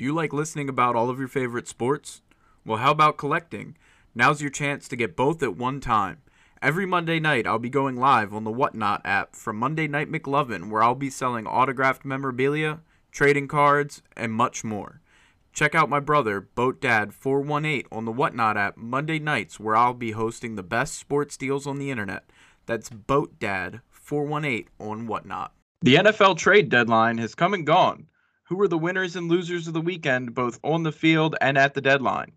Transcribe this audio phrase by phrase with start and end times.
[0.00, 2.22] Do you like listening about all of your favorite sports?
[2.64, 3.76] Well, how about collecting?
[4.14, 6.22] Now's your chance to get both at one time.
[6.62, 10.70] Every Monday night, I'll be going live on the Whatnot app from Monday Night McLovin,
[10.70, 12.80] where I'll be selling autographed memorabilia,
[13.12, 15.02] trading cards, and much more.
[15.52, 19.92] Check out my brother, Boat Dad 418 on the Whatnot app Monday nights, where I'll
[19.92, 22.24] be hosting the best sports deals on the internet.
[22.64, 25.52] That's Boat Dad 418 on Whatnot.
[25.82, 28.06] The NFL trade deadline has come and gone.
[28.50, 31.74] Who were the winners and losers of the weekend, both on the field and at
[31.74, 32.32] the deadline?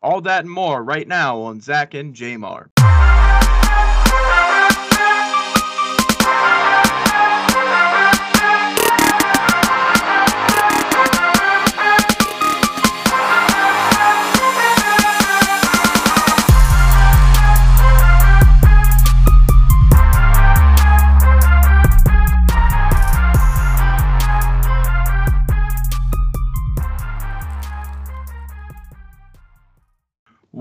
[0.00, 2.68] All that and more right now on Zac and JMar.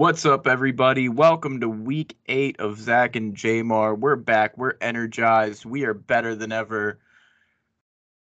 [0.05, 1.09] What's up, everybody?
[1.09, 3.97] Welcome to week eight of Zac and JMar.
[3.97, 4.55] We're back.
[4.55, 5.65] We're energized.
[5.65, 6.99] We are better than ever.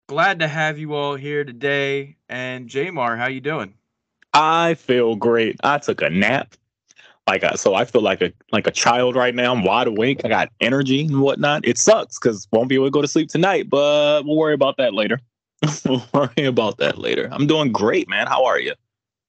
[0.08, 2.18] Glad to have you all here today.
[2.30, 3.74] And JMar, how you doing?
[4.36, 5.60] I feel great.
[5.64, 6.54] I took a nap.
[7.26, 9.52] Like I, so I feel like a like a child right now.
[9.52, 10.22] I'm wide awake.
[10.24, 11.68] I got energy and whatnot.
[11.68, 14.78] It sucks because won't be able to go to sleep tonight, but we'll worry about
[14.78, 15.20] that later.
[15.86, 17.30] we'll worry about that later.
[17.32, 18.28] I'm doing great, man.
[18.28, 18.76] How are you?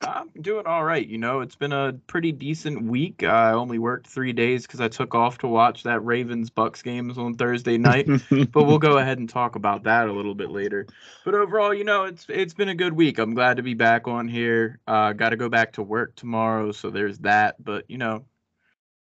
[0.08, 1.06] I'm doing all right.
[1.06, 3.22] You know, it's been a pretty decent week.
[3.22, 7.18] I only worked three days because I took off to watch that Ravens Bucks games
[7.18, 8.06] on Thursday night.
[8.30, 10.86] but we'll go ahead and talk about that a little bit later.
[11.24, 13.18] But overall, you know, it's it's been a good week.
[13.18, 14.80] I'm glad to be back on here.
[14.86, 17.62] Uh, Got to go back to work tomorrow, so there's that.
[17.62, 18.24] But you know,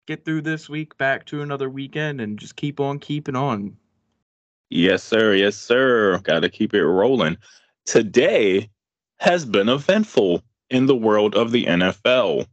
[0.08, 3.78] get through this week, back to another weekend, and just keep on keeping on.
[4.70, 5.34] Yes, sir.
[5.34, 6.20] Yes, sir.
[6.20, 7.38] Got to keep it rolling.
[7.86, 8.70] Today
[9.20, 12.48] has been eventful in the world of the NFL.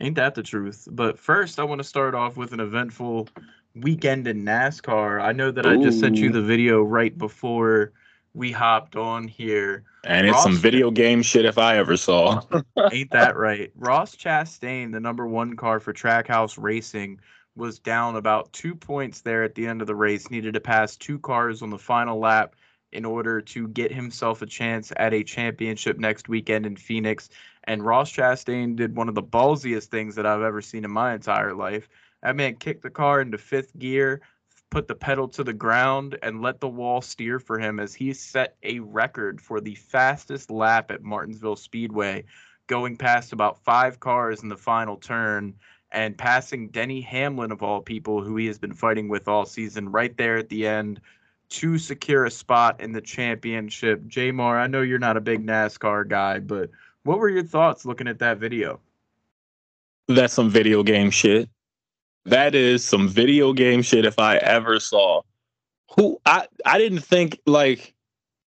[0.00, 0.88] Ain't that the truth?
[0.90, 3.28] But first, I want to start off with an eventful
[3.74, 5.22] weekend in NASCAR.
[5.22, 5.70] I know that Ooh.
[5.70, 7.92] I just sent you the video right before
[8.34, 9.84] we hopped on here.
[10.04, 12.40] And it's Ross some video game shit if I ever saw.
[12.92, 13.70] ain't that right?
[13.76, 17.20] Ross Chastain, the number one car for Trackhouse Racing,
[17.54, 20.96] was down about two points there at the end of the race, needed to pass
[20.96, 22.56] two cars on the final lap
[22.92, 27.28] in order to get himself a chance at a championship next weekend in Phoenix.
[27.64, 31.14] And Ross Chastain did one of the ballsiest things that I've ever seen in my
[31.14, 31.88] entire life.
[32.22, 34.20] That man kicked the car into fifth gear,
[34.70, 38.12] put the pedal to the ground, and let the wall steer for him as he
[38.12, 42.24] set a record for the fastest lap at Martinsville Speedway,
[42.66, 45.54] going past about five cars in the final turn
[45.92, 49.92] and passing Denny Hamlin, of all people, who he has been fighting with all season,
[49.92, 51.00] right there at the end
[51.50, 54.02] to secure a spot in the championship.
[54.04, 56.70] JMar, I know you're not a big NASCAR guy, but
[57.04, 58.80] what were your thoughts looking at that video?
[60.08, 61.48] That's some video game shit.
[62.24, 65.22] That is some video game shit if I ever saw.
[65.96, 67.94] Who I I didn't think like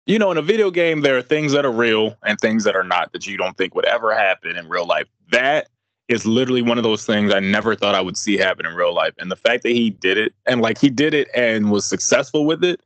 [0.07, 2.75] you know in a video game there are things that are real and things that
[2.75, 5.07] are not that you don't think would ever happen in real life.
[5.31, 5.69] That
[6.09, 8.95] is literally one of those things I never thought I would see happen in real
[8.95, 9.13] life.
[9.19, 12.47] And the fact that he did it and like he did it and was successful
[12.47, 12.81] with it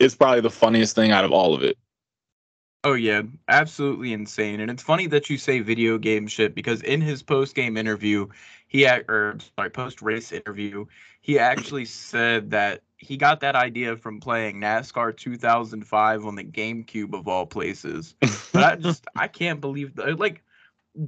[0.00, 1.78] it's probably the funniest thing out of all of it.
[2.84, 4.60] Oh yeah, absolutely insane.
[4.60, 8.26] And it's funny that you say video game shit because in his post game interview,
[8.68, 10.84] he or sorry, post race interview,
[11.22, 17.14] he actually said that he got that idea from playing NASCAR 2005 on the GameCube
[17.14, 18.16] of all places.
[18.52, 20.42] But I just I can't believe that, like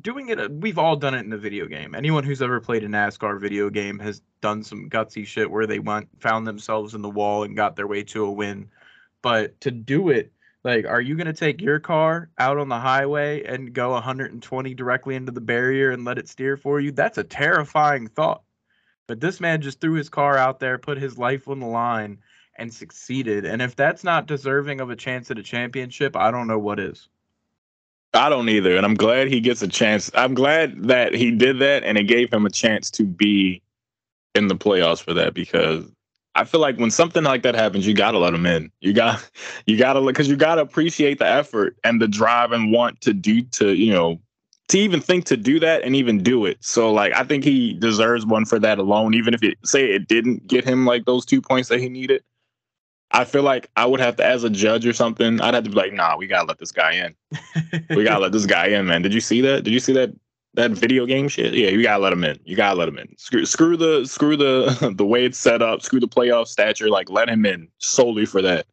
[0.01, 1.95] doing it uh, we've all done it in the video game.
[1.95, 5.79] Anyone who's ever played a NASCAR video game has done some gutsy shit where they
[5.79, 8.71] went found themselves in the wall and got their way to a win
[9.23, 10.33] but to do it
[10.67, 14.75] like are you going to take your car out on the highway and go 120
[14.75, 18.43] directly into the barrier and let it steer for you that's a terrifying thought
[19.07, 22.19] but this man just threw his car out there put his life on the line
[22.57, 26.49] and succeeded and if that's not deserving of a chance at a championship i don't
[26.49, 27.09] know what is
[28.15, 28.77] I don't either.
[28.79, 30.11] And I'm glad he gets a chance.
[30.15, 33.61] I'm glad that he did that and it gave him a chance to be
[34.35, 35.85] in the playoffs for that because
[36.37, 38.71] I feel like when something like that happens, you gotta let them in.
[38.81, 39.29] You got,
[39.67, 43.43] you gotta, because you gotta appreciate the effort and the drive and want to do
[43.43, 44.21] to, you know,
[44.69, 46.59] to even think to do that and even do it.
[46.61, 49.15] So like, I think he deserves one for that alone.
[49.15, 52.23] Even if it say it didn't get him like those two points that he needed,
[53.13, 55.71] I feel like I would have to, as a judge or something, I'd have to
[55.71, 57.15] be like, nah, we gotta let this guy in.
[57.97, 59.03] we gotta let this guy in, man.
[59.03, 59.65] Did you see that?
[59.65, 60.11] Did you see that
[60.57, 61.55] that video game shit.
[61.55, 62.39] Yeah, you gotta let them in.
[62.45, 63.17] You gotta let him in.
[63.17, 65.83] Screw, screw the screw the the way it's set up.
[65.83, 66.89] Screw the playoff stature.
[66.89, 68.67] Like let him in solely for that.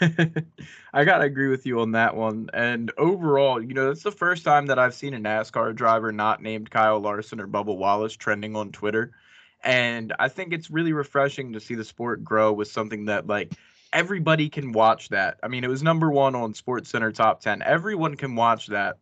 [0.92, 2.50] I gotta agree with you on that one.
[2.52, 6.42] And overall, you know, it's the first time that I've seen a NASCAR driver not
[6.42, 9.12] named Kyle Larson or Bubba Wallace trending on Twitter.
[9.62, 13.52] And I think it's really refreshing to see the sport grow with something that like
[13.92, 15.38] everybody can watch that.
[15.42, 17.62] I mean, it was number one on Sports Center top 10.
[17.62, 18.96] Everyone can watch that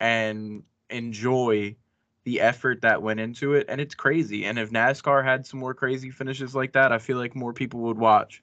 [0.00, 1.76] and enjoy
[2.24, 3.66] the effort that went into it.
[3.68, 4.44] And it's crazy.
[4.44, 7.80] And if NASCAR had some more crazy finishes like that, I feel like more people
[7.80, 8.42] would watch.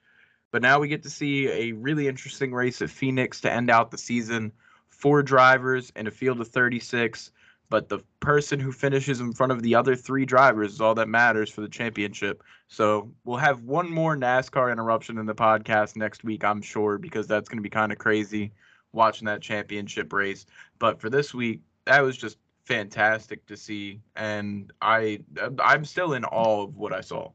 [0.52, 3.92] But now we get to see a really interesting race at Phoenix to end out
[3.92, 4.52] the season.
[4.90, 7.32] Four drivers in a field of 36
[7.74, 11.10] but the person who finishes in front of the other three drivers is all that
[11.10, 12.44] matters for the championship.
[12.68, 17.26] So we'll have one more NASCAR interruption in the podcast next week, I'm sure, because
[17.26, 18.52] that's going to be kind of crazy
[18.92, 20.46] watching that championship race.
[20.78, 25.20] But for this week, that was just fantastic to see, and I
[25.60, 27.32] I'm still in awe of what I saw.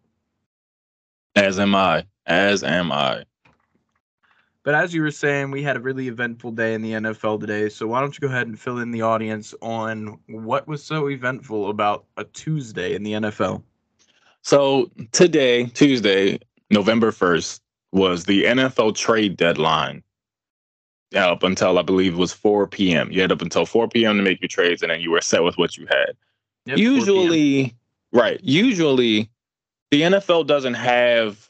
[1.36, 2.04] As am I.
[2.26, 3.24] As am I.
[4.64, 7.68] But as you were saying, we had a really eventful day in the NFL today.
[7.70, 11.08] So why don't you go ahead and fill in the audience on what was so
[11.08, 13.62] eventful about a Tuesday in the NFL?
[14.42, 16.38] So today, Tuesday,
[16.70, 17.60] November 1st,
[17.92, 20.02] was the NFL trade deadline.
[21.16, 23.10] Up until I believe it was 4 p.m.
[23.10, 24.18] You had up until 4 p.m.
[24.18, 26.12] to make your trades, and then you were set with what you had.
[26.66, 27.74] Yep, usually,
[28.12, 28.38] right.
[28.42, 29.30] Usually,
[29.90, 31.48] the NFL doesn't have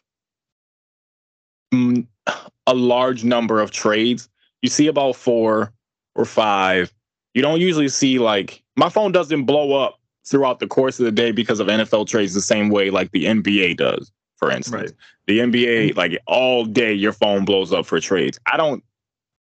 [1.73, 4.29] a large number of trades.
[4.63, 5.73] You see about four
[6.15, 6.93] or five.
[7.35, 11.13] You don't usually see like my phone doesn't blow up throughout the course of the
[11.13, 14.93] day because of NFL trades the same way like the NBA does, for instance.
[14.93, 14.99] Right.
[15.27, 18.39] The NBA, like all day, your phone blows up for trades.
[18.47, 18.85] I don't,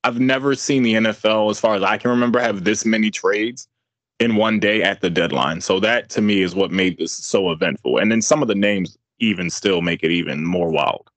[0.04, 3.68] I've never seen the NFL, as far as I can remember, have this many trades
[4.20, 5.62] in one day at the deadline.
[5.62, 7.98] So that to me is what made this so eventful.
[7.98, 11.10] And then some of the names even still make it even more wild.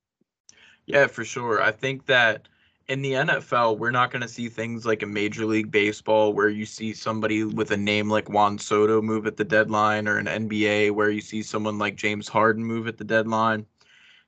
[0.87, 1.63] Yeah, for sure.
[1.63, 2.49] I think that
[2.89, 6.49] in the NFL, we're not going to see things like a Major League Baseball where
[6.49, 10.27] you see somebody with a name like Juan Soto move at the deadline, or an
[10.27, 13.67] NBA where you see someone like James Harden move at the deadline.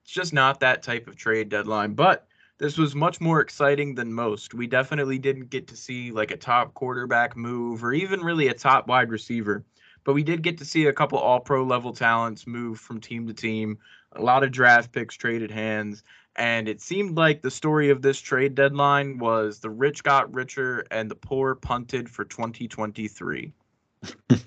[0.03, 1.95] It's just not that type of trade deadline.
[1.95, 2.28] But
[2.59, 4.55] this was much more exciting than most.
[4.55, 8.55] We definitely didn't get to see like a top quarterback move or even really a
[8.55, 9.65] top wide receiver.
[10.05, 13.27] But we did get to see a couple all pro level talents move from team
[13.27, 13.79] to team,
[14.13, 16.03] a lot of draft picks traded hands
[16.39, 20.85] and it seemed like the story of this trade deadline was the rich got richer
[20.93, 23.53] and the poor punted for 2023.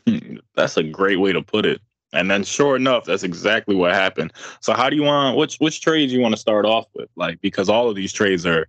[0.56, 1.82] that's a great way to put it.
[2.14, 4.34] And then sure enough, that's exactly what happened.
[4.60, 7.10] So how do you want which which trades you want to start off with?
[7.16, 8.68] Like because all of these trades are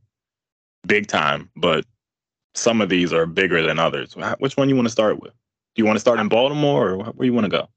[0.87, 1.85] big time, but
[2.55, 4.15] some of these are bigger than others.
[4.39, 5.33] Which one you want to start with?
[5.75, 7.69] Do you want to start in Baltimore or where you want to go?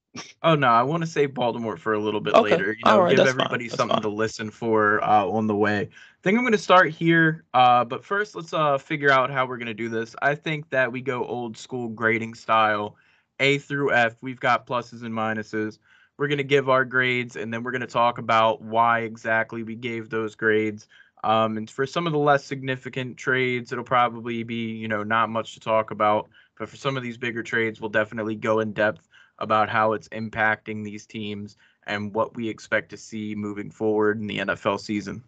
[0.44, 2.52] Oh no, I want to save Baltimore for a little bit okay.
[2.52, 2.74] later.
[2.74, 4.02] You know, right, give everybody something fine.
[4.02, 5.82] to listen for uh, on the way.
[5.82, 9.46] I think I'm going to start here, uh, but first let's uh, figure out how
[9.46, 10.16] we're going to do this.
[10.22, 12.96] I think that we go old school grading style,
[13.40, 14.16] A through F.
[14.22, 15.80] We've got pluses and minuses.
[16.18, 19.64] We're going to give our grades, and then we're going to talk about why exactly
[19.64, 20.88] we gave those grades.
[21.24, 25.30] Um, and for some of the less significant trades, it'll probably be you know not
[25.30, 26.30] much to talk about.
[26.58, 29.10] But for some of these bigger trades, we'll definitely go in depth
[29.40, 31.58] about how it's impacting these teams
[31.88, 35.24] and what we expect to see moving forward in the NFL season.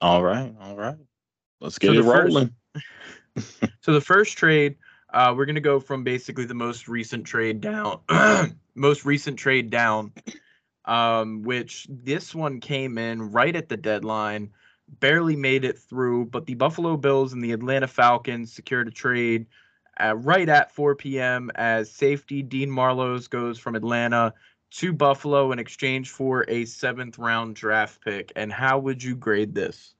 [0.00, 0.96] All right, all right.
[1.60, 2.54] Let's get so it rolling.
[3.36, 4.76] First, so the first trade,
[5.14, 8.00] uh, we're gonna go from basically the most recent trade down,
[8.74, 10.12] most recent trade down,
[10.84, 14.50] um, which this one came in right at the deadline,
[15.00, 19.46] barely made it through, but the Buffalo Bills and the Atlanta Falcons secured a trade
[20.16, 21.50] right at 4 p.m.
[21.54, 24.34] as safety Dean Marlowe goes from Atlanta
[24.72, 28.32] to Buffalo in exchange for a seventh round draft pick.
[28.34, 29.94] And how would you grade this?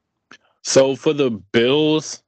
[0.63, 2.24] So for the Bills,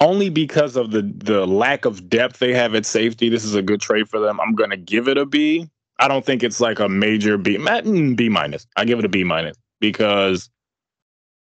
[0.00, 3.62] only because of the the lack of depth they have at safety, this is a
[3.62, 4.40] good trade for them.
[4.40, 5.68] I'm gonna give it a B.
[6.00, 7.58] I don't think it's like a major B.
[7.58, 8.66] Mm, B minus.
[8.76, 10.48] I give it a B minus because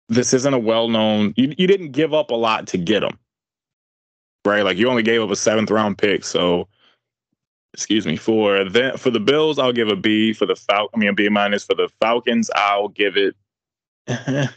[0.07, 1.33] this isn't a well known.
[1.35, 3.19] You, you didn't give up a lot to get them
[4.45, 4.63] right?
[4.63, 6.67] Like you only gave up a seventh round pick, so
[7.73, 10.33] excuse me for that for the Bills, I'll give a B.
[10.33, 11.63] For the Fal, I mean a B minus.
[11.63, 13.35] For the Falcons, I'll give it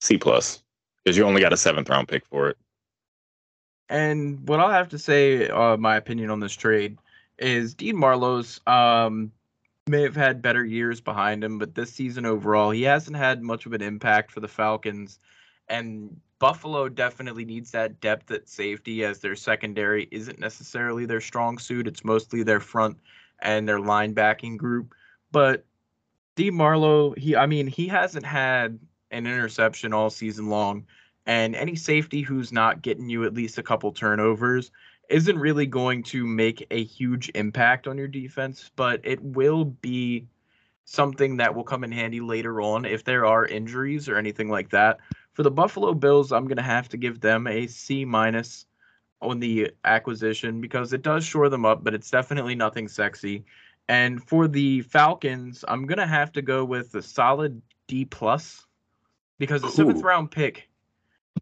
[0.00, 0.63] C plus
[1.04, 2.56] because you only got a seventh round pick for it.
[3.88, 6.98] And what I'll have to say, uh, my opinion on this trade
[7.38, 9.30] is Dean Marlowe's um,
[9.86, 13.66] may have had better years behind him, but this season overall, he hasn't had much
[13.66, 15.18] of an impact for the Falcons.
[15.68, 21.58] And Buffalo definitely needs that depth at safety as their secondary isn't necessarily their strong
[21.58, 21.86] suit.
[21.86, 22.98] It's mostly their front
[23.40, 24.94] and their linebacking group.
[25.32, 25.64] But
[26.36, 28.78] D Marlowe, he I mean, he hasn't had
[29.14, 30.86] an interception all season long.
[31.26, 34.70] And any safety who's not getting you at least a couple turnovers
[35.08, 40.26] isn't really going to make a huge impact on your defense, but it will be
[40.84, 44.70] something that will come in handy later on if there are injuries or anything like
[44.70, 44.98] that.
[45.32, 48.66] For the Buffalo Bills, I'm going to have to give them a C minus
[49.20, 53.44] on the acquisition because it does shore them up, but it's definitely nothing sexy.
[53.88, 58.66] And for the Falcons, I'm going to have to go with a solid D plus
[59.38, 60.68] because a seventh round pick,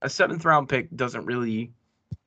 [0.01, 1.73] a seventh round pick doesn't really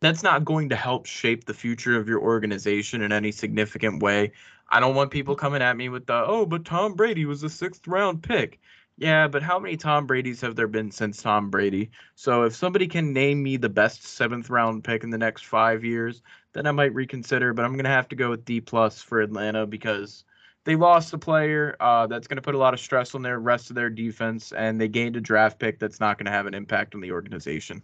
[0.01, 4.31] that's not going to help shape the future of your organization in any significant way.
[4.69, 7.49] I don't want people coming at me with the, oh, but Tom Brady was a
[7.49, 8.59] sixth round pick.
[8.97, 11.91] Yeah, but how many Tom Brady's have there been since Tom Brady?
[12.15, 15.83] So if somebody can name me the best seventh round pick in the next five
[15.83, 16.21] years,
[16.53, 17.53] then I might reconsider.
[17.53, 20.23] But I'm gonna have to go with D plus for Atlanta because
[20.65, 23.39] they lost a player uh, that's going to put a lot of stress on their
[23.39, 26.47] rest of their defense, and they gained a draft pick that's not going to have
[26.47, 27.81] an impact on the organization.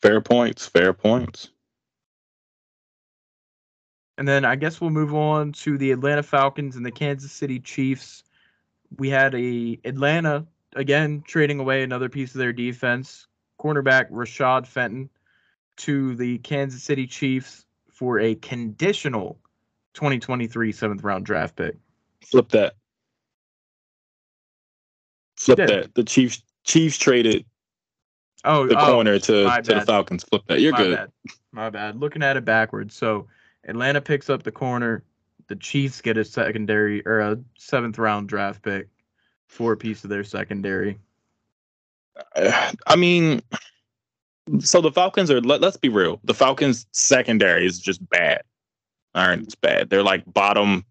[0.00, 0.66] Fair points.
[0.66, 1.50] Fair points.
[4.16, 7.58] And then I guess we'll move on to the Atlanta Falcons and the Kansas City
[7.58, 8.22] Chiefs.
[8.96, 10.46] We had a Atlanta
[10.76, 13.26] again trading away another piece of their defense,
[13.60, 15.10] cornerback Rashad Fenton
[15.78, 19.40] to the Kansas City Chiefs for a conditional
[19.94, 21.76] 2023 seventh round draft pick.
[22.22, 22.74] Flip that.
[25.36, 25.94] Flip that.
[25.94, 27.44] The Chiefs Chiefs traded
[28.44, 30.24] oh, the oh, corner to, to the Falcons.
[30.24, 30.60] Flip that.
[30.60, 30.96] You're my good.
[30.96, 31.10] Bad.
[31.52, 32.00] My bad.
[32.00, 32.94] Looking at it backwards.
[32.94, 33.26] So
[33.66, 35.02] Atlanta picks up the corner.
[35.48, 38.88] The Chiefs get a secondary or a seventh round draft pick
[39.46, 40.98] for a piece of their secondary.
[42.36, 43.42] I mean,
[44.58, 45.40] so the Falcons are.
[45.40, 46.20] Let, let's be real.
[46.24, 48.42] The Falcons secondary is just bad.
[49.14, 49.90] It's bad.
[49.90, 50.84] They're like bottom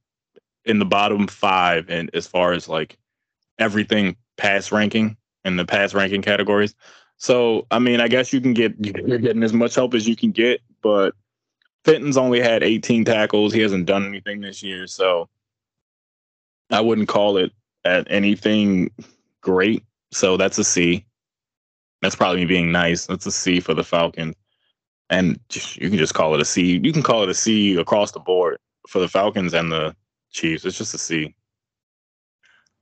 [0.65, 2.97] in the bottom five, and as far as like
[3.59, 6.75] everything pass ranking in the pass ranking categories.
[7.17, 10.15] So, I mean, I guess you can get you're getting as much help as you
[10.15, 11.13] can get, but
[11.85, 13.53] Fenton's only had 18 tackles.
[13.53, 15.29] He hasn't done anything this year, so
[16.69, 17.51] I wouldn't call it
[17.85, 18.91] at anything
[19.41, 19.83] great.
[20.11, 21.05] So that's a C.
[22.01, 23.05] That's probably me being nice.
[23.05, 24.35] That's a C for the Falcons,
[25.13, 26.79] and you can just call it a C.
[26.83, 28.57] You can call it a C across the board
[28.89, 29.95] for the Falcons and the
[30.31, 30.65] Chiefs.
[30.65, 31.35] It's just a C.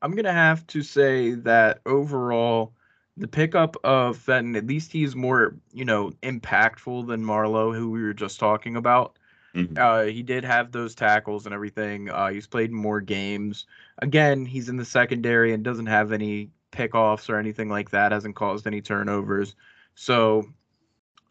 [0.02, 2.74] I'm gonna have to say that overall
[3.18, 8.02] the pickup of Fenton, at least he's more, you know, impactful than Marlowe, who we
[8.02, 9.20] were just talking about.
[9.54, 9.78] Mm-hmm.
[9.78, 12.10] Uh, he did have those tackles and everything.
[12.10, 13.66] Uh, he's played more games.
[13.98, 18.14] Again, he's in the secondary and doesn't have any pickoffs or anything like that.
[18.14, 19.56] Hasn't caused any turnovers.
[19.96, 20.48] So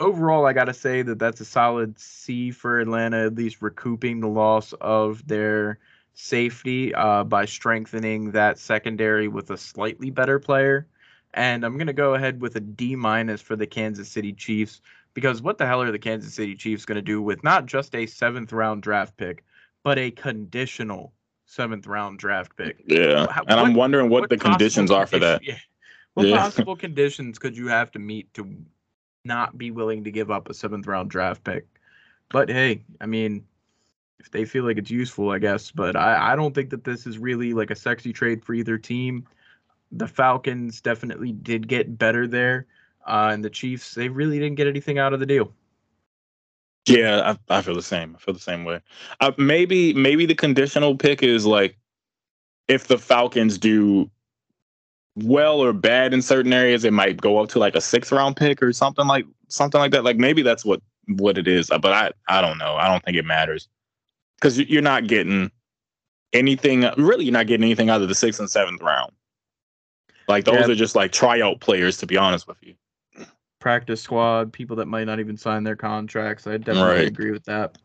[0.00, 4.20] overall, I got to say that that's a solid C for Atlanta, at least recouping
[4.20, 5.78] the loss of their
[6.14, 10.86] safety uh, by strengthening that secondary with a slightly better player.
[11.32, 14.80] And I'm going to go ahead with a D minus for the Kansas City Chiefs
[15.14, 17.94] because what the hell are the Kansas City Chiefs going to do with not just
[17.94, 19.44] a seventh round draft pick,
[19.84, 21.12] but a conditional
[21.46, 22.82] seventh round draft pick?
[22.86, 23.26] Yeah.
[23.28, 25.44] and what, I'm wondering what, what the conditions are for that.
[25.44, 25.58] Yeah.
[26.14, 26.38] What yeah.
[26.38, 28.56] possible conditions could you have to meet to
[29.24, 31.66] not be willing to give up a seventh round draft pick?
[32.28, 33.44] But hey, I mean,
[34.18, 35.70] if they feel like it's useful, I guess.
[35.70, 38.78] But I, I don't think that this is really like a sexy trade for either
[38.78, 39.26] team
[39.92, 42.66] the Falcons definitely did get better there,
[43.06, 45.52] uh, and the Chiefs they really didn't get anything out of the deal.
[46.86, 48.16] Yeah, I, I feel the same.
[48.16, 48.80] I feel the same way.
[49.20, 51.76] Uh, maybe maybe the conditional pick is like
[52.68, 54.10] if the Falcons do
[55.24, 58.36] well or bad in certain areas, it might go up to like a sixth round
[58.36, 60.04] pick or something like something like that.
[60.04, 61.68] Like maybe that's what what it is.
[61.68, 62.76] But I I don't know.
[62.76, 63.68] I don't think it matters
[64.36, 65.50] because you're not getting
[66.32, 66.88] anything.
[66.96, 69.12] Really, you're not getting anything out of the sixth and seventh round.
[70.28, 70.72] Like those yeah.
[70.72, 72.74] are just like tryout players, to be honest with you.
[73.58, 76.46] Practice squad, people that might not even sign their contracts.
[76.46, 77.08] I definitely right.
[77.08, 77.76] agree with that.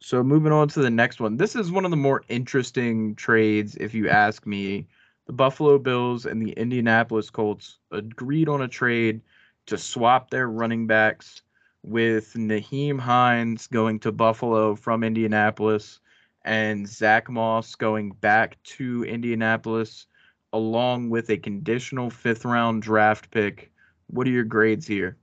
[0.00, 1.36] So moving on to the next one.
[1.36, 4.86] This is one of the more interesting trades, if you ask me.
[5.26, 9.20] The Buffalo Bills and the Indianapolis Colts agreed on a trade
[9.66, 11.42] to swap their running backs
[11.82, 16.00] with Nyheim Hines going to Buffalo from Indianapolis
[16.44, 20.06] and Zack Moss going back to Indianapolis
[20.52, 23.70] along with a conditional fifth round draft pick.
[24.08, 25.16] What are your grades here?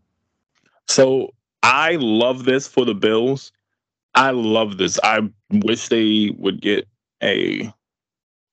[0.88, 3.52] So I love this for the Bills.
[4.18, 5.00] I love this.
[5.04, 5.22] I
[5.52, 6.88] wish they would get
[7.24, 7.74] a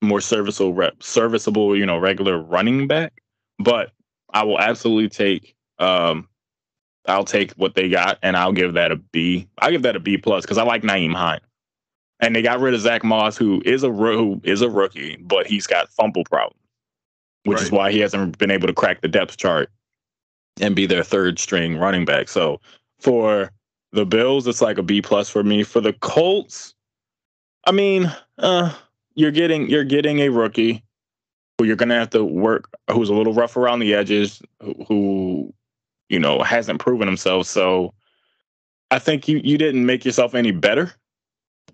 [0.03, 3.13] more serviceable rep, serviceable, you know, regular running back.
[3.59, 3.91] But
[4.33, 6.29] I will absolutely take um
[7.07, 9.47] I'll take what they got and I'll give that a B.
[9.59, 11.41] I'll give that a B plus because I like Nyheim Hines.
[12.21, 15.47] and they got rid of Zack Moss, who is a who is a rookie, but
[15.47, 16.61] he's got fumble problems,
[17.45, 17.65] which right.
[17.65, 19.71] is why he hasn't been able to crack the depth chart
[20.61, 22.29] and be their third string running back.
[22.29, 22.61] So
[22.99, 23.51] for
[23.95, 25.63] the Bills, it's like a B plus for me.
[25.63, 26.75] For the Colts,
[27.65, 28.73] I mean, uh,
[29.15, 30.83] you're getting you're getting a rookie
[31.57, 35.53] who you're gonna have to work, who's a little rough around the edges, who, who
[36.09, 37.47] you know hasn't proven himself.
[37.47, 37.93] So
[38.91, 40.91] I think you you didn't make yourself any better.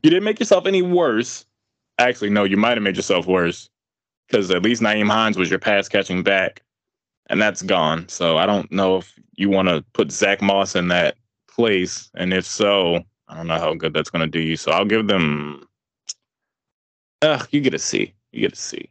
[0.03, 1.45] You didn't make yourself any worse.
[1.97, 3.69] Actually, no, you might have made yourself worse
[4.27, 6.61] because at least Nyheim Hines was your pass catching back,
[7.29, 8.07] and that's gone.
[8.07, 11.15] So I don't know if you want to put Zack Moss in that
[11.61, 14.57] place, and if so, I don't know how good that's going to do you.
[14.57, 15.67] So I'll give them.
[17.21, 18.13] Ugh, you get a C.
[18.31, 18.89] You get a C.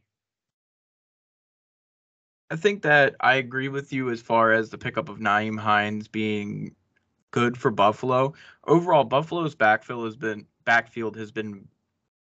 [2.50, 6.06] I think that I agree with you as far as the pickup of Nyheim Hines
[6.06, 6.74] being
[7.32, 8.34] good for Buffalo.
[8.66, 11.66] Overall, Buffalo's backfield has been backfield has been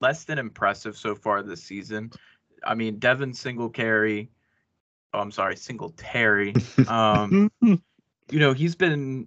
[0.01, 2.13] less than impressive so far this season.
[2.65, 4.31] I mean, Devin Singletary.
[5.13, 6.55] Oh, I'm sorry, Singletary.
[6.89, 9.27] Um, you know, he's been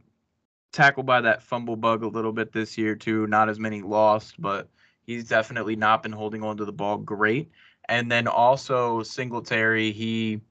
[0.71, 3.27] tackled by that fumble bug a little bit this year too.
[3.27, 4.69] Not as many lost, but
[5.03, 7.51] he's definitely not been holding on to the ball great.
[7.85, 10.41] And then also Singletary, he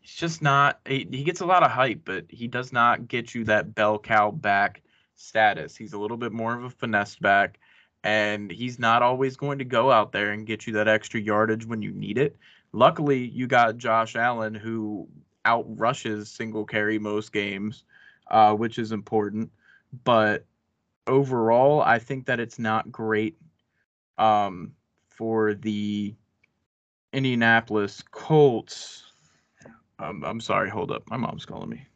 [0.00, 3.34] he's just not he, he gets a lot of hype, but he does not get
[3.34, 4.82] you that bell cow back
[5.16, 5.76] status.
[5.76, 7.58] He's a little bit more of a finesse back,
[8.04, 11.66] and he's not always going to go out there and get you that extra yardage
[11.66, 12.36] when you need it.
[12.72, 15.08] Luckily, you got Josh Allen who
[15.44, 17.84] outrushes Singletary most games,
[18.28, 19.50] uh, which is important.
[20.04, 20.44] But
[21.06, 23.38] overall, I think that it's not great
[24.18, 24.72] um,
[25.10, 26.14] for the
[27.12, 29.06] Indianapolis Colts
[29.98, 30.68] um, I'm sorry.
[30.70, 31.08] Hold up.
[31.08, 31.86] My mom's calling me.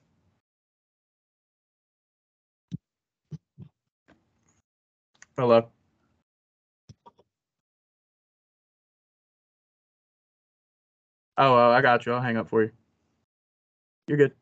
[5.37, 5.69] Hello.
[11.37, 12.13] Oh, uh, I got you.
[12.13, 12.71] I'll hang up for you.
[14.07, 14.33] You're good.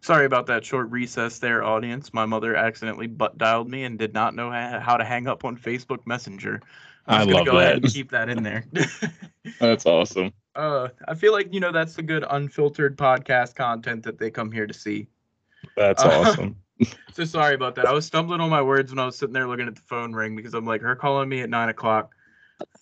[0.00, 2.14] Sorry about that short recess there, audience.
[2.14, 5.56] My mother accidentally butt dialed me and did not know how to hang up on
[5.56, 6.60] Facebook Messenger.
[7.08, 7.82] I love go that.
[7.82, 8.64] keep that in there.
[9.60, 10.32] that's awesome.
[10.56, 14.50] Uh, I feel like you know that's the good unfiltered podcast content that they come
[14.50, 15.06] here to see.
[15.76, 16.56] That's uh, awesome.
[17.12, 17.86] so sorry about that.
[17.86, 20.12] I was stumbling on my words when I was sitting there looking at the phone
[20.12, 22.12] ring because I'm like, her calling me at nine o'clock.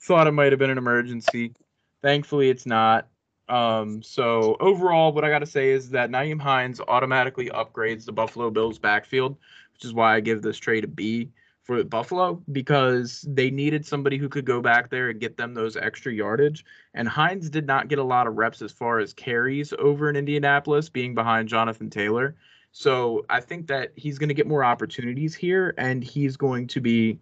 [0.06, 1.52] Thought it might have been an emergency.
[2.00, 3.08] Thankfully, it's not.
[3.48, 8.12] Um, so overall, what I got to say is that Nyheim Hines automatically upgrades the
[8.12, 9.36] Buffalo Bills backfield,
[9.72, 11.30] which is why I give this trade a B
[11.62, 15.76] for Buffalo because they needed somebody who could go back there and get them those
[15.76, 16.64] extra yardage.
[16.94, 20.14] And Hines did not get a lot of reps as far as carries over in
[20.14, 22.36] Indianapolis, being behind Jonathan Taylor.
[22.70, 26.80] So I think that he's going to get more opportunities here, and he's going to
[26.80, 27.18] be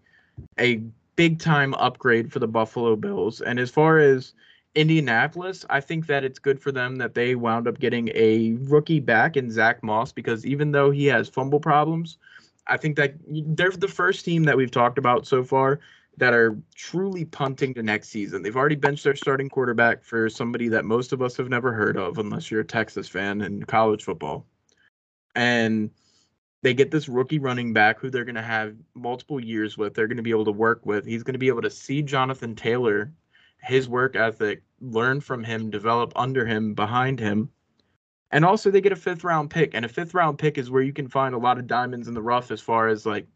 [0.59, 0.83] a
[1.17, 3.41] big time upgrade for the Buffalo Bills.
[3.41, 4.35] And as far as
[4.75, 9.01] Indianapolis, I think that it's good for them that they wound up getting a rookie
[9.01, 12.19] back in Zack Moss because even though he has fumble problems,
[12.67, 15.81] I think that they're the first team that we've talked about so far
[16.17, 18.43] that are truly punting to next season.
[18.43, 21.97] They've already benched their starting quarterback for somebody that most of us have never heard
[21.97, 24.47] of, unless you're a Texas fan in college football.
[25.35, 25.91] And
[26.63, 29.95] they get this rookie running back who they're going to have multiple years with.
[29.95, 31.05] They're going to be able to work with.
[31.05, 33.13] He's going to be able to see Jonathan Taylor,
[33.65, 37.51] his work ethic, learn from him, develop under him, behind him
[38.35, 40.83] and also they get a fifth round pick, and a fifth round pick is where
[40.83, 43.29] you can find a lot of diamonds in the rough as far as like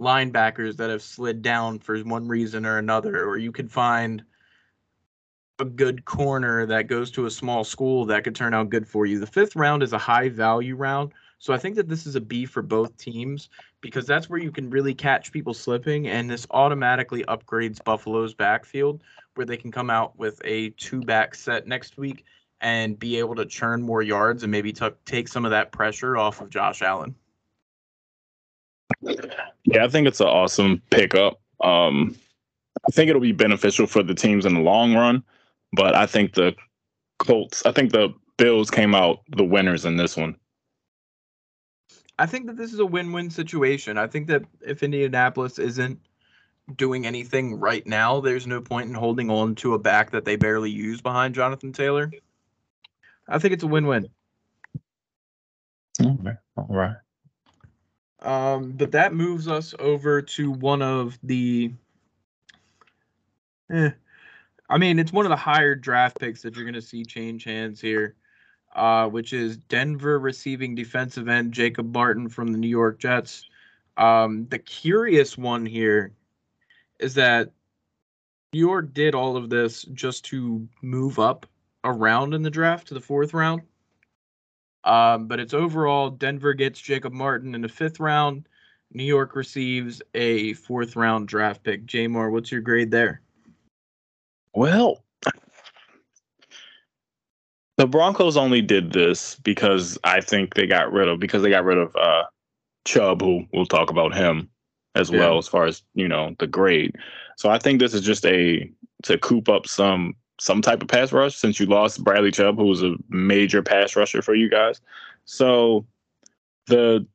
[0.00, 4.24] linebackers that have slid down for one reason or another, or you could find
[5.60, 9.06] a good corner that goes to a small school that could turn out good for
[9.06, 9.20] you.
[9.20, 11.12] The fifth round is a high value round.
[11.38, 14.50] So I think that this is a B for both teams because that's where you
[14.50, 16.08] can really catch people slipping.
[16.08, 19.02] And this automatically upgrades Buffalo's backfield
[19.34, 22.24] where they can come out with a two back set next week
[22.60, 26.16] and be able to churn more yards and maybe t- take some of that pressure
[26.16, 27.14] off of Josh Allen.
[29.02, 31.38] Yeah, I think it's an awesome pickup.
[31.60, 32.16] Um,
[32.88, 35.22] I think it'll be beneficial for the teams in the long run,
[35.72, 36.54] but I think the
[37.18, 40.36] Colts, I think the Bills came out the winners in this one.
[42.18, 43.98] I think that this is a win-win situation.
[43.98, 46.00] I think that if Indianapolis isn't
[46.76, 50.36] doing anything right now, there's no point in holding on to a back that they
[50.36, 52.10] barely use behind Jonathan Taylor.
[53.28, 54.08] I think it's a win-win.
[56.00, 56.32] Okay.
[56.56, 56.96] All right.
[58.20, 61.72] Um, but that moves us over to one of the.
[63.70, 63.90] Eh,
[64.68, 67.44] I mean, it's one of the higher draft picks that you're going to see change
[67.44, 68.16] hands here.
[68.76, 73.48] Uh, which is Denver receiving defensive end Jacob Martin from the New York Jets.
[73.96, 76.12] Um, the curious one here
[76.98, 77.52] is that
[78.52, 81.46] New York did all of this just to move up
[81.84, 83.62] around in the draft to the fourth round.
[84.84, 88.46] Um, but it's overall Denver gets Jacob Martin in the fifth round.
[88.92, 91.86] New York receives a fourth round draft pick.
[91.86, 93.22] JMar, what's your grade there?
[94.52, 95.02] Well,
[97.76, 101.64] the Broncos only did this because I think they got rid of because they got
[101.64, 102.24] rid of uh
[102.84, 104.48] Chubb, who we'll talk about him
[104.94, 105.18] as yeah.
[105.18, 106.96] well as far as you know the grade.
[107.36, 108.70] So I think this is just a
[109.02, 112.66] to coop up some some type of pass rush since you lost Bradley Chubb, who
[112.66, 114.80] was a major pass rusher for you guys.
[115.24, 115.86] So
[116.66, 117.06] the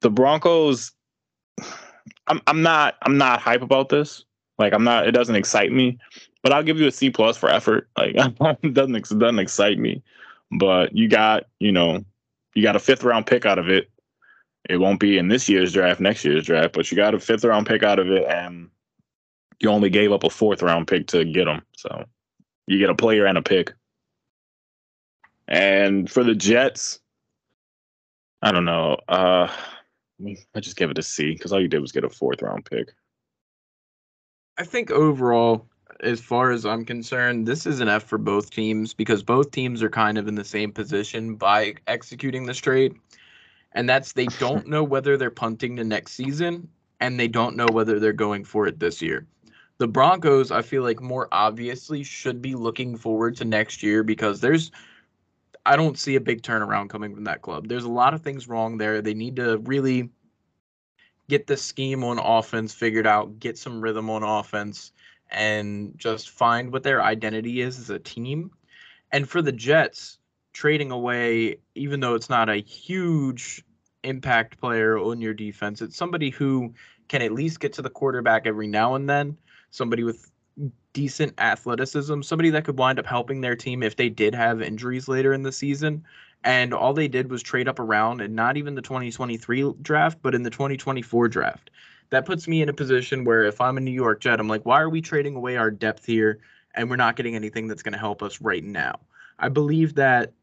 [0.00, 0.92] the Broncos,
[2.26, 4.24] I'm I'm not I'm not hype about this.
[4.58, 5.06] Like I'm not.
[5.06, 5.98] It doesn't excite me
[6.42, 7.88] but I'll give you a C plus for effort.
[7.96, 8.14] Like
[8.62, 10.02] it doesn't doesn't excite me,
[10.50, 12.04] but you got you know
[12.54, 13.90] you got a fifth round pick out of it.
[14.68, 17.44] It won't be in this year's draft, next year's draft, but you got a fifth
[17.44, 18.68] round pick out of it, and
[19.60, 21.62] you only gave up a fourth round pick to get them.
[21.76, 22.04] So
[22.66, 23.72] you get a player and a pick.
[25.48, 27.00] And for the Jets,
[28.40, 28.98] I don't know.
[29.08, 29.48] Uh,
[30.54, 32.64] I just give it a C because all you did was get a fourth round
[32.64, 32.94] pick.
[34.58, 35.66] I think overall,
[36.02, 39.82] as far as I'm concerned, this is an F for both teams because both teams
[39.82, 42.94] are kind of in the same position by executing this trade.
[43.72, 46.68] And that's they don't know whether they're punting to next season
[47.00, 49.26] and they don't know whether they're going for it this year.
[49.78, 54.40] The Broncos, I feel like more obviously should be looking forward to next year because
[54.40, 54.70] there's
[55.64, 57.68] I don't see a big turnaround coming from that club.
[57.68, 59.00] There's a lot of things wrong there.
[59.00, 60.10] They need to really
[61.28, 64.92] get the scheme on offense figured out, get some rhythm on offense
[65.32, 68.50] and just find what their identity is as a team.
[69.10, 70.18] And for the Jets,
[70.52, 73.64] trading away, even though it's not a huge
[74.04, 76.72] impact player on your defense, it's somebody who
[77.08, 79.36] can at least get to the quarterback every now and then,
[79.70, 80.30] somebody with
[80.92, 85.08] decent athleticism, somebody that could wind up helping their team if they did have injuries
[85.08, 86.04] later in the season.
[86.44, 90.34] And all they did was trade up around and not even the 2023 draft, but
[90.34, 91.70] in the 2024 draft
[92.12, 94.66] that puts me in a position where if I'm a New York Jet, I'm like,
[94.66, 96.40] why are we trading away our depth here
[96.74, 99.00] and we're not getting anything that's going to help us right now?
[99.38, 100.34] I believe that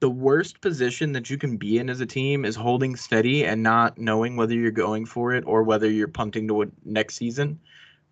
[0.00, 3.62] the worst position that you can be in as a team is holding steady and
[3.62, 7.58] not knowing whether you're going for it or whether you're punting to next season,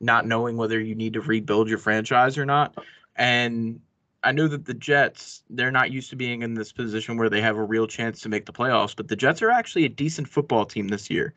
[0.00, 2.74] not knowing whether you need to rebuild your franchise or not.
[3.16, 3.80] And
[4.22, 7.42] I know that the Jets, they're not used to being in this position where they
[7.42, 10.26] have a real chance to make the playoffs, but the Jets are actually a decent
[10.26, 11.34] football team this year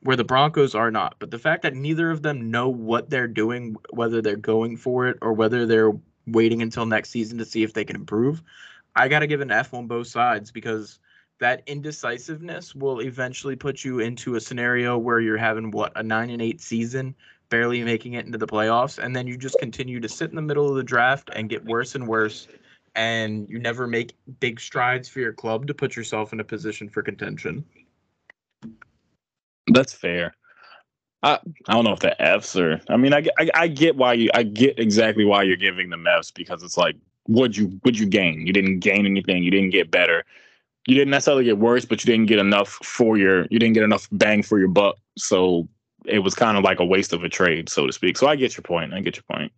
[0.00, 1.16] where the Broncos are not.
[1.18, 5.06] But the fact that neither of them know what they're doing, whether they're going for
[5.08, 5.92] it or whether they're
[6.26, 8.42] waiting until next season to see if they can improve,
[8.94, 10.98] I got to give an F on both sides because
[11.38, 16.30] that indecisiveness will eventually put you into a scenario where you're having what a 9
[16.30, 17.14] and 8 season,
[17.50, 20.42] barely making it into the playoffs and then you just continue to sit in the
[20.42, 22.48] middle of the draft and get worse and worse
[22.96, 26.88] and you never make big strides for your club to put yourself in a position
[26.88, 27.64] for contention.
[29.68, 30.34] That's fair.
[31.22, 32.80] I I don't know if the Fs are.
[32.88, 34.30] I mean, I, I I get why you.
[34.34, 36.96] I get exactly why you're giving them Fs because it's like,
[37.28, 38.46] would you would you gain?
[38.46, 39.42] You didn't gain anything.
[39.42, 40.24] You didn't get better.
[40.86, 43.46] You didn't necessarily get worse, but you didn't get enough for your.
[43.50, 44.96] You didn't get enough bang for your buck.
[45.16, 45.68] So
[46.04, 48.16] it was kind of like a waste of a trade, so to speak.
[48.16, 48.94] So I get your point.
[48.94, 49.52] I get your point.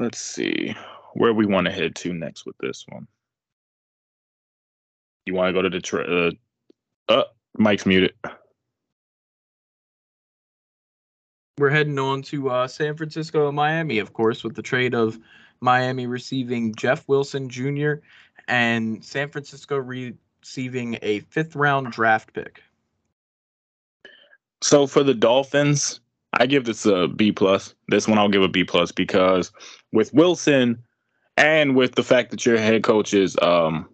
[0.00, 0.74] Let's see
[1.14, 3.06] where we want to head to next with this one.
[5.28, 6.08] You want to go to Detroit?
[6.08, 7.24] Uh, uh,
[7.58, 8.14] Mike's muted.
[11.58, 15.18] We're heading on to uh, San Francisco and Miami, of course, with the trade of
[15.60, 17.96] Miami receiving Jeff Wilson Jr.
[18.46, 22.62] and San Francisco receiving a fifth round draft pick.
[24.62, 26.00] So for the Dolphins,
[26.32, 27.74] I give this a B plus.
[27.88, 29.52] This one I'll give a B plus because
[29.92, 30.82] with Wilson
[31.36, 33.90] and with the fact that your head coach is um,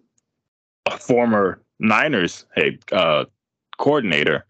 [0.85, 3.25] a former Niners head uh,
[3.77, 4.45] coordinator.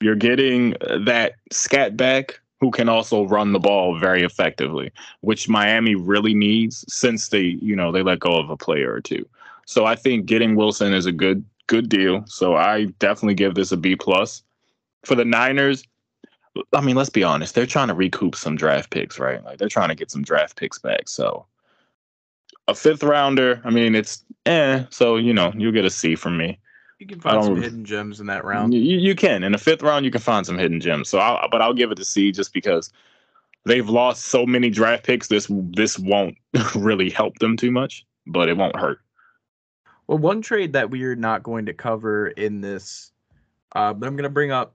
[0.00, 5.94] You're getting that scat back who can also run the ball very effectively, which Miami
[5.94, 9.28] really needs since they, you know, they let go of a player or two.
[9.66, 12.24] So I think getting Wilson is a good good deal.
[12.26, 14.42] So I definitely give this a B plus.
[15.04, 15.84] For the Niners,
[16.72, 19.42] I mean, let's be honest, they're trying to recoup some draft picks, right?
[19.42, 21.08] Like they're trying to get some draft picks back.
[21.08, 21.46] So
[22.68, 23.60] a fifth rounder.
[23.64, 24.84] I mean, it's eh.
[24.90, 26.58] So you know, you'll get a C from me.
[26.98, 28.72] You can find some hidden gems in that round.
[28.72, 30.04] You, you can in the fifth round.
[30.04, 31.08] You can find some hidden gems.
[31.08, 32.92] So, I'll, but I'll give it a C just because
[33.64, 35.26] they've lost so many draft picks.
[35.26, 36.36] This this won't
[36.76, 39.00] really help them too much, but it won't hurt.
[40.06, 43.10] Well, one trade that we are not going to cover in this,
[43.74, 44.74] uh, but I'm going to bring up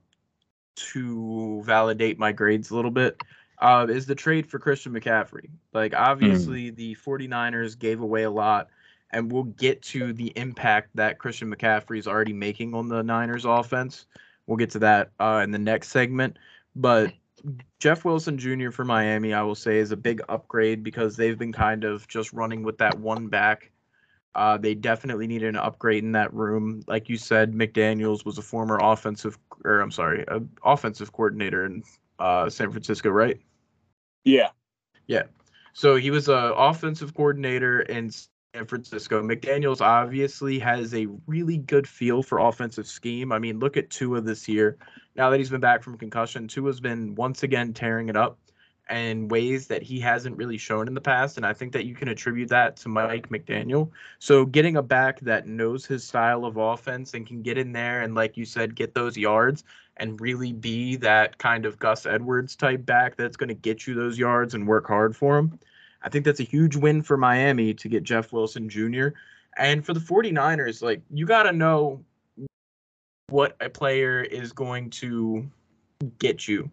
[0.76, 3.22] to validate my grades a little bit,
[3.60, 5.48] uh, is the trade for Christian McCaffrey.
[5.72, 6.76] Like, obviously, mm.
[6.76, 8.68] the 49ers gave away a lot,
[9.10, 13.44] and we'll get to the impact that Christian McCaffrey is already making on the Niners
[13.44, 14.06] offense.
[14.46, 16.38] We'll get to that uh, in the next segment.
[16.76, 17.12] But
[17.78, 18.70] Jeff Wilson Jr.
[18.70, 22.32] for Miami, I will say, is a big upgrade because they've been kind of just
[22.32, 23.70] running with that one back.
[24.34, 26.82] Uh, they definitely needed an upgrade in that room.
[26.86, 30.24] Like you said, McDaniels was a former offensive, or I'm sorry,
[30.62, 31.82] offensive coordinator in
[32.18, 33.40] uh, San Francisco, right?
[34.24, 34.50] Yeah.
[35.06, 35.24] Yeah.
[35.72, 39.22] So he was an offensive coordinator in San Francisco.
[39.22, 43.30] McDaniels obviously has a really good feel for offensive scheme.
[43.32, 44.76] I mean, look at Tua this year.
[45.16, 48.38] Now that he's been back from concussion, Tua's been once again tearing it up
[48.90, 51.36] in ways that he hasn't really shown in the past.
[51.36, 53.90] And I think that you can attribute that to Mike McDaniel.
[54.18, 58.00] So getting a back that knows his style of offense and can get in there
[58.00, 59.64] and, like you said, get those yards
[59.98, 63.94] and really be that kind of Gus Edwards type back that's going to get you
[63.94, 65.58] those yards and work hard for him.
[66.02, 69.08] I think that's a huge win for Miami to get Jeff Wilson Jr.
[69.56, 72.04] And for the 49ers, like you got to know
[73.28, 75.50] what a player is going to
[76.18, 76.70] get you.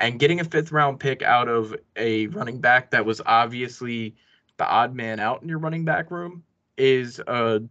[0.00, 4.14] And getting a fifth round pick out of a running back that was obviously
[4.58, 6.44] the odd man out in your running back room
[6.76, 7.62] is a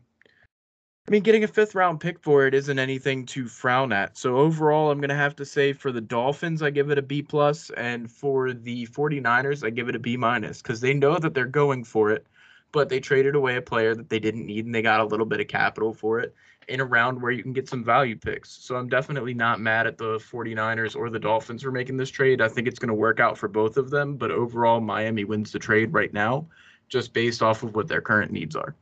[1.07, 4.17] I mean, getting a fifth round pick for it isn't anything to frown at.
[4.17, 7.01] So overall, I'm going to have to say for the Dolphins, I give it a
[7.01, 11.17] B plus, and for the 49ers, I give it a B minus because they know
[11.17, 12.27] that they're going for it,
[12.73, 15.25] but they traded away a player that they didn't need and they got a little
[15.25, 16.35] bit of capital for it
[16.67, 18.49] in a round where you can get some value picks.
[18.49, 22.41] So I'm definitely not mad at the 49ers or the Dolphins for making this trade.
[22.41, 25.53] I think it's going to work out for both of them, but overall, Miami wins
[25.53, 26.45] the trade right now
[26.89, 28.75] just based off of what their current needs are.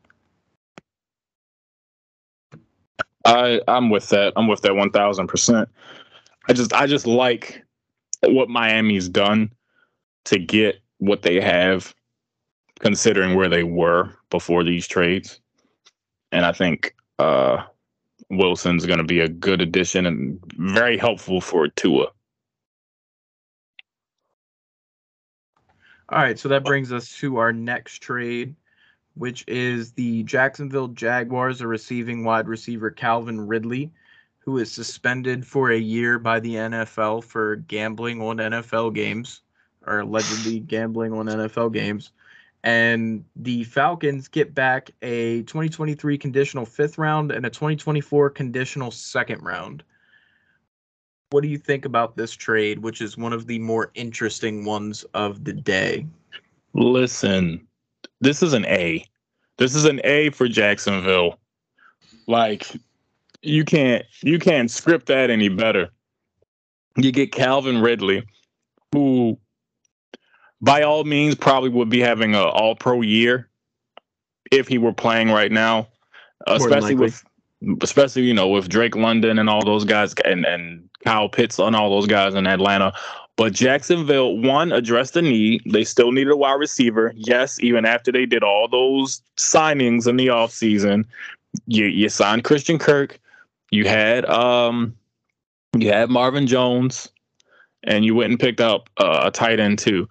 [3.26, 4.34] I I'm with that.
[4.36, 5.68] I'm with that one thousand percent.
[6.48, 7.64] I just I just like
[8.22, 9.52] what Miami's done
[10.26, 11.94] to get what they have,
[12.80, 15.40] considering where they were before these trades,
[16.32, 17.64] and I think uh,
[18.30, 22.08] Wilson's going to be a good addition and very helpful for Tua.
[26.10, 28.56] All right, so that brings us to our next trade
[29.16, 33.92] which is the Jacksonville Jaguars are receiving wide receiver Calvin Ridley,
[34.40, 39.42] who is suspended for a year by the NFL for gambling on NFL games,
[39.86, 42.12] or allegedly gambling on NFL games.
[42.64, 49.44] And the Falcons get back a 2023 conditional fifth round and a 2024 conditional second
[49.44, 49.84] round.
[51.30, 55.04] What do you think about this trade, which is one of the more interesting ones
[55.14, 56.08] of the day?
[56.74, 57.68] Listen,
[58.26, 59.06] this is an A.
[59.58, 61.40] This is an A for Jacksonville.
[62.28, 62.68] Like
[63.42, 65.90] you can't you can't script that any better.
[66.98, 68.24] You get Calvin Ridley,
[68.92, 69.38] who
[70.62, 73.50] by all means probably would be having an all pro year
[74.52, 75.88] if he were playing right now.
[76.48, 77.24] Especially with
[77.82, 81.76] especially, you know, with Drake London and all those guys and, and Kyle Pitts and
[81.76, 82.94] all those guys in Atlanta
[83.38, 85.62] but Jacksonville, one, addressed the need.
[85.66, 87.12] They still needed a wide receiver.
[87.16, 91.06] Yes, even after they did all those signings in the offseason,
[91.68, 93.20] you, you signed Christian Kirk.
[93.72, 94.96] You had um
[95.78, 97.10] you had Marvin Jones,
[97.84, 100.08] and you went and picked up uh, a tight end too.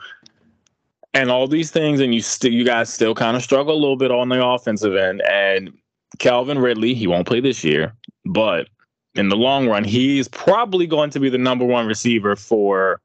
[1.15, 3.97] And all these things, and you still you guys still kind of struggle a little
[3.97, 5.23] bit on the offensive end.
[5.23, 5.73] And
[6.19, 7.95] Calvin Ridley, he won't play this year,
[8.27, 8.69] but
[9.15, 13.01] in the long run, he's probably going to be the number one receiver for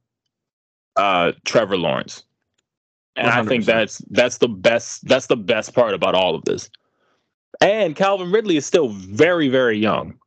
[1.00, 2.24] uh, Trevor Lawrence.
[3.16, 3.32] And 100%.
[3.32, 6.70] I think that's that's the best that's the best part about all of this.
[7.62, 10.18] And Calvin Ridley is still very very young.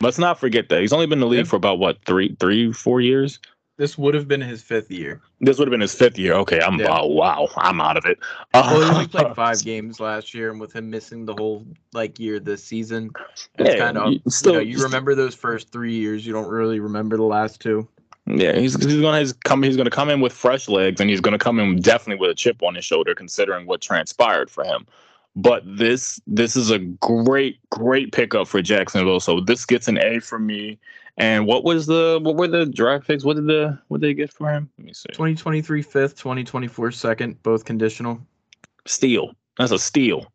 [0.00, 2.72] Let's not forget that he's only been in the league for about what three three
[2.72, 3.38] four years.
[3.76, 5.20] This would have been his fifth year.
[5.40, 6.34] This would have been his fifth year.
[6.34, 6.96] Okay, I'm yeah.
[7.00, 8.18] oh, wow, I'm out of it.
[8.52, 12.20] well, he only played five games last year, and with him missing the whole like
[12.20, 13.10] year this season,
[13.58, 16.24] it's yeah, kind of still you, know, you remember those first three years.
[16.24, 17.88] You don't really remember the last two.
[18.26, 21.20] Yeah, he's he's gonna he's come he's gonna come in with fresh legs and he's
[21.20, 24.86] gonna come in definitely with a chip on his shoulder considering what transpired for him.
[25.36, 29.20] But this this is a great great pickup for Jacksonville.
[29.20, 30.78] So this gets an A for me.
[31.16, 33.24] And what was the what were the draft picks?
[33.24, 34.70] What did the what did they get for him?
[34.78, 35.08] Let me see.
[35.12, 38.18] 2023 fifth, 2024 second, both conditional.
[38.86, 39.34] Steal.
[39.58, 40.32] That's a steal.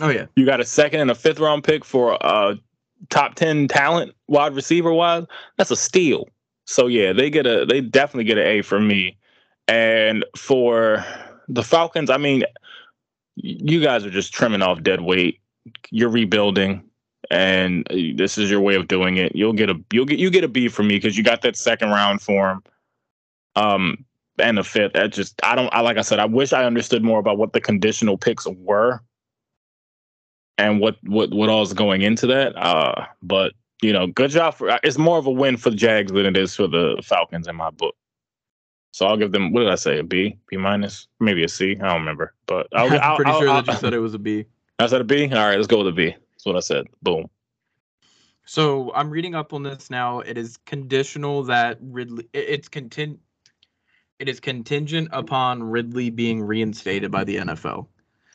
[0.00, 0.26] Oh yeah.
[0.34, 2.56] You got a second and a fifth round pick for a
[3.10, 5.24] top 10 talent wide receiver wise.
[5.58, 6.28] That's a steal.
[6.66, 9.16] So yeah, they get a they definitely get an A from me.
[9.68, 11.04] And for
[11.48, 12.44] the Falcons, I mean,
[13.36, 15.40] you guys are just trimming off dead weight.
[15.90, 16.82] You're rebuilding,
[17.30, 19.34] and this is your way of doing it.
[19.34, 21.56] You'll get a you'll get you get a B for me because you got that
[21.56, 22.62] second round form.
[23.54, 24.04] Um,
[24.38, 24.92] and the fifth.
[24.94, 27.52] That just I don't I like I said, I wish I understood more about what
[27.52, 29.00] the conditional picks were
[30.58, 32.56] and what what what all is going into that.
[32.56, 36.12] Uh but you know, good job for it's more of a win for the Jags
[36.12, 37.94] than it is for the Falcons in my book.
[38.92, 39.98] So I'll give them what did I say?
[39.98, 41.72] A B, B minus, maybe a C.
[41.72, 44.14] I don't remember, but I'll, I'm I'll, pretty I'll, sure that you said it was
[44.14, 44.46] a B.
[44.78, 45.24] I said a B.
[45.24, 46.14] All right, let's go with a B.
[46.32, 46.86] That's what I said.
[47.02, 47.28] Boom.
[48.44, 50.20] So I'm reading up on this now.
[50.20, 52.28] It is conditional that Ridley.
[52.32, 53.18] It's content.
[54.18, 57.88] It is contingent upon Ridley being reinstated by the NFL.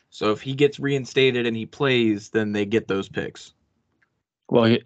[0.09, 3.53] So if he gets reinstated and he plays, then they get those picks.
[4.49, 4.81] Well, he,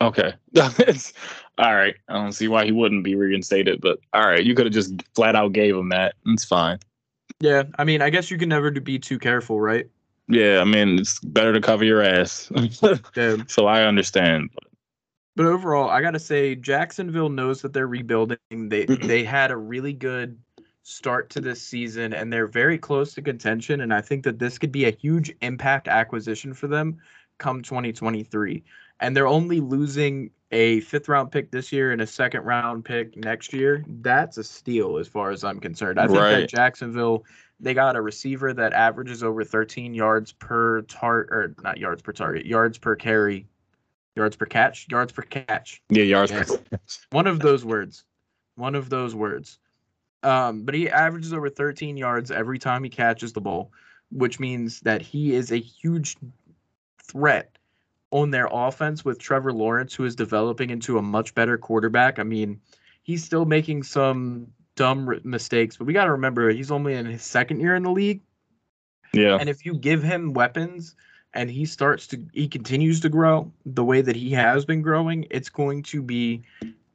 [0.00, 0.34] okay.
[1.58, 1.94] all right.
[2.08, 4.44] I don't see why he wouldn't be reinstated, but all right.
[4.44, 6.14] You could have just flat out gave him that.
[6.26, 6.78] It's fine.
[7.40, 7.64] Yeah.
[7.78, 9.88] I mean, I guess you can never be too careful, right?
[10.28, 10.60] Yeah.
[10.60, 12.50] I mean, it's better to cover your ass.
[13.48, 14.50] So I understand.
[15.34, 18.38] But overall, I got to say, Jacksonville knows that they're rebuilding.
[18.50, 20.38] They they had a really good
[20.82, 24.58] start to this season and they're very close to contention and I think that this
[24.58, 26.98] could be a huge impact acquisition for them
[27.38, 28.64] come 2023.
[29.02, 33.16] And they're only losing a fifth round pick this year and a second round pick
[33.16, 33.84] next year.
[33.86, 35.98] That's a steal as far as I'm concerned.
[35.98, 36.32] I think right.
[36.40, 37.24] that Jacksonville
[37.62, 42.12] they got a receiver that averages over 13 yards per tar or not yards per
[42.12, 43.46] target, yards per carry,
[44.16, 45.80] yards per catch, yards per catch.
[45.88, 46.50] Yeah, yards yes.
[46.50, 46.98] per catch.
[47.10, 48.04] One of those words.
[48.56, 49.58] One of those words.
[50.24, 53.72] Um, but he averages over 13 yards every time he catches the ball,
[54.10, 56.16] which means that he is a huge
[57.02, 57.56] threat
[58.12, 62.18] on their offense with Trevor Lawrence, who is developing into a much better quarterback.
[62.18, 62.60] I mean,
[63.02, 64.46] he's still making some
[64.76, 67.90] dumb mistakes, but we got to remember he's only in his second year in the
[67.90, 68.20] league.
[69.14, 69.38] Yeah.
[69.40, 70.94] And if you give him weapons
[71.34, 75.26] and he starts to, he continues to grow the way that he has been growing,
[75.30, 76.42] it's going to be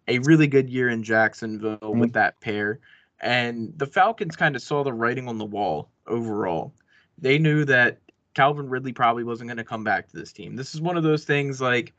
[0.07, 1.99] a really good year in Jacksonville mm-hmm.
[1.99, 2.79] with that pair.
[3.19, 6.73] And the Falcons kind of saw the writing on the wall overall.
[7.17, 7.99] They knew that
[8.37, 10.55] Calvin Ridley probably wasn't going to come back to this team.
[10.55, 11.95] This is one of those things like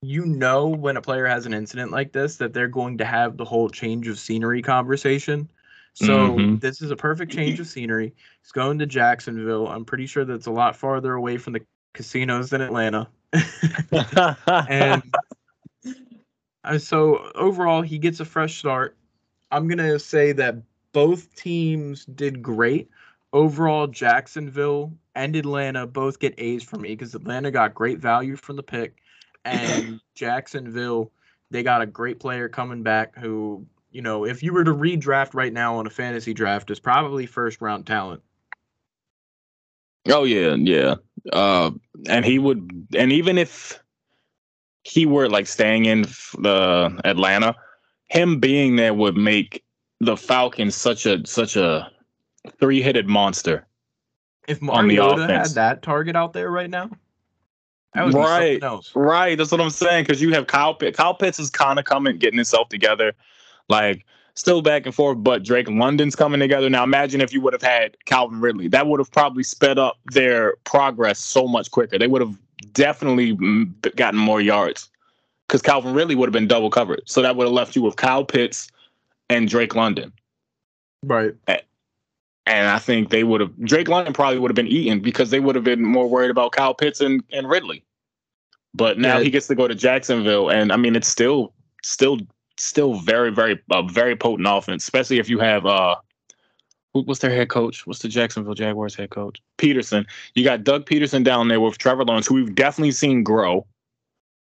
[0.00, 3.36] you know when a player has an incident like this that they're going to have
[3.36, 5.50] the whole change of scenery conversation.
[5.94, 6.58] So mm-hmm.
[6.58, 8.14] this is a perfect change of scenery.
[8.42, 9.66] He's going to Jacksonville.
[9.66, 11.62] I'm pretty sure that's a lot farther away from the
[11.94, 13.08] casinos than Atlanta.
[13.90, 15.02] and
[16.78, 18.96] so overall, he gets a fresh start.
[19.50, 20.58] I'm gonna say that
[20.92, 22.88] both teams did great.
[23.34, 28.54] Overall, Jacksonville and Atlanta both get A's for me because Atlanta got great value from
[28.54, 28.94] the pick,
[29.44, 31.10] and Jacksonville
[31.50, 35.34] they got a great player coming back who you know if you were to redraft
[35.34, 38.22] right now on a fantasy draft is probably first round talent.
[40.08, 40.94] Oh yeah, yeah.
[41.32, 41.72] Uh,
[42.08, 43.82] and he would, and even if
[44.84, 46.02] he were like staying in
[46.38, 47.56] the Atlanta,
[48.06, 49.64] him being there would make
[50.00, 51.90] the Falcons such a such a
[52.58, 53.66] three headed monster.
[54.46, 56.90] If Mariota had that target out there right now,
[57.94, 58.60] right,
[58.94, 59.38] right.
[59.38, 60.04] That's what I'm saying.
[60.04, 60.96] Because you have Kyle Pitts.
[60.96, 63.12] Kyle Pitts is kind of coming, getting himself together,
[63.68, 64.04] like
[64.34, 65.18] still back and forth.
[65.20, 66.82] But Drake London's coming together now.
[66.82, 68.68] Imagine if you would have had Calvin Ridley.
[68.68, 71.98] That would have probably sped up their progress so much quicker.
[71.98, 72.36] They would have
[72.72, 74.90] definitely mm, gotten more yards
[75.46, 77.02] because Calvin Ridley would have been double covered.
[77.06, 78.68] So that would have left you with Kyle Pitts
[79.30, 80.12] and Drake London.
[81.02, 81.34] Right.
[82.46, 85.40] And I think they would have Drake London probably would have been eaten because they
[85.40, 87.84] would have been more worried about Kyle Pitts and, and Ridley.
[88.74, 89.24] But now yeah.
[89.24, 92.18] he gets to go to Jacksonville, and I mean it's still still
[92.58, 95.96] still very very a very potent offense, especially if you have uh
[96.92, 97.86] what's their head coach?
[97.86, 99.40] What's the Jacksonville Jaguars head coach?
[99.58, 100.06] Pederson.
[100.34, 103.66] You got Doug Pederson down there with Trevor Lawrence, who we've definitely seen grow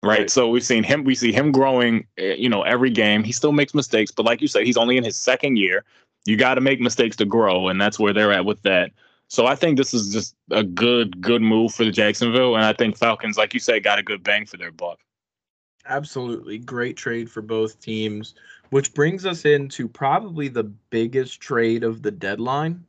[0.02, 0.20] right?
[0.20, 0.30] right?
[0.30, 3.22] So we've seen him, we see him growing, eh, you know, every game.
[3.22, 5.84] He still makes mistakes, but like you said, he's only in his second year.
[6.26, 8.92] You got to make mistakes to grow, and that's where they're at with that.
[9.28, 12.72] So I think this is just a good, good move for the Jacksonville, and I
[12.72, 14.98] think Falcons, like you said, got a good bang for their buck.
[15.86, 18.34] Absolutely, great trade for both teams,
[18.70, 22.84] which brings us into probably the biggest trade of the deadline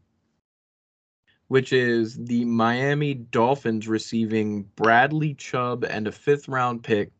[1.51, 7.11] which is the Miami Dolphins receiving Bradley Chubb and a fifth round pick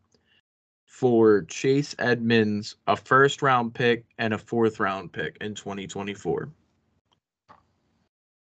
[0.92, 6.50] for Chase Edmonds, a first round pick, and a fourth round pick in 2024.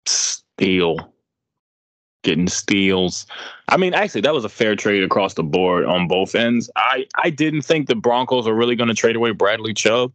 [0.05, 1.13] Steal.
[2.23, 3.25] Getting steals.
[3.69, 6.69] I mean, actually, that was a fair trade across the board on both ends.
[6.75, 10.11] I, I didn't think the Broncos are really going to trade away Bradley Chubb.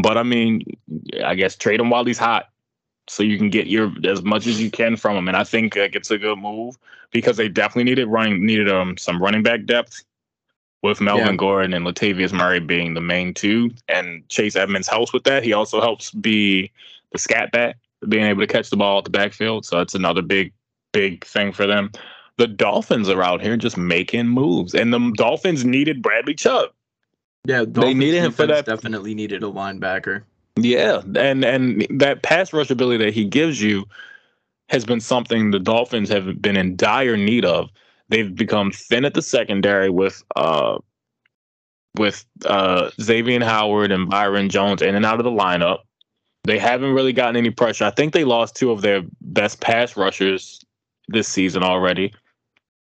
[0.00, 0.62] But I mean,
[1.24, 2.50] I guess trade him while he's hot,
[3.08, 5.26] so you can get your as much as you can from him.
[5.26, 6.78] And I think like, it's a good move
[7.10, 10.04] because they definitely needed running needed um some running back depth
[10.82, 11.36] with Melvin yeah.
[11.36, 15.42] Gordon and Latavius Murray being the main two, and Chase Edmonds helps with that.
[15.42, 16.70] He also helps be
[17.12, 17.76] the scat back,
[18.08, 19.64] being able to catch the ball at the backfield.
[19.64, 20.52] So that's another big,
[20.92, 21.90] big thing for them.
[22.38, 26.70] The Dolphins are out here just making moves, and the Dolphins needed Bradley Chubb.
[27.46, 28.66] Yeah, Dolphins they needed him for that.
[28.66, 30.22] Definitely needed a linebacker.
[30.56, 33.86] Yeah, and and that pass rush ability that he gives you
[34.68, 37.70] has been something the Dolphins have been in dire need of.
[38.08, 40.78] They've become thin at the secondary with uh
[41.96, 45.80] with uh Xavier Howard and Byron Jones in and out of the lineup.
[46.44, 47.84] They haven't really gotten any pressure.
[47.84, 50.64] I think they lost two of their best pass rushers
[51.08, 52.12] this season already.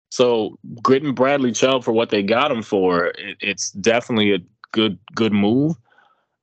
[0.09, 4.39] So gritting Bradley Chubb for what they got him for, it, it's definitely a
[4.71, 5.75] good good move.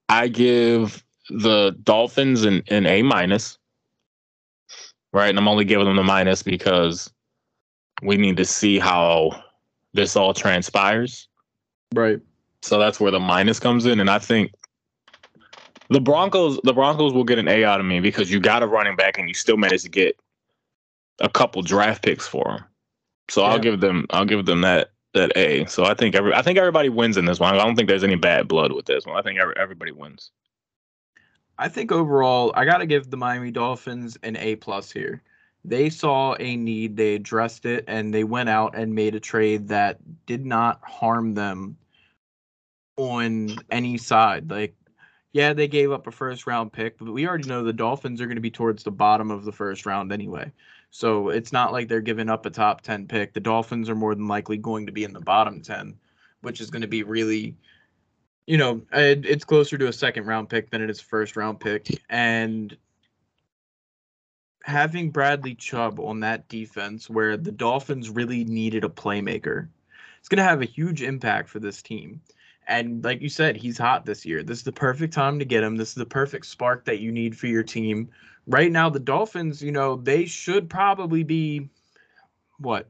[0.09, 3.59] I give the Dolphins an, an A minus.
[5.13, 5.29] Right.
[5.29, 7.13] And I'm only giving them the minus because
[8.03, 9.43] we need to see how
[9.95, 11.29] this all transpires.
[11.95, 12.21] Right.
[12.63, 14.01] So that's where the minus comes in.
[14.01, 14.53] And I think
[15.89, 18.67] the Broncos, the Broncos will get an A out of me because you got a
[18.67, 20.19] running back and you still managed to get
[21.21, 22.65] a couple draft picks for them.
[23.29, 23.49] So yeah.
[23.49, 25.67] I'll give them, I'll give them that that A.
[25.67, 27.55] So I think every, I think everybody wins in this one.
[27.55, 29.17] I don't think there's any bad blood with this one.
[29.17, 30.31] I think every, everybody wins.
[31.59, 35.23] I think overall, I got to give the Miami Dolphins an A plus here.
[35.65, 39.69] They saw a need, they addressed it, and they went out and made a trade
[39.69, 41.77] that did not harm them
[42.97, 44.51] on any side.
[44.51, 44.75] Like,
[45.33, 48.27] yeah, they gave up a first round pick, but we already know the Dolphins are
[48.27, 50.53] going to be towards the bottom of the first round anyway.
[50.91, 53.33] So it's not like they're giving up a top 10 pick.
[53.33, 55.97] The Dolphins are more than likely going to be in the bottom 10,
[56.43, 57.57] which is going to be really
[58.47, 61.37] you know, it, it's closer to a second round pick than it is a first
[61.37, 61.89] round pick.
[62.11, 62.77] And
[64.65, 69.69] having Bradley Chubb on that defense where the Dolphins really needed a playmaker,
[70.19, 72.21] it's going to have a huge impact for this team.
[72.69, 74.43] And like you said, he's hot this year.
[74.43, 75.77] This is the perfect time to get him.
[75.77, 78.09] This is the perfect spark that you need for your team.
[78.47, 81.69] Right now, the Dolphins, you know, they should probably be
[82.59, 82.89] what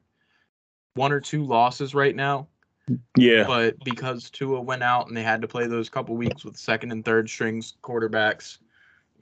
[0.95, 2.49] one or two losses right now.
[3.17, 3.45] Yeah.
[3.47, 6.93] But because Tua went out and they had to play those couple weeks with second
[6.93, 8.59] and third strings quarterbacks,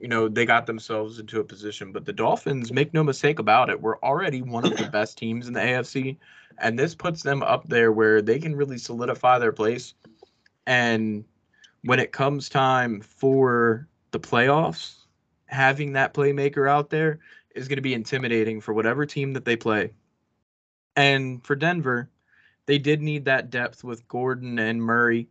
[0.01, 1.93] you know, they got themselves into a position.
[1.93, 5.47] But the Dolphins, make no mistake about it, we're already one of the best teams
[5.47, 6.17] in the AFC.
[6.59, 9.95] And this puts them up there where they can really solidify their place.
[10.67, 11.25] And
[11.83, 14.97] when it comes time for the playoffs,
[15.47, 17.19] having that playmaker out there
[17.55, 19.93] is going to be intimidating for whatever team that they play.
[20.97, 22.11] And for Denver,
[22.67, 25.29] they did need that depth with Gordon and Murray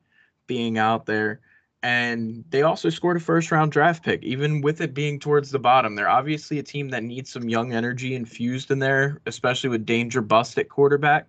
[0.48, 1.42] being out there.
[1.82, 5.60] And they also scored a first round draft pick, even with it being towards the
[5.60, 5.96] bottom.
[5.96, 10.22] They're obviously a team that needs some young energy infused in there, especially with danger
[10.22, 11.28] bust at quarterback.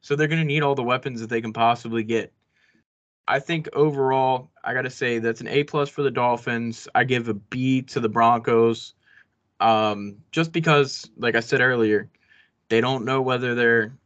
[0.00, 2.32] So they're going to need all the weapons that they can possibly get.
[3.26, 6.88] I think overall, I got to say that's an A plus for the Dolphins.
[6.94, 8.94] I give a B to the Broncos,
[9.60, 12.10] um, just because, like I said earlier,
[12.68, 13.96] they don't know whether they're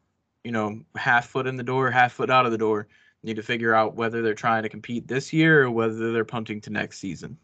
[0.44, 2.88] you know, half foot in the door, half foot out of the door.
[3.24, 6.60] Need to figure out whether they're trying to compete this year or whether they're punting
[6.62, 7.36] to next season.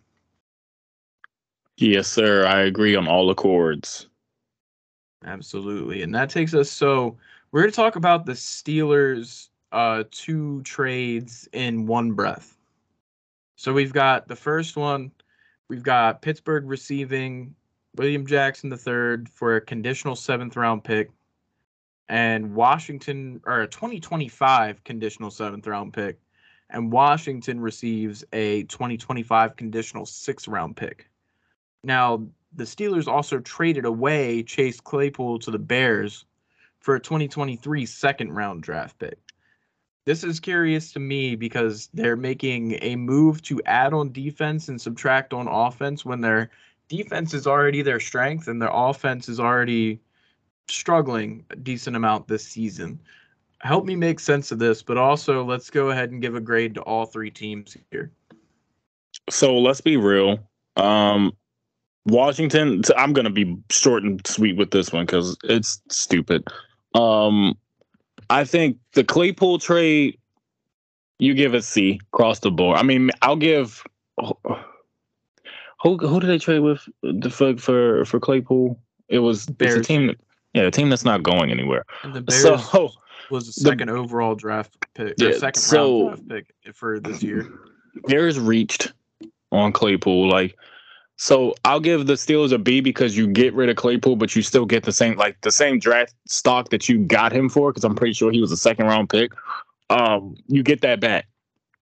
[1.76, 2.46] Yes, sir.
[2.46, 4.08] I agree on all accords.
[5.24, 6.02] Absolutely.
[6.02, 7.16] And that takes us so
[7.50, 12.56] we're going to talk about the Steelers uh two trades in one breath.
[13.56, 15.10] So we've got the first one,
[15.68, 17.54] we've got Pittsburgh receiving
[17.96, 21.10] William Jackson III for a conditional seventh round pick
[22.08, 26.18] and Washington or a 2025 conditional seventh round pick,
[26.70, 31.08] and Washington receives a 2025 conditional sixth round pick.
[31.82, 36.24] Now, the Steelers also traded away Chase Claypool to the Bears
[36.80, 39.18] for a 2023 second round draft pick.
[40.04, 44.78] This is curious to me because they're making a move to add on defense and
[44.78, 46.50] subtract on offense when their
[46.88, 50.00] defense is already their strength and their offense is already
[50.68, 53.00] struggling a decent amount this season.
[53.60, 56.74] Help me make sense of this, but also let's go ahead and give a grade
[56.74, 58.10] to all three teams here.
[59.30, 60.38] So let's be real.
[60.76, 61.32] Um,
[62.06, 66.46] Washington, I'm going to be short and sweet with this one because it's stupid.
[66.94, 67.56] Um,
[68.30, 70.18] I think the Claypool trade,
[71.18, 72.78] you give a C across the board.
[72.78, 73.82] I mean, I'll give.
[75.82, 78.78] Who who did they trade with the for for, for Claypool?
[79.08, 79.76] It was Bears.
[79.76, 80.14] it's a team.
[80.54, 81.84] Yeah, a team that's not going anywhere.
[82.04, 82.90] And the Bears so,
[83.30, 87.22] was the second the, overall draft pick, yeah, second so, round draft pick for this
[87.22, 87.48] year.
[88.06, 88.92] Bears reached
[89.52, 90.28] on Claypool.
[90.28, 90.56] Like,
[91.16, 94.42] so I'll give the Steelers a B because you get rid of Claypool, but you
[94.42, 97.84] still get the same like the same draft stock that you got him for because
[97.84, 99.32] I'm pretty sure he was a second round pick.
[99.90, 101.26] Um, you get that back.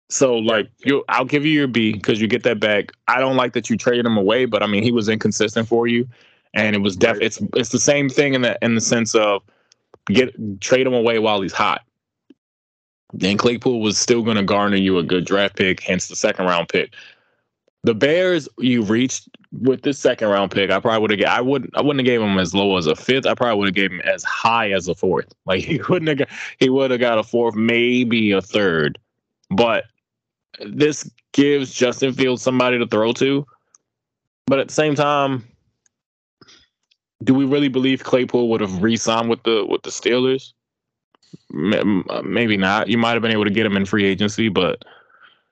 [0.09, 2.91] So like you, I'll give you your B because you get that back.
[3.07, 5.87] I don't like that you traded him away, but I mean he was inconsistent for
[5.87, 6.07] you,
[6.55, 7.17] and it was def.
[7.21, 9.43] It's it's the same thing in the in the sense of
[10.07, 11.81] get trade him away while he's hot.
[13.13, 16.45] Then Claypool was still going to garner you a good draft pick, hence the second
[16.45, 16.93] round pick.
[17.83, 20.71] The Bears, you reached with this second round pick.
[20.71, 21.29] I probably would have.
[21.29, 21.77] I wouldn't.
[21.77, 23.27] I wouldn't have gave him as low as a fifth.
[23.27, 25.33] I probably would have gave him as high as a fourth.
[25.45, 26.17] Like he wouldn't have.
[26.17, 26.29] Got,
[26.59, 28.97] he would have got a fourth, maybe a third.
[29.51, 29.85] But
[30.65, 33.45] this gives Justin Fields somebody to throw to.
[34.47, 35.43] But at the same time,
[37.23, 40.53] do we really believe Claypool would have re-signed with the with the Steelers?
[41.53, 42.87] Uh, maybe not.
[42.87, 44.83] You might have been able to get him in free agency, but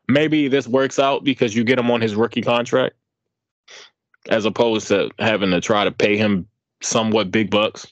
[0.07, 2.95] maybe this works out because you get him on his rookie contract,
[4.29, 6.47] as opposed to having to try to pay him
[6.81, 7.87] somewhat big bucks.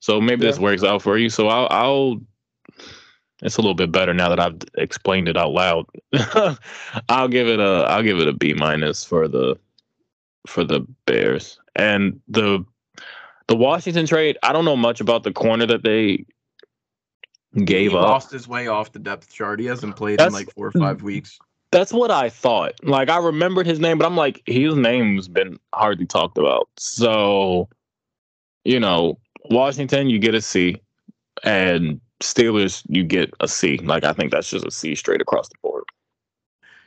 [0.00, 0.50] So maybe yeah.
[0.50, 1.30] this works out for you.
[1.30, 2.20] So I'll, I'll
[3.42, 5.86] it's a little bit better now that I've explained it out loud.
[7.08, 9.58] I'll give it a I'll give it a B minus for the
[10.46, 11.58] for the Bears.
[11.76, 12.64] And the
[13.48, 16.24] the Washington trade, I don't know much about the corner that they
[17.64, 18.02] gave he up.
[18.02, 19.60] Lost his way off the depth chart.
[19.60, 21.38] He hasn't played that's, in like four or five weeks.
[21.70, 22.74] That's what I thought.
[22.82, 26.68] Like I remembered his name, but I'm like, his name's been hardly talked about.
[26.78, 27.68] So,
[28.64, 29.18] you know,
[29.50, 30.80] Washington, you get a C,
[31.42, 33.78] and Steelers, you get a C.
[33.78, 35.84] Like I think that's just a C straight across the board.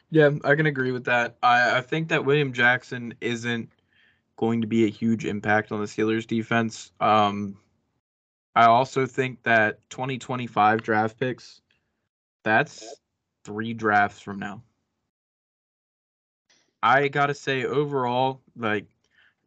[0.09, 1.35] Yeah, I can agree with that.
[1.43, 3.69] I, I think that William Jackson isn't
[4.37, 6.91] going to be a huge impact on the Steelers defense.
[7.01, 7.57] Um,
[8.55, 11.61] I also think that 2025 draft picks,
[12.43, 12.95] that's
[13.43, 14.63] three drafts from now.
[16.81, 18.85] I gotta say, overall, like,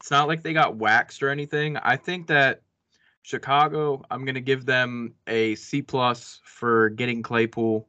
[0.01, 1.77] it's not like they got waxed or anything.
[1.77, 2.63] I think that
[3.23, 7.89] Chicago, I'm gonna give them a C plus for getting Claypool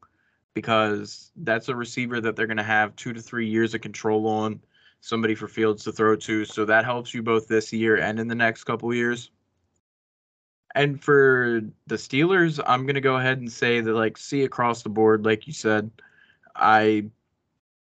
[0.54, 4.62] because that's a receiver that they're gonna have two to three years of control on,
[5.02, 6.46] somebody for Fields to throw to.
[6.46, 9.32] So that helps you both this year and in the next couple years.
[10.74, 14.90] And for the Steelers, I'm gonna go ahead and say that like see across the
[14.90, 15.92] board, like you said.
[16.56, 17.06] I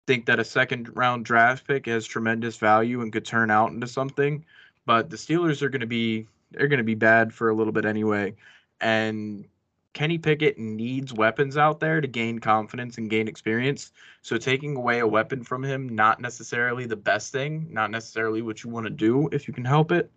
[0.08, 3.88] think that a second round draft pick has tremendous value and could turn out into
[3.88, 4.44] something.
[4.86, 7.86] But the Steelers are gonna be they're going to be bad for a little bit
[7.86, 8.36] anyway.
[8.82, 9.46] And
[9.94, 13.92] Kenny Pickett needs weapons out there to gain confidence and gain experience.
[14.22, 18.64] So taking away a weapon from him, not necessarily the best thing, not necessarily what
[18.64, 20.12] you want to do if you can help it.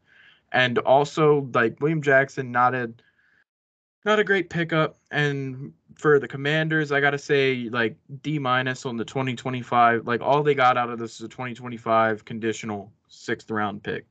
[0.53, 2.93] And also like William Jackson, not a
[4.05, 4.99] not a great pickup.
[5.11, 10.07] And for the commanders, I gotta say like D minus on the 2025.
[10.07, 14.07] Like all they got out of this is a 2025 conditional sixth round pick.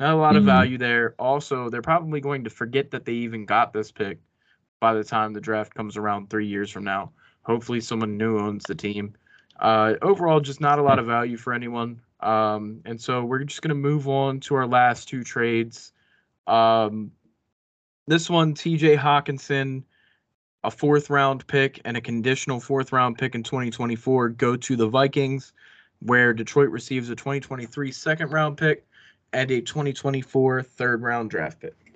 [0.00, 0.46] Not a lot of mm-hmm.
[0.46, 1.14] value there.
[1.18, 4.18] Also, they're probably going to forget that they even got this pick
[4.80, 7.12] by the time the draft comes around three years from now.
[7.42, 9.14] Hopefully, someone new owns the team.
[9.58, 12.00] Uh, overall, just not a lot of value for anyone.
[12.20, 15.92] Um, and so we're just going to move on to our last two trades.
[16.46, 17.12] Um,
[18.06, 19.82] this one, TJ Hockenson,
[20.64, 24.88] a fourth round pick and a conditional fourth round pick in 2024 go to the
[24.88, 25.52] Vikings,
[26.00, 28.86] where Detroit receives a 2023 second round pick
[29.32, 31.87] and a 2024 third round draft pick.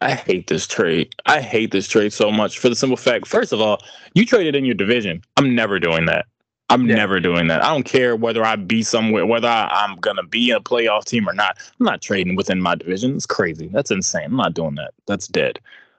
[0.00, 1.14] I hate this trade.
[1.26, 3.26] I hate this trade so much for the simple fact.
[3.26, 3.78] First of all,
[4.14, 5.22] you traded in your division.
[5.36, 6.26] I'm never doing that.
[6.68, 6.96] I'm yeah.
[6.96, 7.62] never doing that.
[7.62, 11.04] I don't care whether I be somewhere, whether I, am gonna be in a playoff
[11.04, 11.58] team or not.
[11.78, 13.14] I'm not trading within my division.
[13.14, 13.68] It's crazy.
[13.68, 14.24] That's insane.
[14.24, 14.94] I'm not doing that.
[15.06, 15.58] That's dead.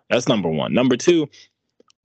[0.09, 0.74] That's number one.
[0.74, 1.30] Number two,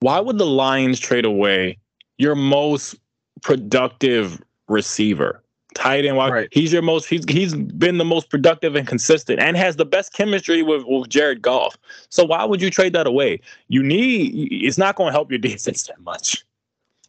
[0.00, 1.78] why would the Lions trade away
[2.18, 2.96] your most
[3.42, 5.42] productive receiver?
[5.74, 6.32] Tight end wide.
[6.32, 6.48] Right.
[6.52, 10.12] He's your most he's he's been the most productive and consistent and has the best
[10.12, 11.76] chemistry with, with Jared Goff.
[12.08, 13.40] So why would you trade that away?
[13.68, 16.44] You need it's not going to help your defense that much.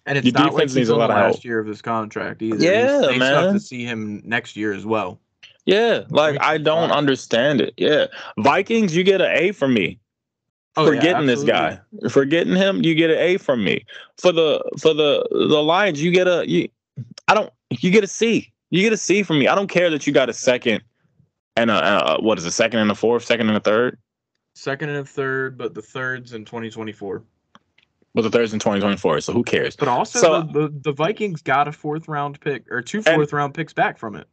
[0.06, 1.44] And it's your not like he's on the last help.
[1.44, 2.58] year of his contract either.
[2.58, 3.54] Yeah, they man.
[3.54, 5.20] to see him next year as well.
[5.66, 7.76] Yeah, like I don't understand it.
[7.78, 8.08] Yeah,
[8.38, 10.00] Vikings, you get an A from me.
[10.76, 11.80] Oh, for yeah, getting this guy,
[12.10, 13.86] for getting him, you get an A from me.
[14.18, 16.70] For the for the the Lions, you get a you.
[17.28, 17.52] I don't.
[17.70, 18.52] You get a C.
[18.70, 19.48] You get a C from me.
[19.48, 20.84] I don't care that you got a second
[21.56, 23.98] and a, a what is a second and a fourth, second and a third.
[24.56, 27.24] Second and a third, but the thirds in 2024.
[28.16, 29.22] But the thirds in 2024.
[29.22, 29.76] So who cares?
[29.76, 33.34] But also, so, the, the, the Vikings got a fourth round pick or two fourth
[33.34, 34.28] round picks back from it.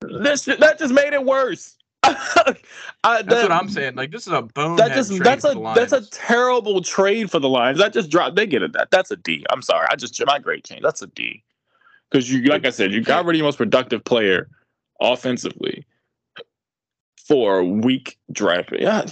[0.00, 1.76] This that just made it worse.
[3.04, 3.96] I, that's what I'm saying.
[3.96, 4.76] Like this is a bone.
[4.76, 7.78] That just that's a that's a terrible trade for the Lions.
[7.78, 8.36] That just dropped.
[8.36, 8.72] They get it.
[8.72, 9.44] That that's a D.
[9.50, 9.86] I'm sorry.
[9.90, 10.82] I just my grade change.
[10.82, 11.42] That's a D.
[12.10, 14.48] because you, like I said, you got rid of your most productive player
[15.00, 15.84] offensively
[17.16, 18.72] for a weak draft.
[18.72, 19.04] Yeah,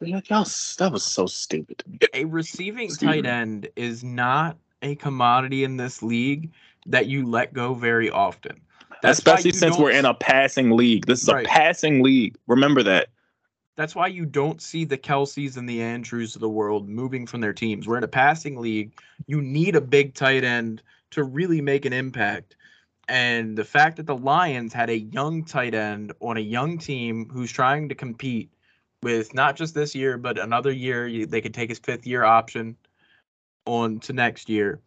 [0.00, 0.46] y'all,
[0.78, 1.82] that was so stupid.
[2.14, 6.52] A receiving tight end is not a commodity in this league
[6.86, 8.60] that you let go very often.
[9.04, 11.04] That's Especially since we're in a passing league.
[11.04, 11.44] This is right.
[11.44, 12.38] a passing league.
[12.46, 13.08] Remember that.
[13.76, 17.42] That's why you don't see the Kelces and the Andrews of the world moving from
[17.42, 17.86] their teams.
[17.86, 18.98] We're in a passing league.
[19.26, 20.80] You need a big tight end
[21.10, 22.56] to really make an impact.
[23.06, 27.28] And the fact that the Lions had a young tight end on a young team
[27.30, 28.50] who's trying to compete
[29.02, 32.74] with not just this year, but another year, they could take his fifth year option
[33.66, 34.80] on to next year.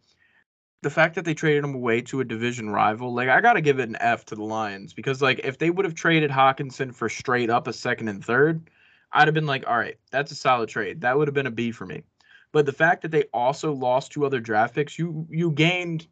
[0.82, 3.80] The fact that they traded him away to a division rival, like I gotta give
[3.80, 7.08] it an F to the Lions because like if they would have traded Hockenson for
[7.08, 8.70] straight up a second and third,
[9.12, 11.00] I'd have been like, all right, that's a solid trade.
[11.00, 12.04] That would have been a B for me.
[12.52, 16.06] But the fact that they also lost two other draft picks, you you gained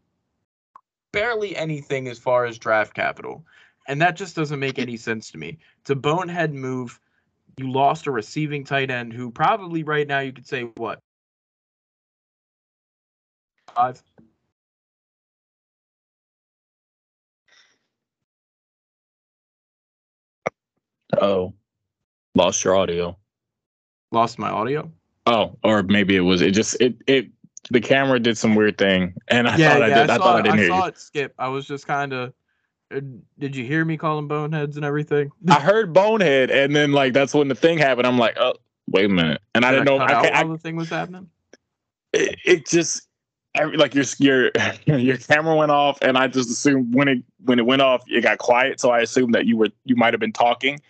[1.12, 3.44] barely anything as far as draft capital.
[3.88, 5.58] And that just doesn't make any sense to me.
[5.80, 6.98] It's a bonehead move.
[7.56, 10.98] You lost a receiving tight end who probably right now you could say what?
[13.74, 14.02] Five.
[21.20, 21.54] Oh,
[22.34, 23.16] lost your audio.
[24.12, 24.90] Lost my audio.
[25.26, 27.28] Oh, or maybe it was it just it it
[27.70, 30.10] the camera did some weird thing, and I yeah, thought yeah, I did.
[30.10, 30.88] I, I thought I didn't I hear saw you.
[30.88, 31.34] it skip.
[31.38, 32.32] I was just kind of.
[32.94, 33.00] Uh,
[33.40, 35.30] did you hear me calling boneheads and everything?
[35.48, 38.06] I heard bonehead, and then like that's when the thing happened.
[38.06, 38.54] I'm like, oh,
[38.88, 41.28] wait a minute, and did I didn't know I, I, the thing was happening.
[42.12, 43.08] It, it just
[43.76, 44.50] like your your
[44.98, 48.22] your camera went off, and I just assumed when it when it went off, it
[48.22, 48.80] got quiet.
[48.80, 50.80] So I assumed that you were you might have been talking,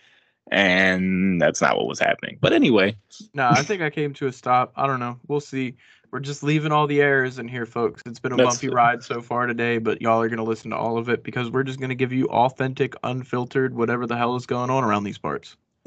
[0.51, 2.39] and that's not what was happening.
[2.41, 2.97] But anyway,
[3.35, 4.73] no, I think I came to a stop.
[4.77, 5.19] I don't know.
[5.27, 5.77] We'll see
[6.11, 8.03] we're just leaving all the errors in here, folks.
[8.07, 10.71] It's been a That's bumpy ride so far today, but y'all are going to listen
[10.71, 14.17] to all of it because we're just going to give you authentic, unfiltered, whatever the
[14.17, 15.57] hell is going on around these parts.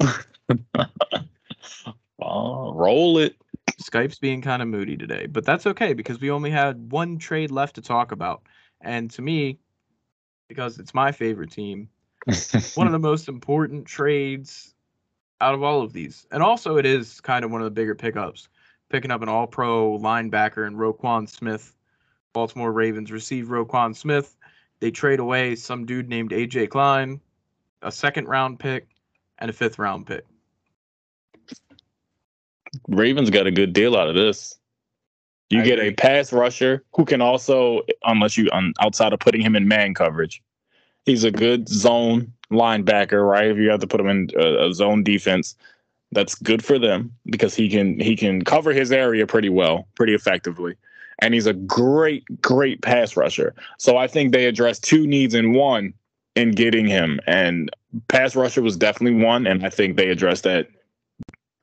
[2.18, 3.36] roll it.
[3.82, 7.50] Skype's being kind of moody today, but that's okay because we only had one trade
[7.50, 8.42] left to talk about.
[8.80, 9.58] And to me,
[10.48, 11.88] because it's my favorite team,
[12.74, 14.74] one of the most important trades
[15.40, 16.26] out of all of these.
[16.30, 18.48] And also, it is kind of one of the bigger pickups
[18.90, 21.74] picking up an all pro linebacker in Roquan Smith.
[22.32, 24.36] Baltimore Ravens receive Roquan Smith.
[24.80, 27.20] They trade away some dude named AJ Klein,
[27.82, 28.88] a second round pick,
[29.38, 30.24] and a fifth round pick.
[32.88, 34.58] Ravens got a good deal out of this.
[35.50, 35.88] You I get agree.
[35.88, 39.94] a pass rusher who can also, unless you um, outside of putting him in man
[39.94, 40.42] coverage,
[41.06, 43.50] he's a good zone linebacker, right?
[43.50, 45.56] If you have to put him in a, a zone defense,
[46.12, 50.14] that's good for them because he can he can cover his area pretty well, pretty
[50.14, 50.76] effectively.
[51.22, 53.54] And he's a great, great pass rusher.
[53.78, 55.92] So I think they addressed two needs in one
[56.34, 57.20] in getting him.
[57.26, 57.70] And
[58.08, 60.68] pass rusher was definitely one, and I think they addressed that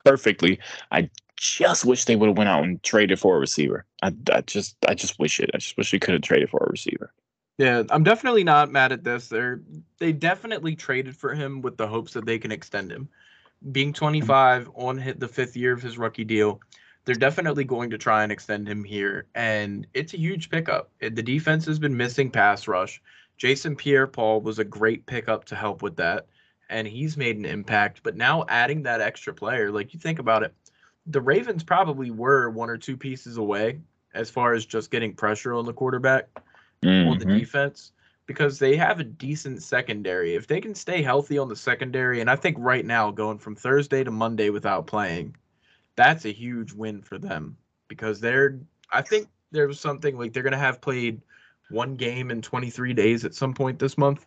[0.04, 0.58] perfectly.
[0.92, 3.84] I just wish they would have went out and traded for a receiver.
[4.02, 5.50] I, I just I just wish it.
[5.54, 7.12] I just wish we could have traded for a receiver.
[7.58, 9.28] Yeah, I'm definitely not mad at this.
[9.28, 9.60] They're
[9.98, 13.08] they definitely traded for him with the hopes that they can extend him
[13.72, 14.04] being mm-hmm.
[14.04, 16.60] 25 on hit the fifth year of his rookie deal,
[17.04, 19.26] they're definitely going to try and extend him here.
[19.34, 20.90] And it's a huge pickup.
[21.00, 23.00] The defense has been missing pass rush.
[23.36, 26.26] Jason Pierre Paul was a great pickup to help with that.
[26.70, 28.02] And he's made an impact.
[28.02, 30.52] But now adding that extra player, like you think about it,
[31.06, 33.80] the Ravens probably were one or two pieces away
[34.12, 36.28] as far as just getting pressure on the quarterback
[36.82, 37.08] mm-hmm.
[37.08, 37.38] on the mm-hmm.
[37.38, 37.92] defense
[38.26, 40.34] because they have a decent secondary.
[40.34, 43.56] If they can stay healthy on the secondary, and I think right now going from
[43.56, 45.34] Thursday to Monday without playing,
[45.96, 47.56] that's a huge win for them
[47.88, 48.58] because they're.
[48.92, 51.20] I think there's something like they're gonna have played
[51.70, 54.26] one game in 23 days at some point this month.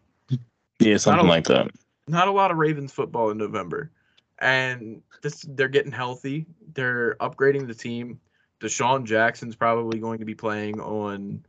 [0.80, 1.72] Yeah, something a, like that.
[2.08, 3.92] Not a lot of Ravens football in November,
[4.40, 6.48] and this they're getting healthy.
[6.74, 8.20] They're upgrading the team.
[8.60, 11.44] DeSean Jackson's probably going to be playing on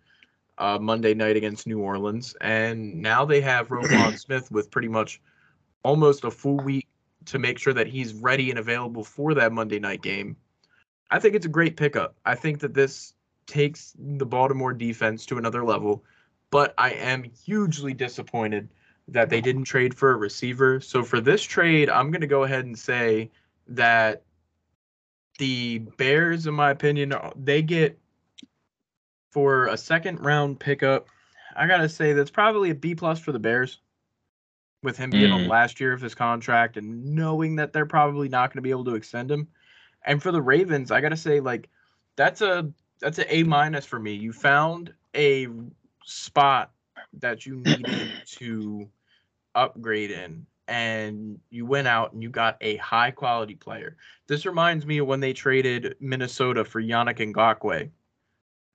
[0.62, 5.20] uh, Monday night against New Orleans, and now they have Roquan Smith with pretty much
[5.82, 6.86] almost a full week
[7.26, 10.36] to make sure that he's ready and available for that Monday night game.
[11.10, 12.14] I think it's a great pickup.
[12.24, 13.14] I think that this
[13.46, 16.04] takes the Baltimore defense to another level,
[16.52, 18.68] but I am hugely disappointed
[19.08, 20.80] that they didn't trade for a receiver.
[20.80, 23.32] So for this trade, I'm going to go ahead and say
[23.66, 24.22] that
[25.38, 27.98] the Bears, in my opinion, they get
[29.32, 31.08] for a second round pickup,
[31.56, 33.80] I gotta say that's probably a B plus for the Bears.
[34.82, 35.34] With him being mm.
[35.34, 38.70] on last year of his contract and knowing that they're probably not going to be
[38.70, 39.46] able to extend him,
[40.04, 41.68] and for the Ravens, I gotta say like
[42.16, 42.70] that's a
[43.00, 44.12] that's an A minus for me.
[44.12, 45.46] You found a
[46.04, 46.72] spot
[47.14, 48.88] that you needed to
[49.54, 53.96] upgrade in and you went out and you got a high quality player.
[54.26, 57.90] This reminds me of when they traded Minnesota for Yannick Ngakoue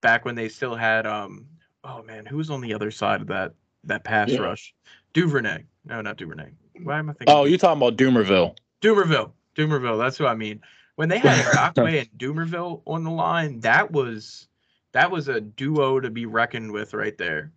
[0.01, 1.45] back when they still had um
[1.83, 4.39] oh man, who was on the other side of that that pass Yeah.
[4.39, 4.73] rush?
[5.13, 5.63] Duvernay.
[5.85, 6.51] No, not Duvernay.
[6.83, 7.35] Why am I thinking?
[7.35, 8.55] Oh, you're talking about Doomerville.
[8.81, 9.31] Doomerville.
[9.55, 9.97] Doomerville.
[9.97, 10.61] That's who I mean.
[10.95, 11.37] When they had
[11.75, 14.47] Ngakoue and Doomerville on the line, that was
[14.93, 17.51] that was a duo to be reckoned with right there.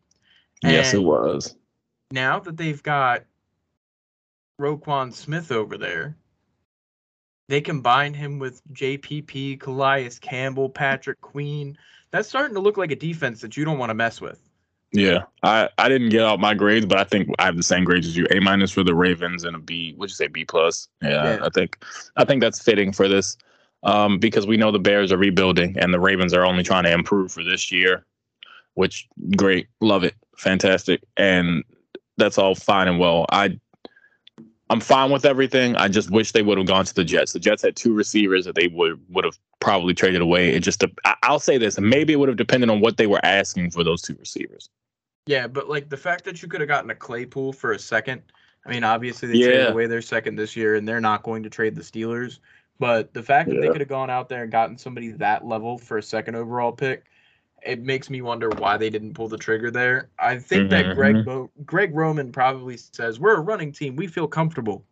[0.62, 1.56] Yes, it was.
[2.10, 3.24] Now that they've got
[4.60, 6.16] Roquan Smith over there,
[7.48, 11.78] they combine him with JPP, Calais Campbell, Patrick Queen.
[12.12, 14.40] That's starting to look like a defense that you don't want to mess with.
[14.92, 17.84] Yeah, I I didn't get out my grades, but I think I have the same
[17.84, 18.26] grades as you.
[18.32, 19.94] A minus for the Ravens and a B.
[19.96, 20.88] Would you say B plus?
[21.00, 21.38] Yeah, Yeah.
[21.44, 21.84] I think
[22.16, 23.36] I think that's fitting for this,
[23.84, 26.92] um, because we know the Bears are rebuilding and the Ravens are only trying to
[26.92, 28.04] improve for this year,
[28.74, 29.06] which
[29.36, 31.62] great, love it, fantastic, and
[32.16, 33.26] that's all fine and well.
[33.30, 33.60] I
[34.70, 35.74] I'm fine with everything.
[35.74, 37.32] I just wish they would have gone to the Jets.
[37.32, 40.50] The Jets had two receivers that they would would have probably traded away.
[40.50, 40.84] It just
[41.24, 44.00] I'll say this, maybe it would have depended on what they were asking for those
[44.00, 44.70] two receivers.
[45.26, 48.22] Yeah, but like the fact that you could have gotten a Claypool for a second.
[48.64, 51.50] I mean, obviously they traded away their second this year, and they're not going to
[51.50, 52.38] trade the Steelers.
[52.78, 55.78] But the fact that they could have gone out there and gotten somebody that level
[55.78, 57.04] for a second overall pick,
[57.62, 60.08] it makes me wonder why they didn't pull the trigger there.
[60.18, 64.06] I think that Mhm, Greg Mo- Greg Roman probably says we're a running team, we
[64.06, 64.84] feel comfortable.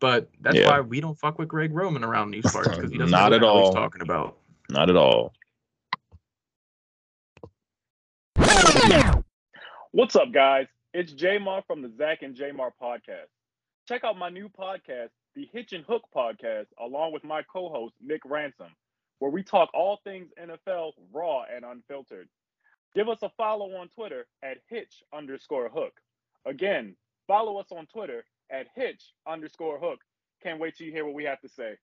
[0.00, 0.68] But that's Yeah.
[0.68, 3.36] why we don't fuck with Greg Roman around these parts because he doesn't Not know
[3.36, 3.64] at what all.
[3.66, 4.38] he's talking about.
[4.70, 5.32] Not at all.
[9.92, 10.66] What's up, guys?
[10.92, 13.28] It's JMar from the Zac and JMar podcast.
[13.88, 17.94] Check out my new podcast, the Hitch and Hook podcast, along with my co host,
[18.00, 18.74] Nick Ransom,
[19.18, 22.28] where we talk all things NFL raw and unfiltered.
[22.94, 25.94] Give us a follow on Twitter at Hitch underscore Hook.
[26.46, 26.94] Again,
[27.26, 30.00] follow us on Twitter at Hitch underscore Hook.
[30.42, 31.76] Can't wait till you hear what we have to say.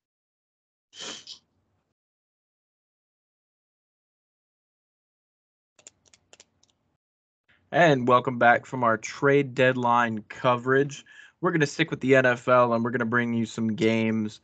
[7.74, 11.06] And welcome back from our trade deadline coverage.
[11.40, 14.42] We're going to stick with the NFL and we're going to bring you some games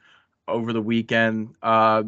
[0.47, 1.53] over the weekend.
[1.61, 2.03] Uh,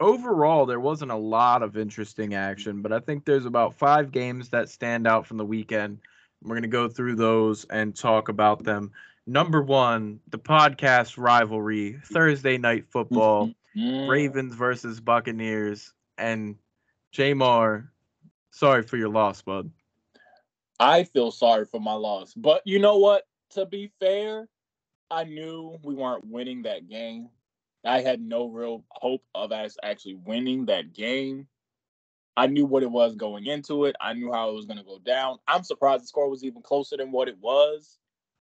[0.00, 4.50] overall, there wasn't a lot of interesting action, but I think there's about five games
[4.50, 5.98] that stand out from the weekend.
[6.42, 8.92] We're going to go through those and talk about them.
[9.26, 15.92] Number one, the podcast rivalry, Thursday night football, Ravens versus Buccaneers.
[16.18, 16.56] And
[17.14, 17.88] JMar,
[18.50, 19.70] sorry for your loss, bud.
[20.78, 22.34] I feel sorry for my loss.
[22.34, 23.24] But you know what?
[23.50, 24.48] To be fair,
[25.10, 27.30] I knew we weren't winning that game.
[27.86, 31.46] I had no real hope of us actually winning that game.
[32.36, 33.96] I knew what it was going into it.
[34.00, 35.38] I knew how it was going to go down.
[35.48, 37.98] I'm surprised the score was even closer than what it was.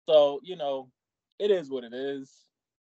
[0.09, 0.89] So, you know,
[1.37, 2.31] it is what it is.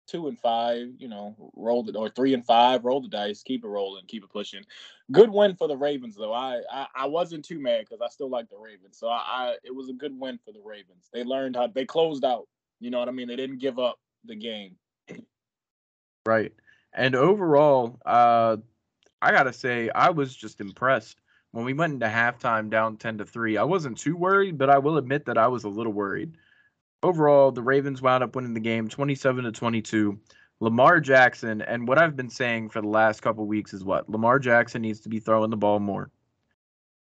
[0.07, 3.65] Two and five, you know, roll the or three and five, roll the dice, keep
[3.65, 4.63] it rolling, keep it pushing.
[5.11, 6.33] Good win for the Ravens, though.
[6.33, 8.99] I I, I wasn't too mad because I still like the Ravens.
[8.99, 11.09] So I, I it was a good win for the Ravens.
[11.13, 12.47] They learned how they closed out.
[12.79, 13.27] You know what I mean?
[13.27, 14.77] They didn't give up the game.
[16.27, 16.53] Right.
[16.93, 18.57] And overall, uh,
[19.23, 21.21] I gotta say, I was just impressed
[21.53, 23.57] when we went into halftime down ten to three.
[23.57, 26.37] I wasn't too worried, but I will admit that I was a little worried.
[27.03, 30.19] Overall, the Ravens wound up winning the game twenty-seven to twenty-two.
[30.61, 34.39] Lamar Jackson, and what I've been saying for the last couple weeks is what Lamar
[34.39, 36.11] Jackson needs to be throwing the ball more.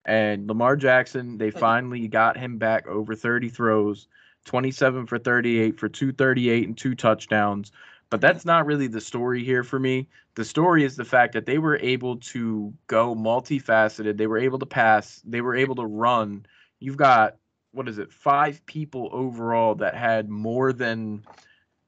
[0.05, 4.07] And Lamar Jackson, they finally got him back over 30 throws,
[4.45, 7.71] 27 for 38 for 238 and two touchdowns.
[8.13, 10.07] But that's not really the story here for me.
[10.35, 14.17] The story is the fact that they were able to go multifaceted.
[14.17, 15.19] They were able to pass.
[15.25, 16.45] They were able to run.
[16.79, 17.37] You've got,
[17.71, 21.25] what is it, five people overall that had more than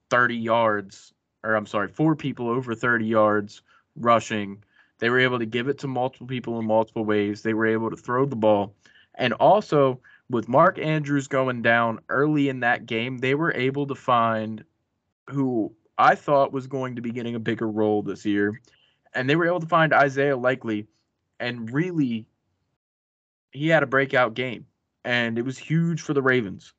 [0.10, 1.14] 30 yards,
[1.44, 3.62] or I'm sorry, four people over 30 yards
[3.96, 4.64] rushing.
[4.98, 7.44] They were able to give it to multiple people in multiple ways.
[7.44, 8.74] They were able to throw the ball.
[9.14, 10.00] And also,
[10.32, 14.64] with Mark Andrews going down early in that game, they were able to find
[15.30, 18.62] who I thought was going to be getting a bigger role this year.
[19.14, 20.88] And they were able to find Isaiah Likely,
[21.39, 22.28] and really,
[23.52, 24.66] he had a breakout game.
[25.06, 26.74] And it was huge for the Ravens.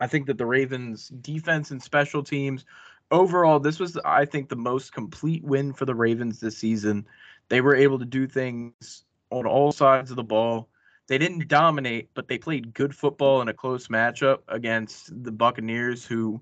[0.00, 2.64] I think that the Ravens' defense and special teams,
[3.10, 7.06] overall, this was, I think, the most complete win for the Ravens this season.
[7.48, 10.68] They were able to do things on all sides of the ball.
[11.06, 16.06] They didn't dominate, but they played good football in a close matchup against the Buccaneers,
[16.06, 16.40] who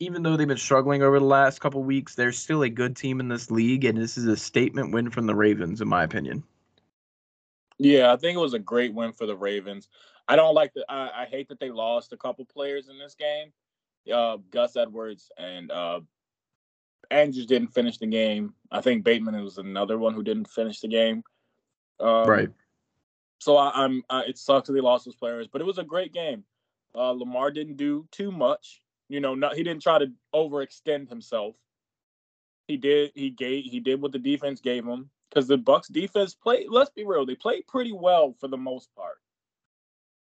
[0.00, 3.20] even though they've been struggling over the last couple weeks, they're still a good team
[3.20, 6.42] in this league, and this is a statement win from the Ravens, in my opinion.
[7.78, 9.88] Yeah, I think it was a great win for the Ravens.
[10.26, 10.84] I don't like the.
[10.88, 13.52] I, I hate that they lost a couple players in this game.
[14.12, 16.00] Uh, Gus Edwards and uh,
[17.10, 18.54] Andrews didn't finish the game.
[18.70, 21.22] I think Bateman was another one who didn't finish the game.
[22.00, 22.50] Um, right.
[23.40, 26.12] So I, am it sucks that they lost those players, but it was a great
[26.12, 26.44] game.
[26.94, 28.80] Uh, Lamar didn't do too much.
[29.08, 31.56] You know, not, he didn't try to overextend himself.
[32.66, 33.12] He did.
[33.14, 33.64] He gave.
[33.64, 36.66] He did what the defense gave him because the Bucks defense played.
[36.70, 39.18] Let's be real, they played pretty well for the most part.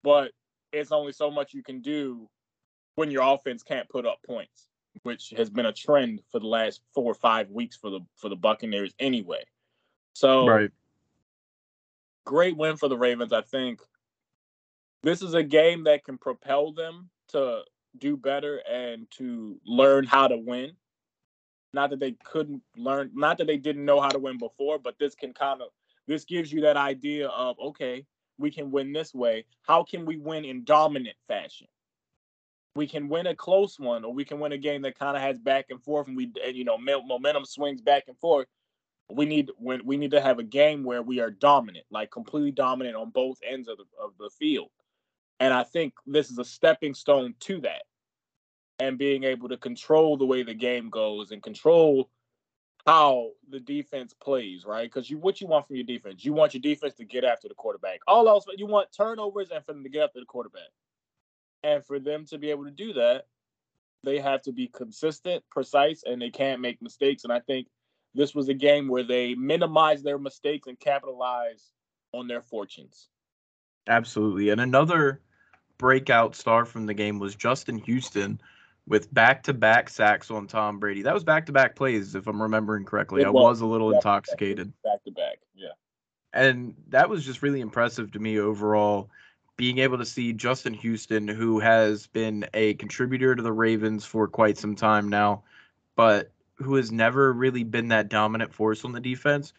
[0.04, 0.32] But
[0.72, 2.28] it's only so much you can do
[2.96, 4.70] when your offense can't put up points,
[5.04, 8.30] which has been a trend for the last four or five weeks for the for
[8.30, 9.44] the Buccaneers anyway.
[10.14, 10.72] So right
[12.26, 13.34] great win for the Ravens.
[13.34, 13.82] I think
[15.02, 17.62] this is a game that can propel them to
[17.98, 20.72] do better and to learn how to win.
[21.74, 25.00] Not that they couldn't learn, not that they didn't know how to win before, but
[25.00, 25.70] this can kind of
[26.08, 28.06] this gives you that idea of okay,
[28.38, 29.46] we can win this way.
[29.64, 31.68] How can we win in dominant fashion?
[32.76, 35.22] We can win a close one, or we can win a game that kind of
[35.22, 38.48] has back and forth, and we, and, you know, momentum swings back and forth
[39.10, 42.52] we need when we need to have a game where we are dominant, like completely
[42.52, 44.70] dominant on both ends of the of the field.
[45.40, 47.84] And I think this is a stepping stone to that.
[48.80, 52.10] And being able to control the way the game goes and control
[52.86, 54.92] how the defense plays, right?
[54.92, 57.48] Because you what you want from your defense, you want your defense to get after
[57.48, 58.00] the quarterback.
[58.08, 60.70] All else, you want turnovers and for them to get after the quarterback.
[61.64, 63.26] And for them to be able to do that,
[64.04, 67.24] they have to be consistent, precise, and they can't make mistakes.
[67.24, 67.68] And I think
[68.14, 71.72] this was a game where they minimized their mistakes and capitalized
[72.12, 73.08] on their fortunes.
[73.88, 74.50] Absolutely.
[74.50, 75.20] And another
[75.78, 78.40] breakout star from the game was Justin Houston
[78.88, 81.02] with back-to-back sacks on Tom Brady.
[81.02, 83.24] That was back-to-back plays, if I'm remembering correctly.
[83.24, 84.74] I was a little intoxicated.
[84.84, 85.70] Back-to-back, yeah.
[86.34, 89.10] And that was just really impressive to me overall.
[89.56, 94.28] Being able to see Justin Houston, who has been a contributor to the Ravens for
[94.28, 95.44] quite some time now,
[95.96, 99.54] but who has never really been that dominant force on the defense,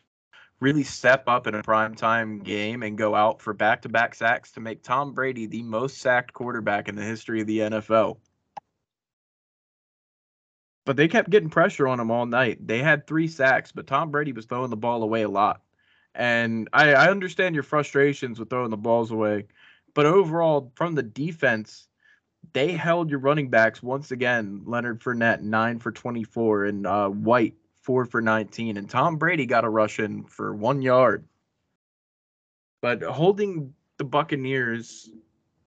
[0.64, 4.14] really step up in a prime time game and go out for back to back
[4.14, 8.16] sacks to make Tom Brady the most sacked quarterback in the history of the NFL.
[10.86, 12.66] But they kept getting pressure on him all night.
[12.66, 15.60] They had three sacks, but Tom Brady was throwing the ball away a lot.
[16.14, 19.44] And I, I understand your frustrations with throwing the balls away.
[19.92, 21.88] But overall, from the defense,
[22.54, 24.62] they held your running backs once again.
[24.64, 27.54] Leonard Fournette nine for twenty four, and uh, White
[27.84, 31.24] four for nineteen, and Tom Brady got a rush in for one yard.
[32.80, 35.10] But holding the Buccaneers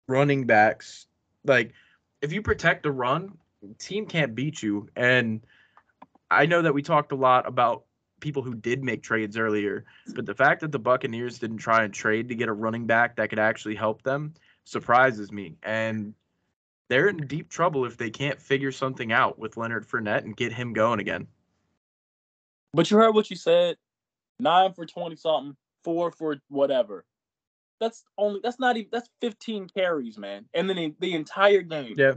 [0.06, 1.06] running backs,
[1.44, 1.72] like
[2.20, 3.38] if you protect the run,
[3.78, 4.88] team can't beat you.
[4.94, 5.40] And
[6.30, 7.84] I know that we talked a lot about
[8.20, 9.84] people who did make trades earlier,
[10.14, 13.16] but the fact that the Buccaneers didn't try and trade to get a running back
[13.16, 14.34] that could actually help them
[14.64, 15.56] surprises me.
[15.62, 16.14] And
[16.88, 20.52] they're in deep trouble if they can't figure something out with Leonard Fournette and get
[20.52, 21.26] him going again.
[22.72, 23.76] But you heard what you said.
[24.38, 27.04] Nine for twenty something, four for whatever.
[27.80, 30.44] That's only that's not even that's 15 carries, man.
[30.54, 31.94] And then the, the entire game.
[31.96, 32.14] Yeah.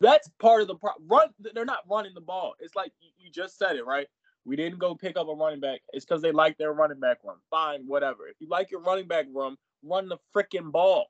[0.00, 1.28] That's part of the pro- run.
[1.38, 2.54] They're not running the ball.
[2.60, 4.06] It's like you, you just said it, right?
[4.44, 5.80] We didn't go pick up a running back.
[5.92, 7.36] It's because they like their running back room.
[7.50, 8.26] Fine, whatever.
[8.28, 11.06] If you like your running back room, run the freaking ball.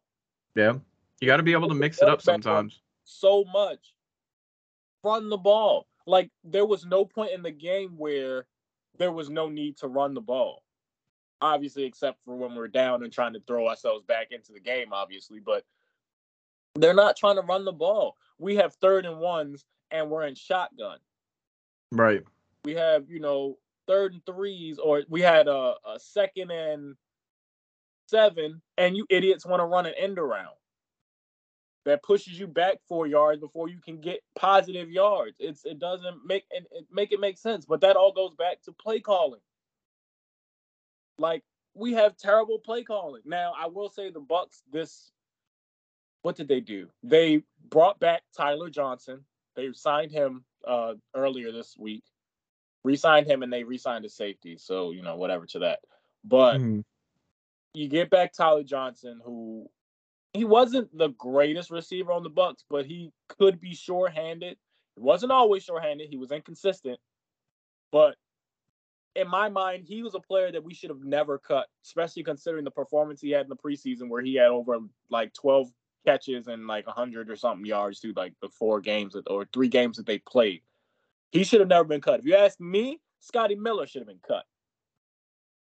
[0.55, 0.75] Yeah.
[1.21, 2.81] You got to be able to mix it up sometimes.
[3.05, 3.95] So much.
[5.03, 5.87] Run the ball.
[6.07, 8.47] Like there was no point in the game where
[8.99, 10.63] there was no need to run the ball.
[11.41, 14.93] Obviously, except for when we're down and trying to throw ourselves back into the game,
[14.93, 15.41] obviously.
[15.41, 15.65] But
[16.75, 18.17] they're not trying to run the ball.
[18.39, 20.99] We have third and ones and we're in shotgun.
[21.93, 22.23] Right.
[22.65, 26.97] We have, you know, third and threes, or we had a, a second and
[28.09, 30.55] seven, and you idiots want to run an end around
[31.85, 35.37] that pushes you back four yards before you can get positive yards.
[35.39, 37.67] It's it doesn't make it, it make it make sense.
[37.67, 39.41] But that all goes back to play calling.
[41.19, 41.43] Like
[41.75, 43.23] we have terrible play calling.
[43.25, 45.11] Now I will say the Bucks this
[46.23, 46.89] what did they do?
[47.03, 49.27] They brought back Tyler Johnson.
[49.57, 52.03] They signed him uh, earlier this week.
[52.83, 54.57] Re-signed him and they re-signed his safety.
[54.59, 55.81] So, you know, whatever to that.
[56.25, 56.81] But mm-hmm.
[57.75, 59.69] you get back Tyler Johnson, who
[60.35, 64.59] he wasn't the greatest receiver on the Bucks, but he could be sure-handed.
[64.97, 66.09] He wasn't always sure-handed.
[66.11, 66.99] He was inconsistent,
[67.93, 68.17] but
[69.15, 72.65] in my mind, he was a player that we should have never cut, especially considering
[72.65, 74.79] the performance he had in the preseason, where he had over
[75.09, 75.69] like 12
[76.05, 79.69] catches and like 100 or something yards through like the four games that, or three
[79.69, 80.63] games that they played.
[81.31, 82.21] He should have never been cut.
[82.21, 84.45] If you ask me, Scotty Miller should have been cut,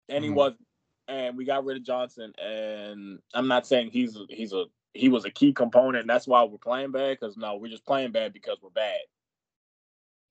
[0.09, 0.23] and mm-hmm.
[0.23, 0.66] he wasn't.
[1.07, 2.33] And we got rid of Johnson.
[2.37, 6.01] And I'm not saying he's a, he's a he was a key component.
[6.01, 7.17] And that's why we're playing bad.
[7.19, 8.99] Because no, we're just playing bad because we're bad.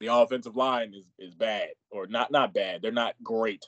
[0.00, 2.82] The offensive line is is bad or not not bad.
[2.82, 3.66] They're not great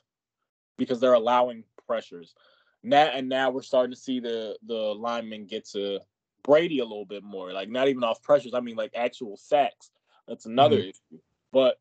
[0.77, 2.35] because they're allowing pressures.
[2.83, 6.01] Now and now we're starting to see the the linemen get to
[6.45, 7.53] Brady a little bit more.
[7.53, 8.55] Like not even off pressures.
[8.55, 9.91] I mean like actual sacks.
[10.27, 10.91] That's another mm-hmm.
[10.91, 11.23] issue.
[11.53, 11.81] But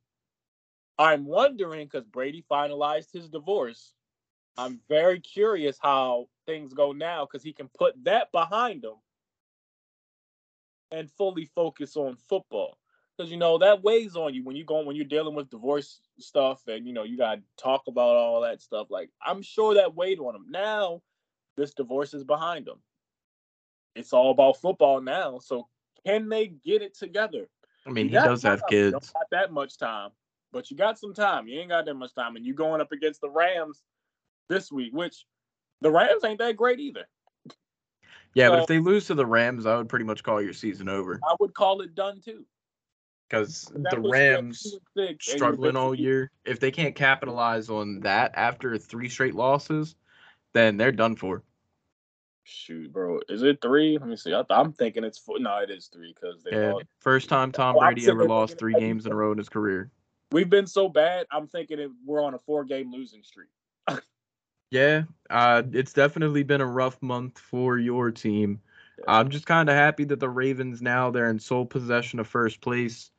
[0.98, 3.94] I'm wondering because Brady finalized his divorce.
[4.58, 8.96] I'm very curious how things go now because he can put that behind him
[10.92, 12.78] and fully focus on football.
[13.16, 16.00] Because you know that weighs on you when you go when you're dealing with divorce
[16.20, 18.88] stuff and you know you gotta talk about all that stuff.
[18.92, 20.46] Like I'm sure that weighed on him.
[20.50, 21.02] Now
[21.56, 22.78] this divorce is behind him.
[23.96, 25.40] It's all about football now.
[25.40, 25.68] So
[26.06, 27.50] can they get it together?
[27.88, 28.94] I mean, he does have kids.
[28.94, 30.12] Not that much time,
[30.52, 31.48] but you got some time.
[31.48, 33.82] You ain't got that much time, and you going up against the Rams
[34.50, 35.26] this week, which
[35.82, 37.06] the Rams ain't that great either.
[38.34, 40.54] Yeah, so, but if they lose to the Rams, I would pretty much call your
[40.54, 41.20] season over.
[41.28, 42.46] I would call it done too.
[43.28, 44.76] Because the Rams
[45.20, 49.96] struggling all year, if they can't capitalize on that after three straight losses,
[50.54, 51.44] then they're done for.
[52.46, 53.98] Shoot, bro, is it three?
[53.98, 54.34] Let me see.
[54.34, 55.40] I am thinking it's four.
[55.40, 56.86] No, it is three because they yeah, lost.
[57.00, 59.92] First time Tom oh, Brady ever lost three games in a row in his career.
[60.32, 61.26] We've been so bad.
[61.30, 63.50] I'm thinking we're on a four game losing streak.
[64.70, 68.62] Yeah, uh, it's definitely been a rough month for your team.
[69.08, 72.60] I'm just kind of happy that the Ravens now they're in sole possession of first
[72.62, 73.12] place.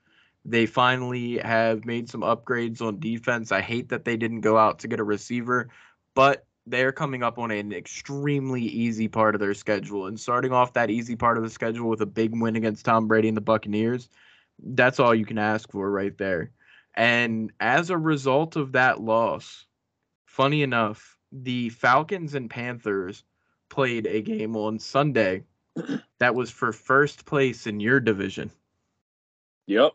[0.45, 3.53] They finally have made some upgrades on defense.
[3.53, 5.69] I hate that they didn't go out to get a receiver,
[6.15, 10.07] but they're coming up on an extremely easy part of their schedule.
[10.07, 13.09] And starting off that easy part of the schedule with a big win against Tom
[13.09, 14.11] Brady and the Buccaneers,
[14.63, 16.53] that's all you can ask for right there.
[16.95, 19.67] And as a result of that loss,
[20.27, 23.25] funny enough, the Falcons and Panthers
[23.69, 25.45] played a game on Sunday
[26.19, 28.51] that was for first place in your division.
[29.67, 29.93] Yep.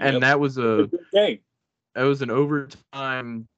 [0.00, 0.20] And yep.
[0.22, 1.40] that was a, game.
[1.94, 3.48] That was an overtime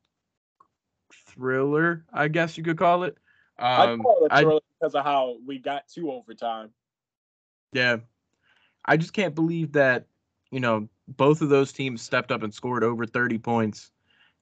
[1.12, 3.18] thriller, I guess you could call it.
[3.59, 6.70] Um, I call it a thriller I, because of how we got to overtime.
[7.72, 7.99] Yeah.
[8.86, 10.07] I just can't believe that,
[10.51, 13.91] you know, both of those teams stepped up and scored over 30 points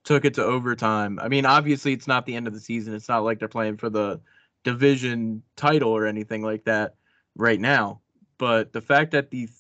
[0.09, 1.19] took it to overtime.
[1.21, 2.95] I mean, obviously, it's not the end of the season.
[2.95, 4.19] It's not like they're playing for the
[4.65, 6.95] division title or anything like that
[7.37, 8.01] right now.
[8.39, 9.51] But the fact that the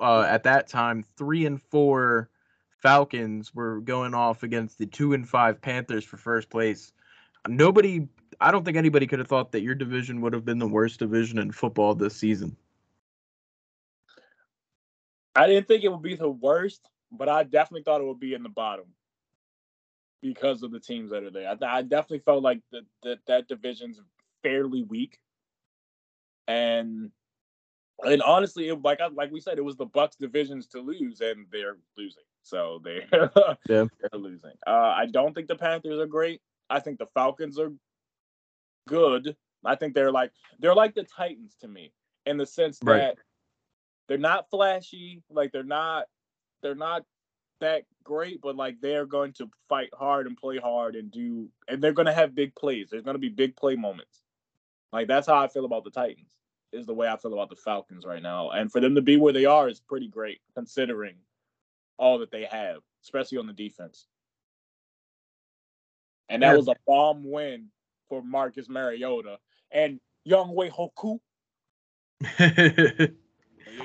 [0.00, 2.30] uh, at that time three and four
[2.78, 6.94] Falcons were going off against the two and five Panthers for first place.
[7.46, 8.08] Nobody,
[8.40, 11.00] I don't think anybody could have thought that your division would have been the worst
[11.00, 12.56] division in football this season.
[15.36, 18.32] I didn't think it would be the worst, but I definitely thought it would be
[18.32, 18.86] in the bottom
[20.22, 21.48] because of the teams that are there.
[21.48, 24.00] I, I definitely felt like that that that division's
[24.42, 25.18] fairly weak,
[26.46, 27.10] and
[28.04, 31.20] and honestly, it, like I, like we said, it was the Bucks divisions to lose,
[31.20, 32.24] and they're losing.
[32.42, 33.06] So they
[33.68, 33.84] yeah.
[34.00, 34.52] they're losing.
[34.66, 36.40] Uh, I don't think the Panthers are great.
[36.70, 37.72] I think the Falcons are
[38.88, 39.36] good.
[39.64, 41.92] I think they're like they're like the Titans to me
[42.26, 42.98] in the sense right.
[42.98, 43.18] that
[44.08, 46.06] they're not flashy, like they're not
[46.62, 47.04] they're not
[47.60, 51.82] that great, but like they're going to fight hard and play hard and do, and
[51.82, 52.88] they're going to have big plays.
[52.90, 54.22] There's going to be big play moments.
[54.92, 56.26] Like that's how I feel about the Titans.
[56.72, 59.16] Is the way I feel about the Falcons right now, and for them to be
[59.16, 61.16] where they are is pretty great considering
[61.98, 64.06] all that they have, especially on the defense.
[66.30, 66.56] And that yeah.
[66.56, 67.68] was a bomb win
[68.08, 69.38] for Marcus Mariota
[69.70, 71.20] and Younghoe Koo.
[72.38, 73.08] yeah.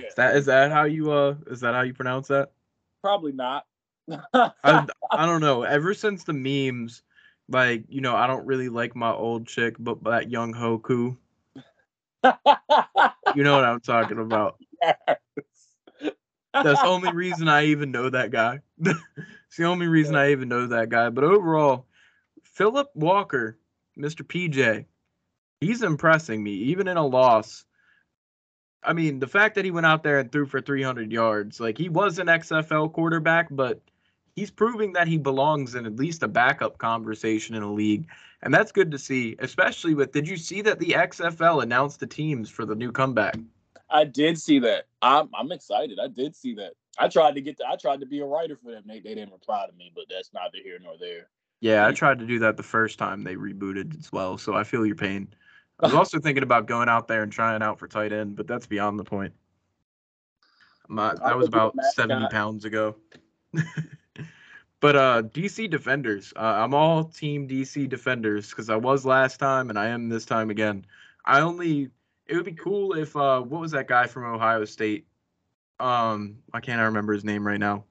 [0.07, 2.51] Is that is that how you uh is that how you pronounce that?
[3.01, 3.65] Probably not.
[4.33, 4.51] I,
[5.11, 5.63] I don't know.
[5.63, 7.03] Ever since the memes,
[7.49, 11.17] like you know, I don't really like my old chick, but that young Hoku.
[12.23, 14.57] you know what I'm talking about.
[14.81, 15.17] Yes.
[16.63, 18.61] That's the only reason I even know that guy.
[18.79, 21.09] it's the only reason I even know that guy.
[21.09, 21.85] But overall,
[22.43, 23.57] Philip Walker,
[23.97, 24.23] Mr.
[24.23, 24.85] PJ,
[25.61, 27.65] he's impressing me, even in a loss.
[28.83, 31.77] I mean, the fact that he went out there and threw for 300 yards, like
[31.77, 33.81] he was an XFL quarterback, but
[34.37, 38.07] he's proving that he belongs in at least a backup conversation in a league.
[38.43, 42.07] And that's good to see, especially with did you see that the XFL announced the
[42.07, 43.35] teams for the new comeback?
[43.89, 44.85] I did see that.
[45.01, 45.97] I'm I'm excited.
[46.01, 46.73] I did see that.
[46.99, 48.83] I tried to get to, I tried to be a writer for them.
[48.85, 51.29] They they didn't reply to me, but that's neither here nor there.
[51.59, 54.63] Yeah, I tried to do that the first time they rebooted as well, so I
[54.63, 55.27] feel your pain.
[55.79, 58.47] I was also thinking about going out there and trying out for tight end, but
[58.47, 59.33] that's beyond the point.
[60.87, 62.95] My, that was about 70 pounds ago.
[64.79, 69.69] but uh, DC Defenders, uh, I'm all team DC Defenders because I was last time
[69.69, 70.85] and I am this time again.
[71.25, 71.89] I only
[72.27, 75.07] it would be cool if uh, what was that guy from Ohio State?
[75.79, 77.85] Um, I can't remember his name right now.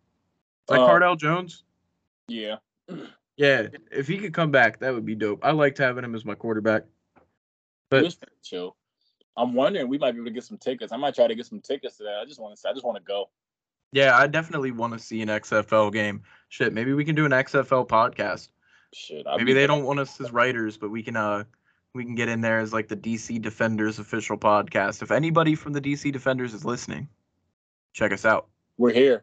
[0.68, 1.64] Like Uh, Cardale Jones.
[2.28, 2.56] Yeah.
[3.36, 5.44] Yeah, if he could come back, that would be dope.
[5.44, 6.84] I liked having him as my quarterback.
[7.90, 8.76] But- But chill.
[9.36, 10.92] I'm wondering we might be able to get some tickets.
[10.92, 12.20] I might try to get some tickets to that.
[12.22, 12.68] I just want to.
[12.68, 13.28] I just want to go.
[13.92, 16.22] Yeah, I definitely want to see an XFL game.
[16.56, 18.48] Shit, maybe we can do an XFL podcast.
[18.94, 19.26] Shit.
[19.26, 21.44] I'll Maybe they don't want us as writers, but we can uh
[21.92, 25.02] we can get in there as like the DC Defenders official podcast.
[25.02, 27.10] If anybody from the DC Defenders is listening,
[27.92, 28.48] check us out.
[28.78, 29.22] We're here.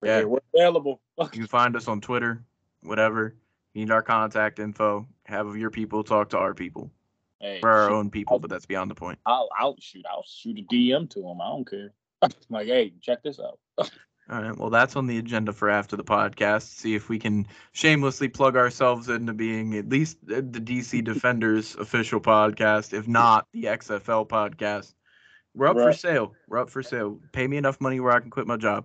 [0.00, 0.18] We're Yeah.
[0.18, 0.28] here.
[0.28, 1.00] We're available.
[1.18, 2.44] You can find us on Twitter,
[2.84, 3.34] whatever.
[3.74, 5.04] You need our contact info.
[5.24, 6.92] Have your people talk to our people.
[7.40, 9.18] Hey, We're our shoot, own people, but that's beyond the point.
[9.26, 10.06] I'll, I'll shoot.
[10.08, 11.40] I'll shoot a DM to them.
[11.40, 11.92] I don't care.
[12.50, 13.58] like, hey, check this out.
[14.30, 14.56] All right.
[14.58, 16.76] Well, that's on the agenda for after the podcast.
[16.76, 22.20] See if we can shamelessly plug ourselves into being at least the DC Defenders official
[22.20, 24.92] podcast, if not the XFL podcast.
[25.54, 26.34] We're up for sale.
[26.46, 27.18] We're up for sale.
[27.32, 28.84] Pay me enough money where I can quit my job.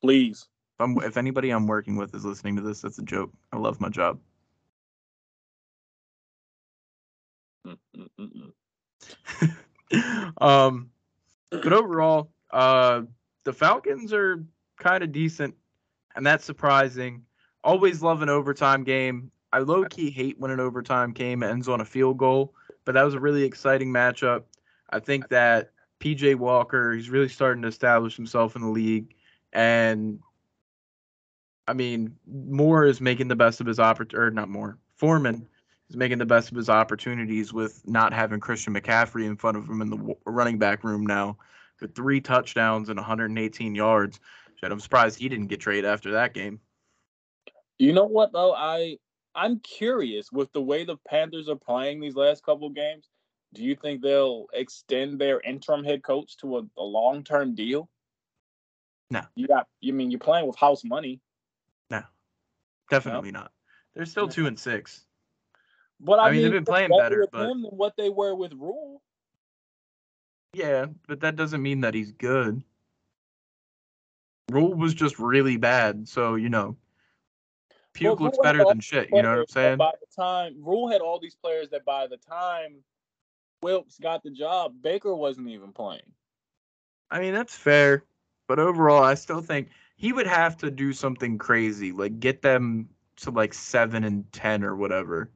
[0.00, 0.46] Please.
[0.78, 3.32] If, I'm, if anybody I'm working with is listening to this, that's a joke.
[3.52, 4.20] I love my job.
[7.66, 8.52] Mm, mm,
[9.90, 10.32] mm.
[10.40, 10.90] um,
[11.50, 13.02] but overall, uh,
[13.44, 14.44] the Falcons are
[14.78, 15.54] kind of decent,
[16.16, 17.22] and that's surprising.
[17.64, 19.30] Always love an overtime game.
[19.52, 23.02] I low key hate when an overtime game ends on a field goal, but that
[23.02, 24.44] was a really exciting matchup.
[24.90, 29.14] I think that PJ Walker, he's really starting to establish himself in the league,
[29.52, 30.20] and
[31.68, 35.46] I mean, Moore is making the best of his opportunity, or not Moore, Foreman
[35.88, 39.68] is making the best of his opportunities with not having Christian McCaffrey in front of
[39.68, 41.36] him in the running back room now
[41.82, 44.20] with three touchdowns and 118 yards.
[44.56, 46.60] Shit, I'm surprised he didn't get traded after that game.
[47.78, 48.54] You know what though?
[48.54, 48.96] I
[49.34, 53.08] I'm curious with the way the Panthers are playing these last couple games.
[53.54, 57.90] Do you think they'll extend their interim head coach to a, a long term deal?
[59.10, 59.22] No.
[59.34, 59.66] You got.
[59.80, 61.20] You mean you're playing with house money?
[61.90, 62.02] No.
[62.88, 63.52] Definitely not.
[63.94, 65.04] They're still two and six.
[66.00, 68.52] But I, I mean, they've been playing better, with but- than what they were with
[68.54, 69.02] Rhule.
[70.52, 72.62] Yeah, but that doesn't mean that he's good.
[74.50, 76.76] Rhule was just really bad, so you know.
[77.94, 79.08] Puke Well, looks Rhule better than shit.
[79.12, 79.78] You know what I'm saying?
[79.78, 82.76] By the time Rhule had all these players that by the time
[83.62, 86.02] Wilks got the job, Baker wasn't even playing.
[87.10, 88.04] I mean, that's fair,
[88.46, 92.88] but overall, I still think he would have to do something crazy, like get them
[93.16, 95.30] to like seven and ten or whatever.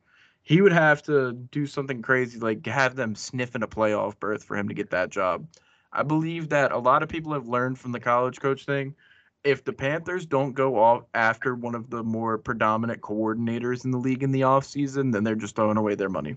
[0.46, 4.56] He would have to do something crazy, like have them sniffing a playoff berth for
[4.56, 5.44] him to get that job.
[5.92, 8.94] I believe that a lot of people have learned from the college coach thing.
[9.42, 13.98] If the Panthers don't go off after one of the more predominant coordinators in the
[13.98, 16.36] league in the offseason, then they're just throwing away their money.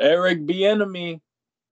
[0.00, 1.20] Eric Bieniemy.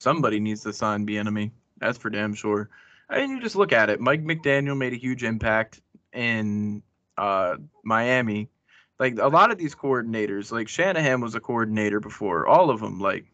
[0.00, 1.50] Somebody needs to sign enemy.
[1.78, 2.68] That's for damn sure.
[3.08, 4.00] I mean, you just look at it.
[4.00, 5.80] Mike McDaniel made a huge impact
[6.12, 6.82] in
[7.16, 8.50] uh, Miami.
[8.98, 12.46] Like a lot of these coordinators, like Shanahan was a coordinator before.
[12.46, 13.26] All of them, like,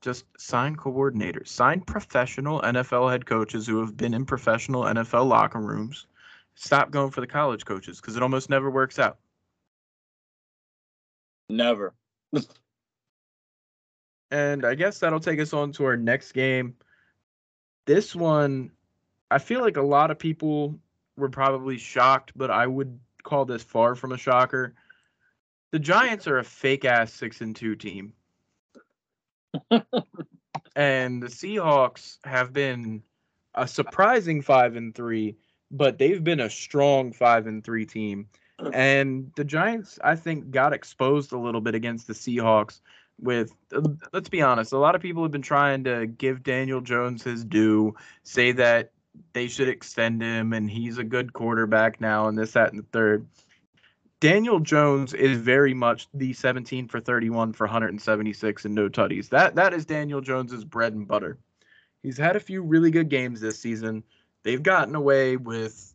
[0.00, 5.60] just sign coordinators, sign professional NFL head coaches who have been in professional NFL locker
[5.60, 6.06] rooms.
[6.54, 9.18] Stop going for the college coaches because it almost never works out.
[11.48, 11.94] Never.
[14.30, 16.74] And I guess that'll take us on to our next game.
[17.86, 18.70] This one,
[19.30, 20.78] I feel like a lot of people
[21.16, 24.74] were probably shocked, but I would call this far from a shocker.
[25.70, 28.12] The Giants are a fake ass six and two team.
[30.76, 33.02] and the Seahawks have been
[33.54, 35.36] a surprising five and three,
[35.70, 38.28] but they've been a strong five and three team.
[38.72, 42.80] And the Giants, I think, got exposed a little bit against the Seahawks
[43.20, 43.52] with
[44.12, 47.44] let's be honest, a lot of people have been trying to give Daniel Jones his
[47.44, 48.92] due, say that
[49.32, 52.86] they should extend him and he's a good quarterback now and this, that, and the
[52.92, 53.26] third.
[54.20, 59.28] Daniel Jones is very much the 17 for 31 for 176 and no tutties.
[59.28, 61.38] That that is Daniel Jones's bread and butter.
[62.02, 64.02] He's had a few really good games this season.
[64.42, 65.94] They've gotten away with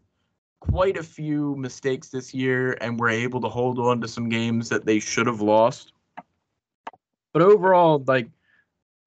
[0.62, 4.70] quite a few mistakes this year and were able to hold on to some games
[4.70, 5.92] that they should have lost.
[7.34, 8.30] But overall, like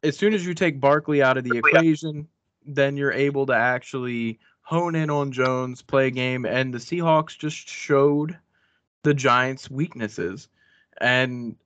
[0.03, 2.29] as soon as you take Barkley out of the oh, equation,
[2.67, 7.39] then you're able to actually hone in on Jones, play a game, and the Seahawks
[7.39, 8.37] just showed
[9.05, 10.49] the Giants' weaknesses.
[11.01, 11.57] And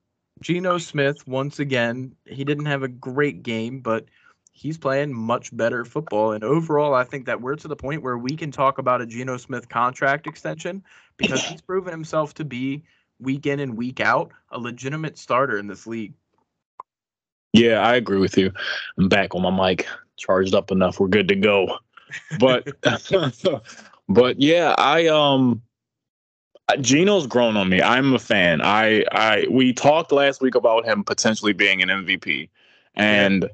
[0.41, 4.05] Geno Smith, once again, he didn't have a great game, but
[4.51, 6.33] he's playing much better football.
[6.33, 9.07] And overall, I think that we're to the point where we can talk about a
[9.07, 10.83] Geno Smith contract extension
[11.17, 12.83] because he's proven himself to be
[13.19, 16.13] week in and week out a legitimate starter in this league.
[17.53, 18.51] Yeah, I agree with you.
[18.97, 19.87] I'm back on my mic,
[20.21, 20.99] charged up enough.
[20.99, 21.77] We're good to go.
[22.39, 22.67] But
[24.09, 25.61] but yeah, I um
[26.79, 27.81] Geno's grown on me.
[27.81, 28.61] I'm a fan.
[28.61, 32.49] I I we talked last week about him potentially being an MVP.
[32.95, 33.49] And yeah.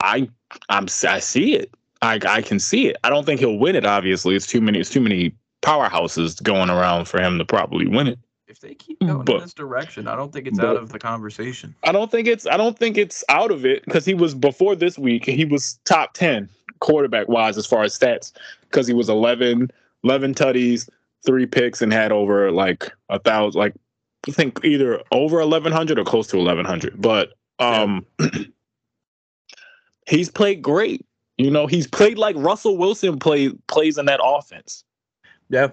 [0.00, 0.28] I
[0.68, 1.72] I'm I see it.
[2.00, 2.96] I I can see it.
[3.04, 4.34] I don't think he'll win it obviously.
[4.34, 8.18] It's too many it's too many powerhouses going around for him to probably win it
[8.52, 10.92] if they keep going but, in this direction, I don't think it's but, out of
[10.92, 11.74] the conversation.
[11.82, 14.76] I don't think it's I don't think it's out of it because he was before
[14.76, 16.48] this week, he was top 10
[16.80, 19.70] quarterback wise as far as stats because he was 11,
[20.04, 20.88] 11 tutties,
[21.24, 23.74] three picks, and had over like a thousand, like
[24.28, 27.00] I think either over 1100 or close to 1100.
[27.00, 28.28] But um, yeah.
[30.06, 31.04] he's played great.
[31.38, 34.84] You know, he's played like Russell Wilson play, plays in that offense.
[35.48, 35.68] Yeah.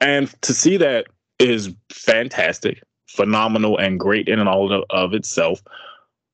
[0.00, 1.06] And to see that
[1.44, 5.62] is fantastic, phenomenal, and great in and all of, of itself.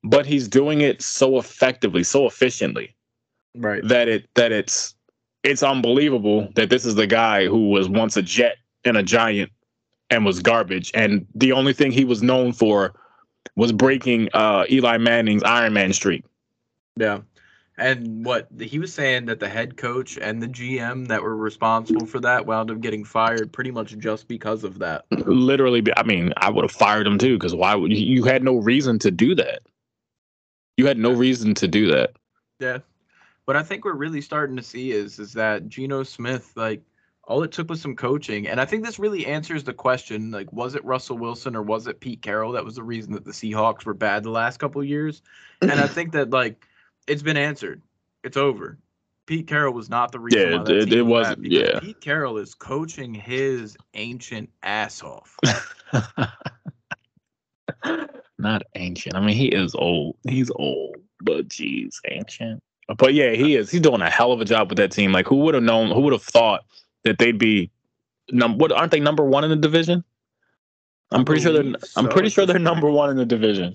[0.03, 2.95] But he's doing it so effectively, so efficiently,
[3.57, 3.87] right?
[3.87, 4.95] That it that it's
[5.43, 9.51] it's unbelievable that this is the guy who was once a jet and a giant
[10.11, 10.91] and was garbage.
[10.95, 12.95] And the only thing he was known for
[13.57, 16.25] was breaking uh, Eli Manning's Iron Man streak.
[16.97, 17.21] Yeah.
[17.81, 22.05] And what he was saying that the head coach and the GM that were responsible
[22.05, 25.07] for that wound up getting fired pretty much just because of that.
[25.11, 28.57] Literally, I mean, I would have fired him too because why would you, had no
[28.57, 29.63] reason to do that?
[30.77, 32.13] You had no reason to do that.
[32.59, 32.81] Yeah.
[33.47, 36.83] What I think we're really starting to see is is that Geno Smith, like
[37.25, 38.47] all it took was some coaching.
[38.47, 41.87] And I think this really answers the question, like, was it Russell Wilson or was
[41.87, 44.85] it Pete Carroll that was the reason that the Seahawks were bad the last couple
[44.85, 45.23] years?
[45.63, 46.67] And I think that like
[47.11, 47.83] it's been answered.
[48.23, 48.79] It's over.
[49.27, 50.41] Pete Carroll was not the reason.
[50.41, 51.45] Yeah, it, it wasn't.
[51.45, 55.37] Yeah, Pete Carroll is coaching his ancient ass off.
[58.39, 59.15] not ancient.
[59.15, 60.17] I mean, he is old.
[60.29, 62.63] He's old, but geez, ancient.
[62.97, 63.71] But yeah, he is.
[63.71, 65.13] He's doing a hell of a job with that team.
[65.13, 65.91] Like, who would have known?
[65.91, 66.65] Who would have thought
[67.05, 67.71] that they'd be?
[68.33, 70.05] Num- what aren't they number one in the division?
[71.13, 71.79] I'm pretty sure they're.
[71.81, 72.01] So.
[72.01, 73.75] I'm pretty sure they're number one in the division.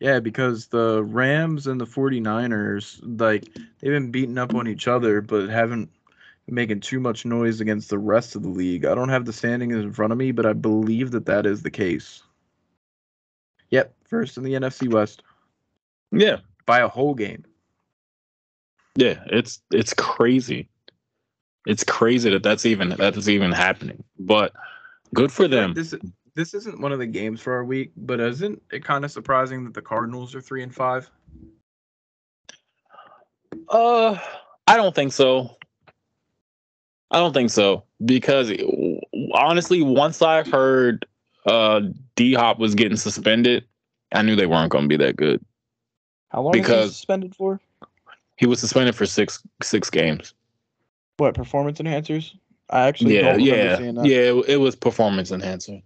[0.00, 5.20] Yeah, because the Rams and the 49ers, like, they've been beating up on each other,
[5.20, 5.90] but haven't
[6.46, 8.86] been making too much noise against the rest of the league.
[8.86, 11.62] I don't have the standings in front of me, but I believe that that is
[11.62, 12.22] the case.
[13.68, 15.22] Yep, first in the NFC West.
[16.12, 17.44] Yeah, by a whole game.
[18.96, 20.68] Yeah, it's it's crazy.
[21.66, 24.02] It's crazy that that's even that's even happening.
[24.18, 24.52] But
[25.14, 25.74] good for them.
[25.74, 25.94] This
[26.34, 29.64] this isn't one of the games for our week, but isn't it kind of surprising
[29.64, 31.10] that the Cardinals are three and five?
[33.68, 34.18] Uh,
[34.66, 35.56] I don't think so.
[37.10, 38.52] I don't think so because
[39.34, 41.06] honestly, once I heard
[41.46, 41.80] uh
[42.14, 43.64] D Hop was getting suspended,
[44.12, 45.44] I knew they weren't going to be that good.
[46.28, 47.60] How long because was he suspended for?
[48.36, 50.34] He was suspended for six six games.
[51.16, 52.32] What performance enhancers?
[52.70, 55.80] I actually yeah yeah yeah it, it was performance enhancer.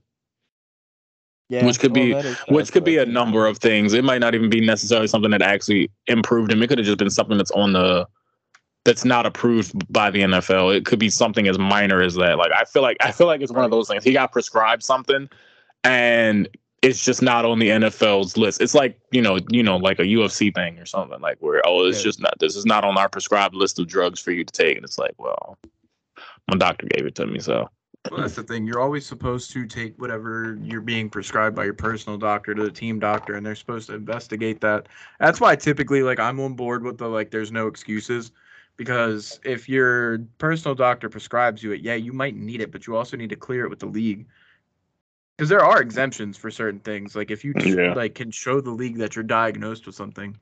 [1.48, 3.92] Yeah, which could well, be which could be a number of things.
[3.92, 6.62] It might not even be necessarily something that actually improved him.
[6.62, 8.06] It could have just been something that's on the
[8.84, 10.74] that's not approved by the NFL.
[10.74, 12.38] It could be something as minor as that.
[12.38, 14.04] Like I feel like I feel like it's one of those things.
[14.04, 15.28] He got prescribed something
[15.84, 16.48] and
[16.82, 18.60] it's just not on the NFL's list.
[18.60, 21.86] It's like, you know, you know, like a UFC thing or something like where oh,
[21.86, 22.04] it's yeah.
[22.04, 24.76] just not this is not on our prescribed list of drugs for you to take.
[24.76, 25.58] And it's like, well,
[26.50, 27.70] my doctor gave it to me, so
[28.10, 28.66] well, that's the thing.
[28.66, 32.70] You're always supposed to take whatever you're being prescribed by your personal doctor to the
[32.70, 34.88] team doctor, and they're supposed to investigate that.
[35.20, 38.32] That's why typically, like, I'm on board with the like, there's no excuses,
[38.76, 42.96] because if your personal doctor prescribes you it, yeah, you might need it, but you
[42.96, 44.26] also need to clear it with the league.
[45.36, 47.94] Because there are exemptions for certain things, like if you yeah.
[47.94, 50.36] like can show the league that you're diagnosed with something.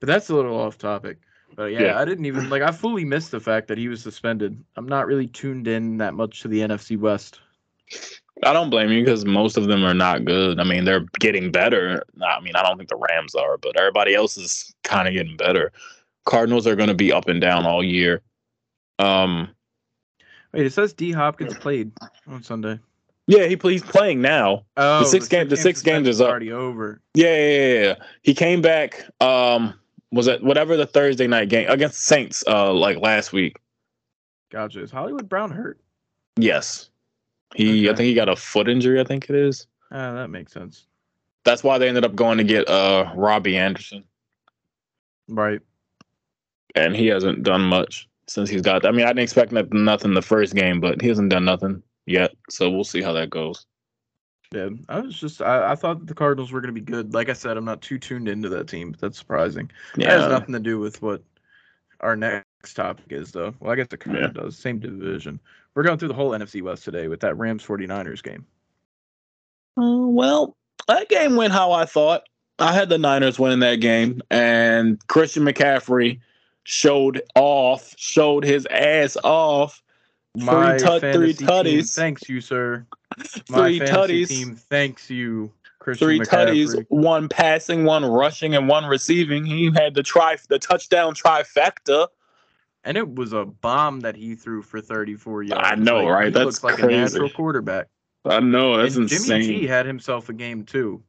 [0.00, 1.18] But that's a little off topic.
[1.56, 4.02] But yeah, yeah, I didn't even like I fully missed the fact that he was
[4.02, 4.62] suspended.
[4.76, 7.40] I'm not really tuned in that much to the NFC West.
[8.42, 10.58] I don't blame you because most of them are not good.
[10.58, 12.02] I mean, they're getting better.
[12.22, 15.36] I mean, I don't think the Rams are, but everybody else is kind of getting
[15.36, 15.72] better.
[16.24, 18.22] Cardinals are going to be up and down all year.
[18.98, 19.48] Um,
[20.52, 21.92] wait, it says D Hopkins played
[22.26, 22.80] on Sunday.
[23.26, 24.64] Yeah, he he's playing now.
[24.76, 27.00] Oh, the six the game, the six games is already over.
[27.14, 27.94] Yeah, yeah, yeah, yeah.
[28.22, 29.06] He came back.
[29.20, 29.74] Um,
[30.14, 33.56] was it whatever the Thursday night game against Saints uh like last week.
[34.50, 34.82] Gotcha.
[34.82, 35.80] Is Hollywood Brown hurt?
[36.36, 36.90] Yes.
[37.54, 37.92] He okay.
[37.92, 39.66] I think he got a foot injury, I think it is.
[39.90, 40.86] Uh, that makes sense.
[41.44, 44.04] That's why they ended up going to get uh Robbie Anderson.
[45.28, 45.60] Right.
[46.74, 48.84] and he hasn't done much since he's got.
[48.86, 52.32] I mean, I didn't expect nothing the first game, but he hasn't done nothing yet.
[52.50, 53.66] So we'll see how that goes.
[54.54, 54.68] Yeah.
[54.88, 57.12] I was just I, I thought the Cardinals were gonna be good.
[57.12, 59.70] Like I said, I'm not too tuned into that team, but that's surprising.
[59.96, 61.22] Yeah, It has nothing to do with what
[62.00, 63.54] our next topic is though.
[63.60, 64.26] Well, I guess it kind Yeah.
[64.26, 64.56] of does.
[64.56, 65.40] Same division.
[65.74, 68.46] We're going through the whole NFC West today with that Rams 49ers game.
[69.76, 70.56] Uh, well,
[70.86, 72.22] that game went how I thought.
[72.60, 76.20] I had the Niners winning that game, and Christian McCaffrey
[76.62, 79.82] showed off, showed his ass off.
[80.36, 81.94] My tut- three fantasy team tutties.
[81.94, 82.86] thanks you, sir.
[83.48, 83.94] My Three fantasy
[84.24, 84.28] tutties.
[84.28, 86.66] team thanks you, Christian Three McCaffrey.
[86.66, 89.44] tutties, one passing, one rushing, and one receiving.
[89.44, 92.08] He had the tri the touchdown trifecta.
[92.86, 95.62] And it was a bomb that he threw for 34 yards.
[95.66, 96.26] I know, right?
[96.26, 96.94] He That's looks like crazy.
[96.94, 97.86] a natural quarterback.
[98.26, 99.40] I know that's and insane.
[99.42, 101.02] Jimmy G had himself a game too.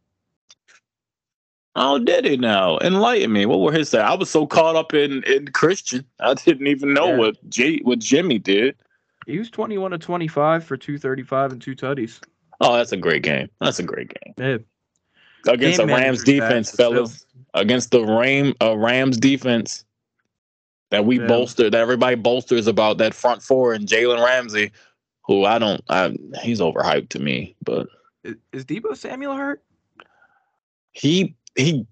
[1.76, 2.77] Oh, did he now?
[2.80, 3.45] Enlighten me.
[3.45, 3.93] What were his?
[3.93, 7.18] I was so caught up in in Christian, I didn't even know Yeah.
[7.18, 8.76] what J what Jimmy did.
[9.26, 12.22] He was 21 to 25 for 235 and two tutties.
[12.61, 13.49] Oh, that's a great game.
[13.60, 14.57] That's a great game Yeah.
[15.52, 17.26] against Game the Rams defense, fellas.
[17.53, 19.85] Against the Ram uh, Rams defense
[20.91, 21.27] that we Yeah.
[21.27, 24.72] bolster, that everybody bolsters about that front four and Jalen Ramsey,
[25.26, 27.88] who I don't, I he's overhyped to me, but
[28.23, 29.64] Is, is Deebo Samuel hurt?
[30.91, 31.85] he he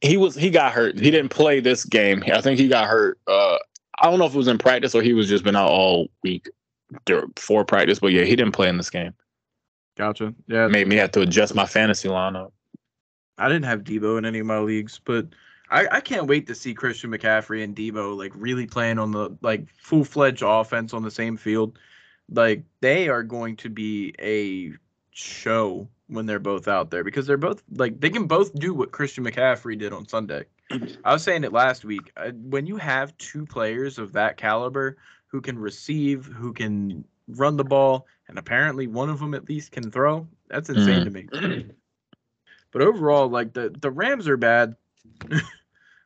[0.00, 0.98] he was he got hurt.
[0.98, 2.22] He didn't play this game.
[2.32, 3.18] I think he got hurt.
[3.26, 3.58] Uh,
[3.98, 6.08] I don't know if it was in practice or he was just been out all
[6.22, 6.48] week
[7.04, 7.98] dur- before practice.
[7.98, 9.12] But yeah, he didn't play in this game.
[9.96, 10.34] Gotcha.
[10.46, 10.68] Yeah.
[10.68, 12.52] Made me have to adjust my fantasy lineup.
[13.38, 15.26] I didn't have Deebo in any of my leagues, but
[15.70, 19.36] I, I can't wait to see Christian McCaffrey and Deebo like really playing on the
[19.40, 21.78] like full fledged offense on the same field.
[22.28, 24.72] Like they are going to be a
[25.12, 28.92] show when they're both out there because they're both like they can both do what
[28.92, 30.44] Christian McCaffrey did on Sunday.
[31.04, 32.12] I was saying it last week.
[32.16, 34.96] uh, When you have two players of that caliber
[35.30, 39.72] who can receive, who can run the ball, and apparently one of them at least
[39.72, 40.80] can throw, that's mm-hmm.
[40.80, 41.66] insane to me.
[42.72, 44.76] But overall, like the the Rams are bad.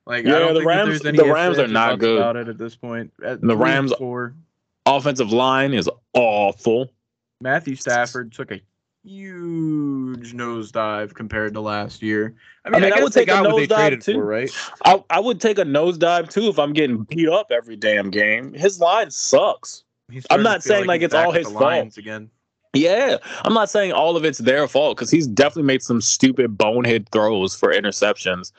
[0.06, 2.18] like Yeah, I don't the Rams- there's any the Rams are not good.
[2.18, 3.12] about it at this point.
[3.24, 4.34] At The Rams- four.
[4.86, 6.90] Offensive line is awful.
[7.40, 8.60] Matthew Stafford took a
[9.04, 12.34] huge nosedive compared to last year.
[12.64, 14.14] I mean, I, mean, I guess would take a got what they nosedive, too.
[14.14, 14.50] for, right?
[14.84, 18.54] I, I would take a nosedive too if I'm getting beat up every damn game.
[18.54, 19.84] His line sucks.
[20.30, 21.96] I'm not saying, like, he's it's all his fault.
[21.96, 22.30] Again.
[22.72, 26.58] Yeah, I'm not saying all of it's their fault because he's definitely made some stupid
[26.58, 28.52] bonehead throws for interceptions.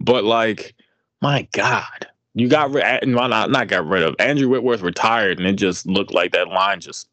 [0.00, 0.74] But like,
[1.20, 3.06] my God, you got rid.
[3.08, 6.80] Not not got rid of Andrew Whitworth retired, and it just looked like that line
[6.80, 7.08] just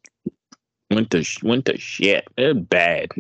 [0.94, 2.28] went to went to shit.
[2.70, 3.10] Bad.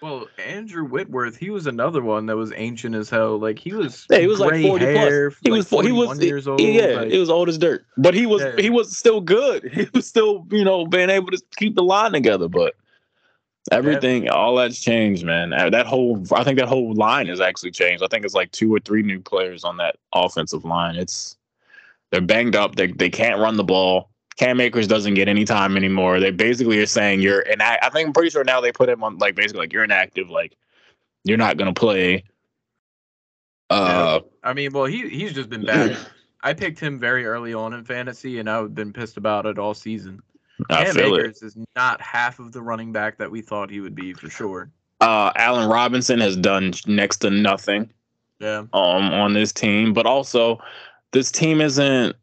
[0.00, 3.36] Well, Andrew Whitworth, he was another one that was ancient as hell.
[3.36, 5.34] Like he was, Yeah, he was like gray 40 plus.
[5.42, 6.60] he like was fo- he was 41 years old.
[6.60, 8.52] Yeah, like- he was old as dirt, but he was Yeah.
[8.58, 9.64] he was still good.
[9.74, 12.46] He was still you know being able to keep the line together.
[12.48, 12.74] But
[13.72, 15.52] everything, all that's changed, man.
[15.52, 18.02] Uh, That whole I think that whole line has actually changed.
[18.04, 20.94] I think it's like two or three new players on that offensive line.
[20.94, 21.36] It's
[22.12, 22.76] they're banged up.
[22.76, 24.10] They they can't run the ball.
[24.38, 26.20] Cam Akers doesn't get any time anymore.
[26.20, 28.88] They basically are saying you're and I, I think I'm pretty sure now they put
[28.88, 30.56] him on like basically like you're inactive, like
[31.24, 32.24] you're not gonna play.
[33.68, 35.98] Uh, I mean, well, he he's just been bad.
[36.42, 39.74] I picked him very early on in fantasy, and I've been pissed about it all
[39.74, 40.22] season.
[40.70, 40.98] I Cam.
[40.98, 44.30] Akers is not half of the running back that we thought he would be for
[44.30, 44.70] sure.
[45.00, 47.90] Uh, Allen Robinson has done next to nothing
[48.38, 50.60] Yeah, um on this team, but also
[51.10, 52.14] this team isn't.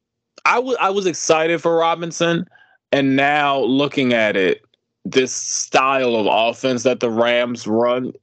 [0.46, 2.46] I was I was excited for Robinson,
[2.92, 4.62] and now looking at it,
[5.04, 8.14] this style of offense that the Rams run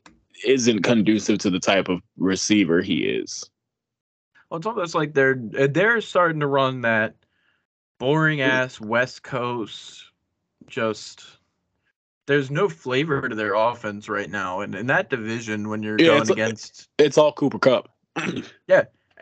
[0.44, 3.48] isn't conducive to the type of receiver he is.
[4.50, 7.14] well, it's almost like they're they're starting to run that
[7.98, 10.04] boring ass West Coast.
[10.68, 11.24] Just
[12.26, 16.06] there's no flavor to their offense right now, and in that division, when you're Yeah,
[16.06, 17.88] going it's- against It's all Cooper Kupp.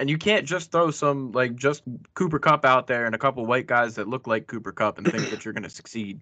[0.01, 1.83] And you can't just throw some like just
[2.15, 5.07] Cooper Kupp out there and a couple white guys that look like Cooper Kupp and
[5.07, 6.21] think that you're going to succeed.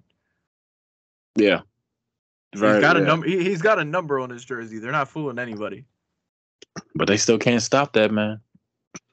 [1.37, 1.61] Yeah,
[2.51, 3.29] he's got a number.
[3.29, 4.81] He, he's got a number on his jersey.
[4.81, 5.85] They're not fooling anybody.
[6.97, 8.41] but they still can't stop that man.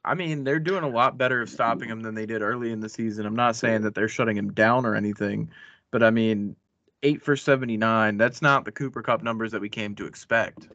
[0.04, 2.80] I mean, they're doing a lot better of stopping him than they did early in
[2.80, 3.24] the season.
[3.24, 5.48] I'm not saying that they're shutting him down or anything,
[5.92, 6.56] but I mean,
[7.04, 8.16] eight for 79.
[8.16, 10.68] That's not the Cooper Kupp numbers that we came to expect.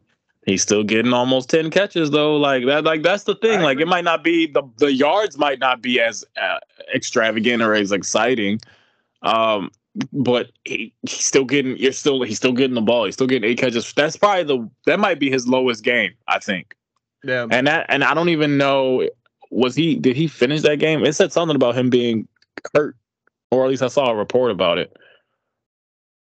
[0.46, 2.36] He's still getting almost 10 catches though.
[2.36, 3.62] Like that like that's the thing.
[3.62, 6.60] Like it might not be the the yards might not be as uh,
[6.94, 8.60] extravagant or as exciting.
[9.22, 9.72] Um
[10.14, 13.06] but he, he's still getting you're still he's still getting the ball.
[13.06, 13.94] He's still getting eight catches.
[13.94, 16.76] That's probably the that might be his lowest game, I think.
[17.24, 17.46] Yeah.
[17.52, 19.08] And that and I don't even know
[19.52, 19.96] was he?
[19.96, 21.06] Did he finish that game?
[21.06, 22.28] It said something about him being
[22.74, 22.96] hurt,
[23.52, 24.98] or at least I saw a report about it.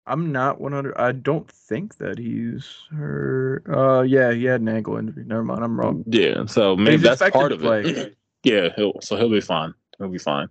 [0.06, 0.96] I'm not 100.
[0.96, 3.64] I don't think that he's hurt.
[3.68, 5.24] Uh, yeah, he had an ankle injury.
[5.24, 6.04] Never mind, I'm wrong.
[6.06, 7.82] Yeah, so maybe He's that's part of play.
[7.82, 8.16] it.
[8.42, 9.74] yeah, he'll so he'll be fine.
[9.98, 10.48] He'll be fine.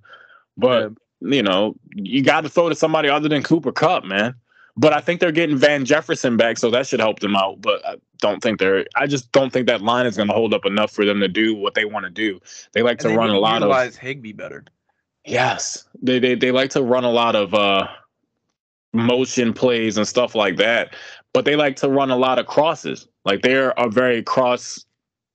[0.58, 4.36] But you know, you got to throw to somebody other than Cooper Kupp, man.
[4.78, 7.62] But I think they're getting Van Jefferson back, so that should help them out.
[7.62, 8.86] But I don't think they're.
[8.96, 11.28] I just don't think that line is going to hold up enough for them to
[11.28, 12.40] do what they want to do.
[12.72, 14.64] They like And to they run a lot of utilize Higbee better.
[15.26, 17.88] Yes, they they they like to run a lot of uh
[18.94, 20.96] motion plays and stuff like that,
[21.34, 23.08] but they like to run a lot of crosses.
[23.26, 24.86] Like they're a very cross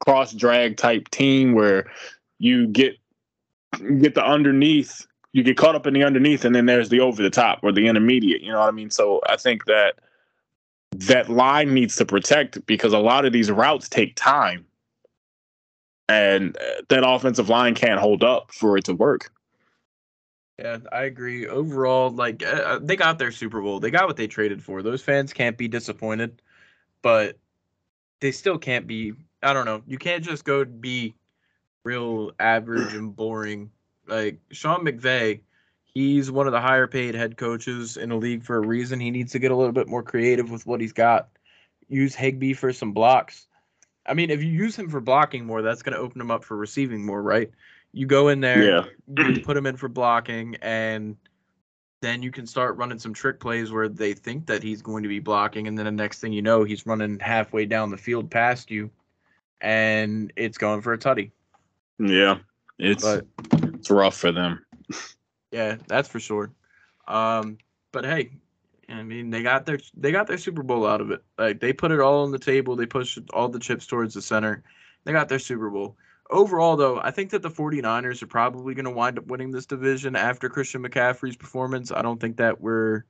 [0.01, 1.91] cross drag type team where
[2.39, 2.97] you get
[3.81, 7.01] you get the underneath, you get caught up in the underneath, and then there's the
[7.01, 8.43] over the top or the intermediate.
[8.43, 8.91] You know what I mean?
[8.91, 9.95] So I think that
[10.93, 14.67] that line needs to protect because a lot of these routes take time,
[16.09, 19.31] and uh, that offensive line can't hold up for it to work.
[20.59, 21.47] Yeah, I agree.
[21.47, 23.79] Overall, like uh, they got their Super Bowl.
[23.79, 24.83] They got what they traded for.
[24.83, 26.41] Those fans can't be disappointed,
[27.03, 27.39] but
[28.21, 29.13] they still can't be.
[29.43, 29.83] I don't know.
[29.87, 31.15] You can't just go be
[31.85, 33.71] real average and boring.
[34.07, 35.41] Like Sean McVay,
[35.85, 38.99] he's one of the higher paid head coaches in the league for a reason.
[38.99, 41.29] He needs to get a little bit more creative with what he's got.
[41.89, 43.47] Use Higbee for some blocks.
[44.07, 46.45] I mean, if you use him for blocking more, that's going to open him up
[46.45, 47.51] for receiving more, right?
[47.93, 48.85] You go in there, Yeah.
[49.27, 51.17] you put him in for blocking, and
[52.03, 55.09] then you can start running some trick plays where they think that he's going to
[55.09, 58.31] be blocking, and then the next thing you know, he's running halfway down the field
[58.31, 58.91] past you,
[59.61, 61.31] and it's going for a tutty.
[61.99, 62.39] Yeah,
[62.79, 63.27] it's But
[63.75, 64.65] it's rough for them.
[65.51, 66.51] yeah, that's for sure.
[67.09, 67.57] Um,
[67.93, 68.33] but hey,
[68.91, 71.23] I mean, they got their they got their Super Bowl out of it.
[71.39, 72.77] Like they put it all on the table.
[72.77, 74.63] They pushed all the chips towards the center.
[75.05, 75.97] They got their Super Bowl.
[76.31, 79.67] Overall, though, I think that the 49ers are probably going to wind up winning this
[79.67, 81.93] division after Christian McCaffrey's performance.
[81.93, 83.05] I don't think that we're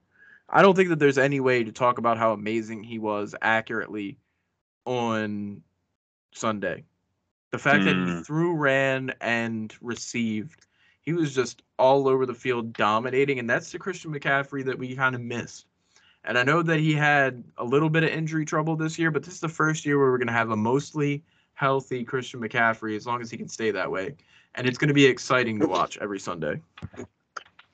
[0.51, 4.19] I don't think that there's any way to talk about how amazing he was accurately
[4.87, 5.63] on
[6.33, 6.85] Sunday.
[7.53, 8.23] The fact that he Hmm.
[8.27, 10.67] threw, ran, and received,
[11.03, 14.97] he was just all over the field dominating, and that's the Christian McCaffrey that we
[14.97, 15.67] kind of missed.
[16.25, 19.23] And I know that he had a little bit of injury trouble this year, but
[19.25, 21.25] this is the first year where we're going to have a mostly
[21.57, 24.15] healthy Christian McCaffrey as long as he can stay that way.
[24.55, 26.61] And it's going to be exciting to watch every Sunday.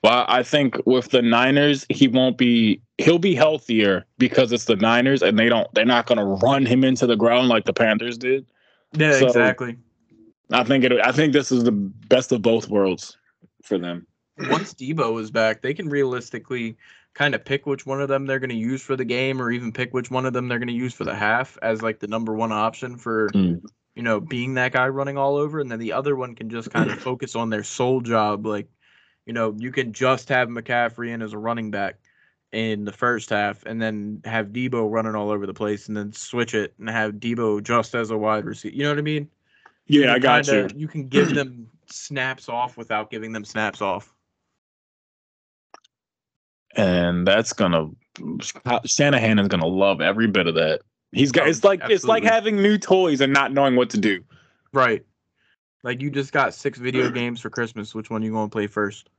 [0.03, 2.81] Well, I think with the Niners, he won't be.
[2.97, 5.71] He'll be healthier because it's the Niners, and they don't.
[5.73, 8.45] They're not going to run him into the ground like the Panthers did.
[8.93, 9.77] Yeah, So- exactly.
[10.51, 10.91] I think it.
[11.03, 13.17] I think this is the best of both worlds
[13.63, 14.05] for them.
[14.49, 16.75] once Deebo is back, they can realistically
[17.13, 19.51] kind of pick which one of them they're going to use for the game, or
[19.51, 21.99] even pick which one of them they're going to use for the half as like
[21.99, 23.61] the number one option for Mm.
[23.95, 26.71] you know being that guy running all over, and then the other one can just
[26.71, 28.45] kind of focus on their sole job.
[28.45, 28.67] Like,
[29.25, 31.95] you know, you can just have McCaffrey in as a running back
[32.51, 36.11] in the first half, and then have Deebo running all over the place, and then
[36.13, 38.75] switch it and have Deebo just as a wide receiver.
[38.75, 39.29] You know what I mean?
[39.87, 40.81] Yeah, I got kinda- you.
[40.81, 44.13] You can give them snaps off without giving them snaps off.
[46.75, 47.89] And that's gonna.
[48.85, 50.81] Shanahan is gonna love every bit of that.
[51.11, 51.47] He's got.
[51.47, 54.23] It's like it's like having new toys and not knowing what to do.
[54.73, 55.05] Right.
[55.83, 57.93] Like you just got six video games for Christmas.
[57.93, 59.09] Which one you gonna play first?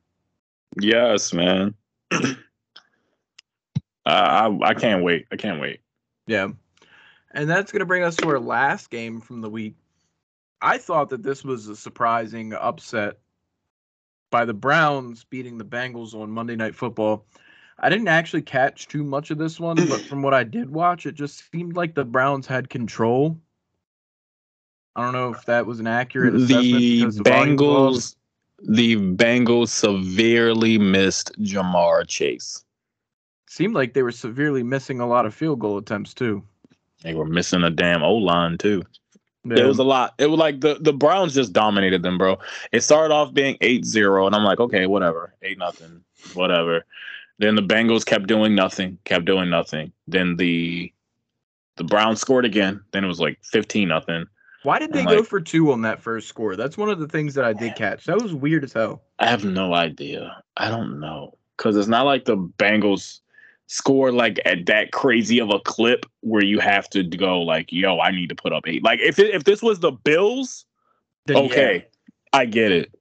[0.81, 1.75] Yes, man.
[2.11, 2.25] uh,
[4.07, 5.27] I I can't wait.
[5.31, 5.81] I can't wait.
[6.27, 6.49] Yeah.
[7.33, 9.77] And that's gonna bring us to our last game from the week.
[10.61, 13.19] I thought that this was a surprising upset
[14.31, 17.27] by the Browns beating the Bengals on Monday Night Football.
[17.79, 21.07] I didn't actually catch too much of this one, but from what I did watch,
[21.07, 23.39] it just seemed like the Browns had control.
[24.97, 28.17] I don't know if that was an accurate assessment The because the volume was Bengals,
[28.63, 32.65] the Bengals severely missed Ja'Marr Chase.
[33.49, 36.43] seemed like they were severely missing a lot of field goal attempts too.
[37.03, 38.85] They were missing a damn O line too.
[39.51, 40.15] It was a lot.
[40.19, 42.39] It was like the, the Browns just dominated them, bro.
[42.73, 45.35] It started off being 8-0, and I'm like, okay, whatever.
[45.43, 46.03] Eight nothing.
[46.33, 46.87] Whatever.
[47.39, 49.93] Then the Bengals kept doing nothing, kept doing nothing.
[50.07, 50.93] Then the
[51.77, 52.81] the Browns scored again.
[52.93, 54.27] Then it was like 15 nothing.
[54.63, 56.57] Why did they go like- for two on that first score?
[56.57, 58.05] That's one of the things that I did catch.
[58.05, 59.03] That was weird as hell.
[59.19, 60.43] I have no idea.
[60.57, 61.37] I don't know.
[61.57, 63.21] Cause it's not like the Bengals
[63.67, 68.01] score like at that crazy of a clip where you have to go like, yo,
[68.01, 68.83] I need to put up eight.
[68.83, 70.65] Like if it, if this was the Bills,
[71.27, 71.87] Then, okay,
[72.33, 72.95] I get it.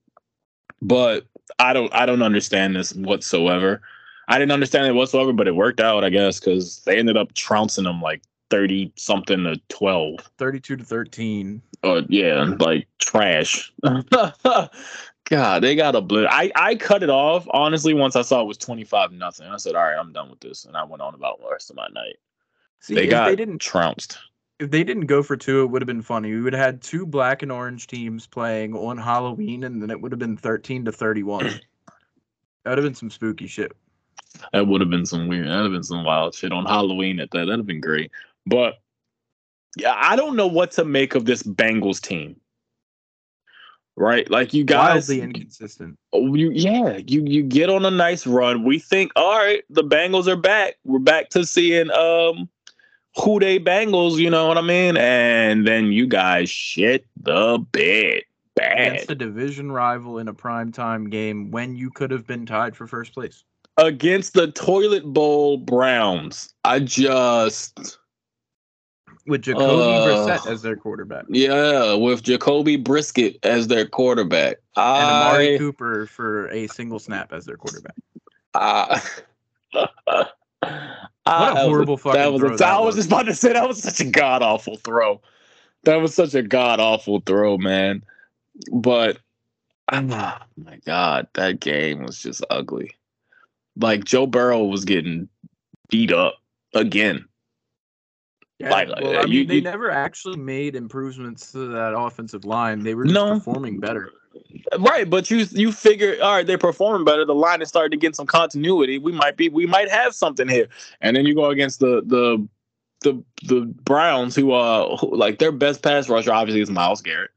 [0.82, 1.26] But
[1.60, 3.82] I don't I don't understand this whatsoever.
[4.28, 7.34] I didn't understand it whatsoever, but it worked out, I guess, because they ended up
[7.34, 10.20] trouncing them like thirty something to twelve.
[10.38, 11.62] 32 to 13.
[11.84, 13.74] Uh, yeah, like trash.
[15.26, 16.30] God, they got a blitz.
[16.32, 19.48] I I cut it off honestly once I saw it was twenty five nothing.
[19.48, 21.70] I said, all right, I'm done with this, and I went on about the rest
[21.70, 22.18] of my night.
[22.80, 24.18] See, they got they didn't trounced.
[24.60, 26.32] if they didn't go for two, it would have been funny.
[26.34, 30.00] We would have had two black and orange teams playing on Halloween, and then it
[30.02, 31.46] would have been 13 to 31.
[31.46, 31.62] that
[32.66, 33.72] would have been some spooky shit.
[34.52, 35.48] That would have been some weird.
[35.48, 37.40] That'd have been some wild shit on Halloween at that.
[37.40, 38.12] That'd have been great.
[38.46, 38.76] But
[39.78, 42.36] yeah, I don't know what to make of this Bengals team.
[43.96, 46.00] Right, like you guys, Wildly inconsistent.
[46.14, 48.64] Oh, you yeah, you you get on a nice run.
[48.64, 50.78] We think, all right, the Bengals are back.
[50.84, 52.50] We're back to seeing um
[53.16, 54.98] who they Bengals, you know what I mean?
[54.98, 58.24] And then you guys shit the bed.
[58.56, 59.12] Against Bad.
[59.12, 63.14] a division rival in a primetime game when you could have been tied for first
[63.14, 63.44] place.
[63.78, 66.54] Against the toilet bowl Browns.
[66.64, 67.98] I just
[69.26, 71.26] With Jacoby Uh, Brissett as their quarterback.
[71.30, 74.58] yeah, with Jacoby Brisket as their quarterback.
[74.76, 77.96] And Amari I, Cooper for a single snap as their quarterback.
[78.54, 79.02] I,
[79.74, 80.36] What
[81.26, 82.96] I- a horrible fucking that was throw a, that I was was.
[82.98, 85.22] just about to say that was such a god awful throw.
[85.86, 88.04] That was such a god awful throw, man.
[88.72, 89.18] But
[89.92, 92.92] oh my god, that game was just ugly.
[93.78, 95.28] Like Joe Burrow was getting
[95.90, 96.36] beat up
[96.74, 97.26] again.
[98.60, 101.98] Yeah, Like, well, uh, I mean, you- they you- never actually made improvements to that
[101.98, 102.84] offensive line.
[102.84, 103.34] They were just No.
[103.40, 104.12] performing better.
[104.80, 107.24] Right, but you you figure, all right, they're performing better.
[107.26, 108.98] The line is starting to get some continuity.
[108.98, 110.68] We might be, we might have something here.
[111.02, 112.48] And then you go against the the
[113.02, 117.30] the the Browns, who uh who, like their best pass rusher obviously is Myles Garrett.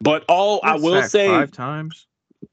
[0.00, 2.06] But all I will say, five times.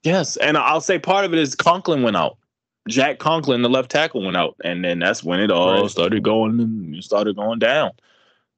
[0.04, 2.38] yes, and I'll say part of it is Conklin went out.
[2.88, 5.90] Jack Conklin, the left tackle, went out, and then that's when it all Right.
[5.92, 7.92] started going and started going down.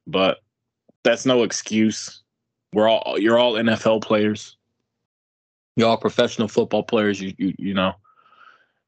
[0.06, 0.40] But
[1.02, 2.22] that's no excuse.
[2.72, 4.56] We're all you're all NFL players.
[5.76, 7.20] You're all professional football players.
[7.20, 7.92] You you you know,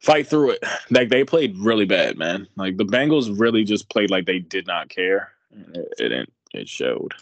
[0.01, 0.65] fight through it.
[0.91, 2.49] Like they played really bad, man.
[2.57, 5.33] Like the Bengals really just played like they did not care.
[5.53, 6.33] It, it didn't.
[6.55, 7.13] It showed.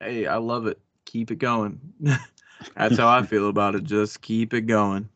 [0.00, 0.78] Hey, I love it.
[1.06, 1.80] Keep it going.
[2.76, 3.84] That's how I feel about it.
[3.84, 5.08] Just keep it going.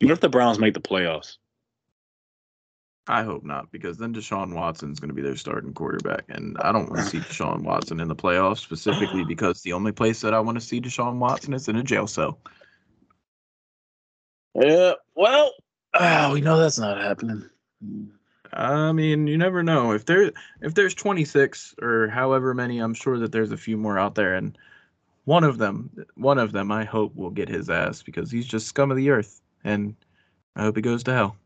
[0.00, 1.36] What if the Browns make the playoffs?
[3.08, 6.72] I hope not, because then Deshaun Watson's going to be their starting quarterback, and I
[6.72, 10.34] don't want to see Deshaun Watson in the playoffs specifically because the only place that
[10.34, 12.38] I want to see Deshaun Watson is in a jail cell.
[14.54, 14.92] Yeah.
[15.14, 15.52] Well,
[15.94, 17.48] ah, we know that's not happening.
[18.52, 19.92] I mean, you never know.
[19.92, 23.98] If there if there's 26 or however many, I'm sure that there's a few more
[23.98, 24.56] out there, and
[25.24, 28.66] one of them, one of them, I hope will get his ass because he's just
[28.66, 29.94] scum of the earth, and
[30.56, 31.36] I hope it goes to hell.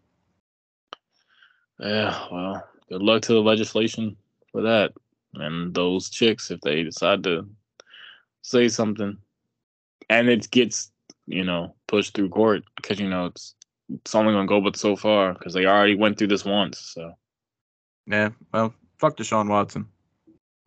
[1.79, 2.27] Yeah.
[2.31, 4.17] Well, good luck to the legislation
[4.51, 4.93] for that,
[5.35, 7.49] and those chicks if they decide to
[8.43, 9.17] say something,
[10.09, 10.91] and it gets
[11.27, 13.55] you know pushed through court because you know it's
[13.89, 16.79] it's only gonna go but so far because they already went through this once.
[16.79, 17.13] So
[18.07, 19.89] Yeah, well, fuck Deshaun Watson.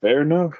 [0.00, 0.54] fair enough.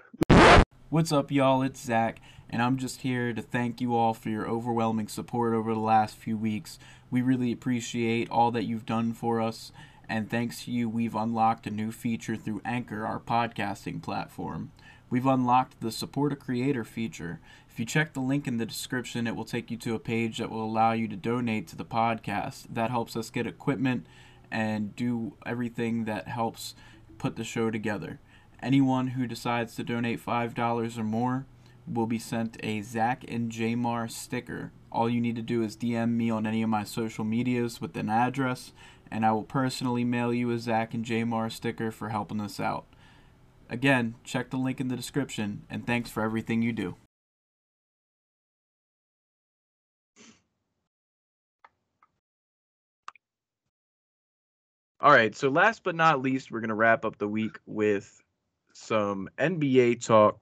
[0.91, 1.63] What's up, y'all?
[1.63, 2.21] It's Zac,
[2.51, 6.17] and I'm just here to thank you all for your overwhelming support over the last
[6.17, 6.79] few weeks.
[7.11, 9.73] We really appreciate all that you've done for us,
[10.09, 14.73] and thanks to you, we've unlocked a new feature through Anchor, our podcasting platform.
[15.11, 17.41] We've unlocked the Support a Creator feature.
[17.71, 20.39] If you check the link in the description, it will take you to a page
[20.39, 22.67] that will allow you to donate to the podcast.
[22.71, 24.07] That helps us get equipment
[24.51, 26.75] and do everything that helps
[27.19, 28.19] put the show together.
[28.63, 31.47] Anyone who decides to donate $5 or more
[31.93, 34.73] will be sent a Zac and Jamar sticker.
[34.91, 37.97] All you need to do is DM me on any of my social medias with
[37.97, 38.73] an address,
[39.11, 42.87] and I will personally mail you a Zac and Jamar sticker for helping us out.
[43.71, 46.97] Again, check the link in the description, and thanks for everything you do.
[55.01, 58.21] All right, so last but not least, we're going to wrap up the week with
[58.73, 60.41] some NBA talk.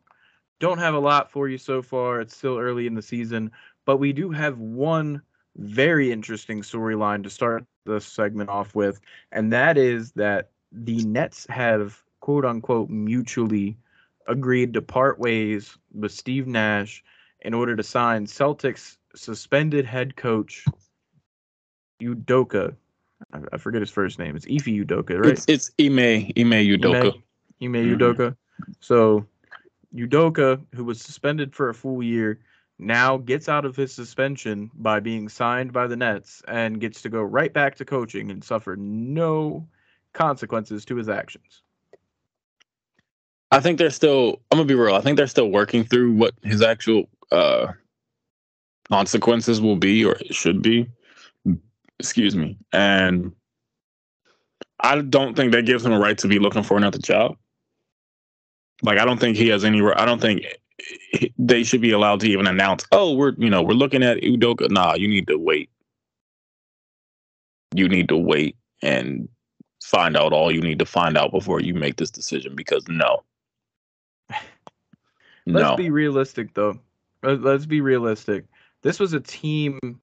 [0.58, 2.20] Don't have a lot for you so far.
[2.20, 3.50] It's still early in the season,
[3.84, 5.20] but we do have one
[5.56, 9.00] very interesting storyline to start the segment off with,
[9.32, 13.76] and that is that the Nets have quote unquote mutually
[14.26, 17.04] agreed to part ways with Steve Nash
[17.42, 20.64] in order to sign Celtics suspended head coach
[22.02, 22.74] Udoka.
[23.32, 24.36] I, I forget his first name.
[24.36, 25.32] It's Ife Udoka, right?
[25.32, 27.14] It's it's Ime Ime Udoka.
[27.62, 27.96] Ime Mhm.
[27.96, 28.36] Udoka.
[28.80, 29.26] So
[29.96, 32.40] Udoka, who was suspended for a full year,
[32.78, 37.08] now gets out of his suspension by being signed by the Nets and gets to
[37.08, 39.66] go right back to coaching and suffer no
[40.12, 41.62] consequences to his actions.
[43.50, 44.40] I think they're still.
[44.50, 44.94] I'm gonna be real.
[44.94, 47.68] I think they're still working through what his actual uh,
[48.88, 50.88] consequences will be or should be.
[51.98, 52.58] Excuse me.
[52.72, 53.32] And
[54.80, 57.36] I don't think that gives him a right to be looking for another job.
[58.82, 59.80] Like I don't think he has any.
[59.82, 60.42] I don't think
[61.38, 62.84] they should be allowed to even announce.
[62.92, 64.70] Oh, we're you know we're looking at Udoka.
[64.70, 65.70] Nah, you need to wait.
[67.74, 69.28] You need to wait and
[69.82, 73.22] find out all you need to find out before you make this decision because no.
[75.46, 75.76] Let's no.
[75.76, 76.80] be realistic, though.
[77.22, 78.46] Let- Let's be realistic.
[78.82, 80.00] This was a team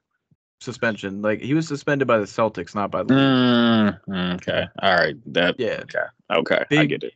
[0.60, 1.22] suspension.
[1.22, 3.14] Like he was suspended by the Celtics, not by the.
[3.14, 4.66] Mm, okay.
[4.82, 5.16] All right.
[5.32, 6.04] That Yeah, okay.
[6.30, 6.78] Okay.
[6.78, 7.14] I get it.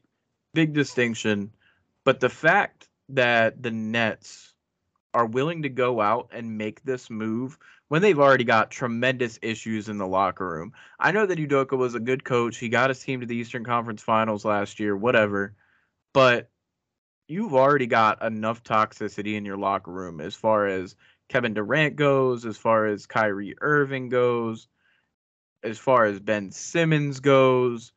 [0.54, 1.52] Big distinction.
[2.04, 4.52] But the fact that the Nets
[5.14, 7.58] are willing to go out and make this move
[7.88, 10.72] when they've already got tremendous issues in the locker room.
[10.98, 12.56] I know that Udoka was a good coach.
[12.56, 15.54] He got his team to the Eastern Conference Finals last year, whatever.
[16.14, 16.48] But
[17.28, 20.96] you've already got enough toxicity in your locker room as far as
[21.28, 24.68] Kevin Durant goes, as far as Kyrie Irving goes,
[25.62, 27.92] as far as Ben Simmons goes.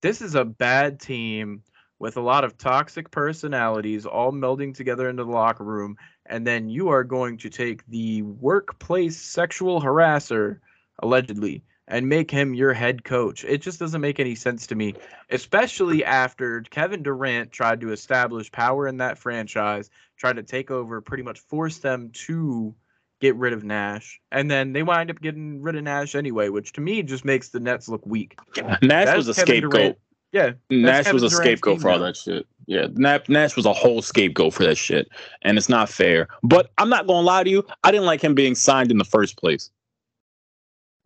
[0.00, 1.62] This is a bad team
[1.98, 5.96] with a lot of toxic personalities all melding together into the locker room.
[6.26, 10.60] And then you are going to take the workplace sexual harasser,
[11.00, 13.44] allegedly, and make him your head coach.
[13.44, 14.94] It just doesn't make any sense to me,
[15.30, 21.00] especially after Kevin Durant tried to establish power in that franchise, tried to take over,
[21.00, 22.74] pretty much force them to
[23.20, 24.20] get rid of Nash.
[24.32, 27.48] And then they wind up getting rid of Nash anyway, which to me just makes
[27.50, 28.38] the Nets look weak.
[28.56, 29.72] Nash That's was a Kevin scapegoat.
[29.72, 29.98] Durant.
[30.30, 32.46] Yeah, Nash was a Durant's scapegoat for all that shit.
[32.66, 35.08] Yeah, Nash was a whole scapegoat for that shit,
[35.42, 36.28] and it's not fair.
[36.42, 39.04] But I'm not gonna lie to you, I didn't like him being signed in the
[39.04, 39.70] first place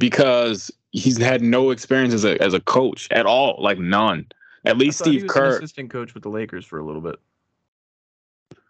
[0.00, 4.26] because he's had no experience as a as a coach at all, like none.
[4.64, 7.16] At least Steve Kerr assistant coach with the Lakers for a little bit.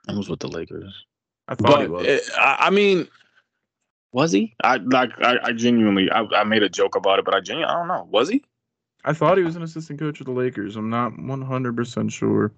[0.08, 1.06] I was with the Lakers,
[1.48, 2.06] I thought he was.
[2.06, 3.08] it- I, I mean,
[4.12, 4.54] was he?
[4.62, 7.72] I like I, I genuinely I, I made a joke about it, but I genuinely
[7.72, 8.08] I don't know.
[8.10, 8.42] Was he?
[9.04, 10.76] I thought he was an assistant coach of the Lakers.
[10.76, 12.52] I'm not 100% sure.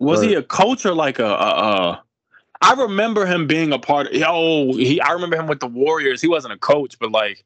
[0.00, 2.02] Was he a coach or like a, a, a
[2.60, 6.20] I remember him being a part of oh he I remember him with the Warriors.
[6.20, 7.44] He wasn't a coach, but like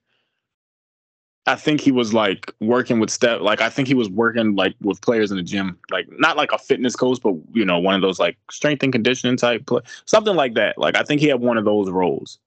[1.47, 3.41] I think he was like working with Steph.
[3.41, 6.53] Like I think he was working like with players in the gym, like not like
[6.53, 9.81] a fitness coach, but you know one of those like strength and conditioning type, play,
[10.05, 10.79] something like that.
[10.79, 12.39] Like I think he had one of those roles,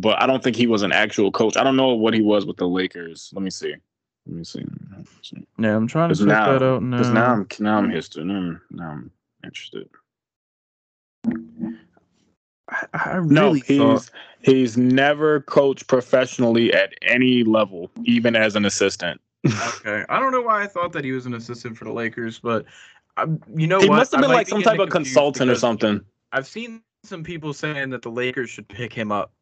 [0.00, 1.56] but I don't think he was an actual coach.
[1.56, 3.30] I don't know what he was with the Lakers.
[3.34, 3.74] Let me see.
[4.26, 4.64] Let me see.
[5.58, 6.96] Yeah, I'm trying to check now, that out now.
[6.96, 8.24] because now I'm now I'm interested.
[8.24, 9.10] Now I'm, now I'm
[9.44, 9.88] interested.
[12.68, 14.10] I, I No, he's thought
[14.42, 19.20] he's never coached professionally at any level, even as an assistant.
[19.46, 20.04] okay.
[20.08, 22.66] I don't know why I thought that he was an assistant for the Lakers, but
[23.16, 23.96] um, you know he what?
[23.96, 26.00] must have been like some type of consultant or something.
[26.32, 29.32] I've seen some people saying that the Lakers should pick him up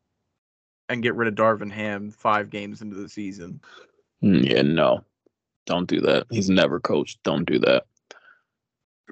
[0.89, 3.61] and get rid of Darvin Ham five games into the season.
[4.23, 5.05] Mm, Yeah, no,
[5.67, 6.27] don't do that.
[6.31, 7.23] He's never coached.
[7.23, 7.85] Don't do that.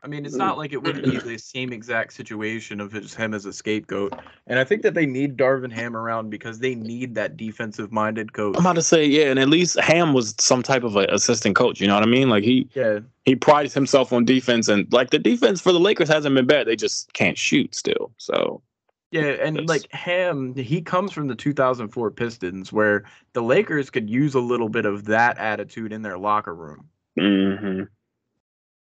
[0.03, 3.33] I mean, it's not like it wouldn't be the same exact situation of just him
[3.33, 4.13] as a scapegoat.
[4.47, 8.33] And I think that they need Darvin Ham around because they need that defensive minded
[8.33, 8.57] coach.
[8.57, 11.57] I'm about to say yeah, and at least Ham was some type of a assistant
[11.57, 11.81] coach.
[11.81, 12.29] You know what I mean?
[12.29, 16.09] Like he Yeah, he prides himself on defense, and like the defense for the Lakers
[16.09, 16.67] hasn't been bad.
[16.67, 18.13] They just can't shoot still.
[18.19, 18.63] So
[19.11, 24.11] yeah, and That's- like Ham, he comes from the 2004 Pistons, where the Lakers could
[24.11, 26.89] use a little bit of that attitude in their locker room.
[27.19, 27.83] hmm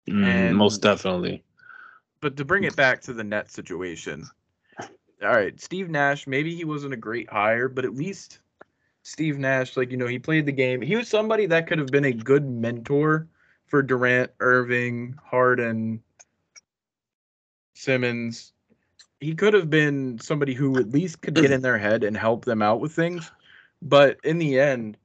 [0.07, 1.43] And- most definitely.
[2.21, 4.25] But to bring it back to the net situation,
[4.79, 8.39] all right, Steve Nash, maybe he wasn't a great hire, but at least
[9.03, 10.81] Steve Nash, like, you know, he played the game.
[10.81, 13.27] He was somebody that could have been a good mentor
[13.67, 16.01] for Durant, Irving, Harden,
[17.75, 18.53] Simmons.
[19.19, 22.45] He could have been somebody who at least could get in their head and help
[22.45, 23.31] them out with things.
[23.81, 24.97] But in the end,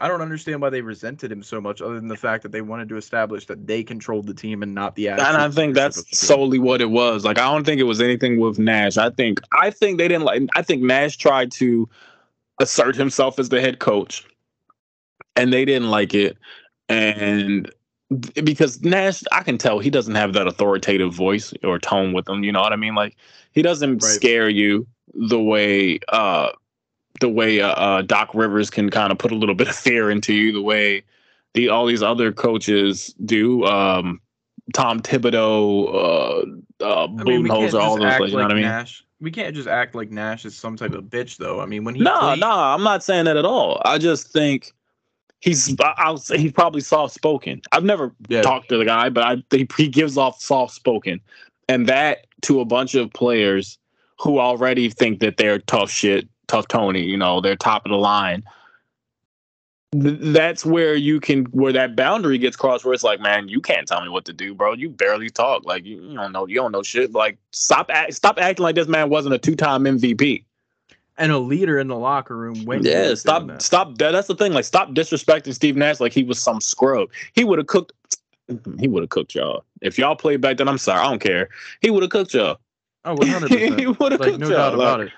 [0.00, 2.60] I don't understand why they resented him so much, other than the fact that they
[2.60, 5.98] wanted to establish that they controlled the team and not the And I think that's
[5.98, 6.16] of the team.
[6.16, 7.24] solely what it was.
[7.24, 8.96] Like I don't think it was anything with Nash.
[8.96, 11.88] I think I think they didn't like I think Nash tried to
[12.60, 14.24] assert himself as the head coach
[15.36, 16.36] and they didn't like it.
[16.88, 17.70] And
[18.42, 22.42] because Nash, I can tell he doesn't have that authoritative voice or tone with him,
[22.42, 22.94] you know what I mean?
[22.94, 23.16] Like
[23.52, 24.12] he doesn't Right.
[24.12, 26.50] scare you the way uh
[27.20, 30.10] the way uh, uh Doc Rivers can kind of put a little bit of fear
[30.10, 31.02] into you, the way
[31.54, 33.64] the all these other coaches do.
[33.64, 34.20] Um
[34.74, 38.32] Tom Thibodeau, uh, uh, I mean, Budenholzer, all those players.
[38.32, 38.62] You know what I mean?
[38.64, 39.04] Nash.
[39.20, 41.60] We can't just act like Nash is some type of bitch, though.
[41.60, 43.80] I mean, when he No, played, no, I'm not saying that at all.
[43.84, 44.72] I just think
[45.40, 47.62] he's I'll say he's probably soft spoken.
[47.72, 48.42] I've never Yeah.
[48.42, 51.20] talked to the guy, but I think he gives off soft spoken,
[51.68, 53.78] and that to a bunch of players
[54.20, 57.02] who already think that they're tough shit, tough Tony.
[57.04, 58.42] You know, they're top of the line.
[59.92, 62.84] Th- That's where you can where that boundary gets crossed.
[62.84, 64.74] Where it's like, man, you can't tell me what to do, bro.
[64.74, 65.64] You barely talk.
[65.64, 66.46] Like you, you don't know.
[66.46, 67.12] You don't know shit.
[67.12, 70.44] Like stop, act, stop acting like this man wasn't a two time MVP.
[71.18, 72.64] And a leader in the locker room.
[72.64, 73.60] When Yeah, stop, that.
[73.60, 73.98] stop.
[73.98, 74.52] That, that's the thing.
[74.52, 77.08] Like, stop disrespecting Steve Nash like he was some scrub.
[77.34, 77.92] He would have cooked.
[78.78, 79.64] He would have cooked y'all.
[79.82, 81.48] If y'all played back then, I'm sorry, I don't care.
[81.82, 82.58] He would have cooked y'all.
[83.04, 83.50] Oh, 100.
[83.78, 84.56] he would have Like cooked no y'all.
[84.56, 85.12] doubt about like, it.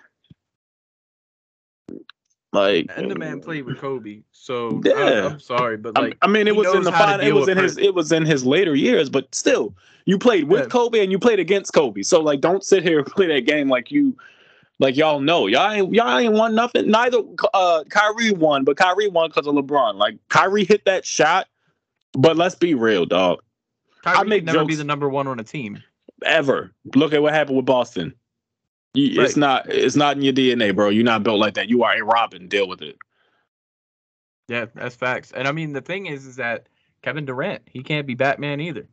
[2.53, 4.95] Like, And the man played with Kobe, so uh, Yeah.
[4.95, 7.25] I, am sorry, but I- like I mean, it was in the final.
[7.25, 7.79] It was in his.
[7.79, 9.75] It was in his later years, but still,
[10.07, 10.67] you played with Yeah.
[10.67, 12.03] Kobe and you played against Kobe.
[12.03, 14.17] So like, don't sit here and play that game like you,
[14.81, 15.47] like y'all know.
[15.47, 16.91] Y'all ain't y'all ain't won nothing.
[16.91, 17.19] Neither
[17.55, 19.95] uh Kyrie won, but Kyrie won because of LeBron.
[19.95, 21.47] Like Kyrie hit that shot,
[22.15, 23.41] but let's be real, dog.
[24.03, 25.83] Kyrie make could never be the number one on a team.
[26.25, 26.73] ever.
[26.97, 28.15] Look at what happened with Boston.
[28.95, 29.71] You, It's not.
[29.71, 30.89] It's not in your DNA, bro.
[30.89, 31.69] You're not built like that.
[31.69, 32.49] You are a Robin.
[32.49, 32.97] Deal with it.
[34.49, 35.31] Yeah, that's facts.
[35.31, 36.69] And I mean, the thing is, is that
[37.03, 38.89] Kevin Durant, he can't be Batman either.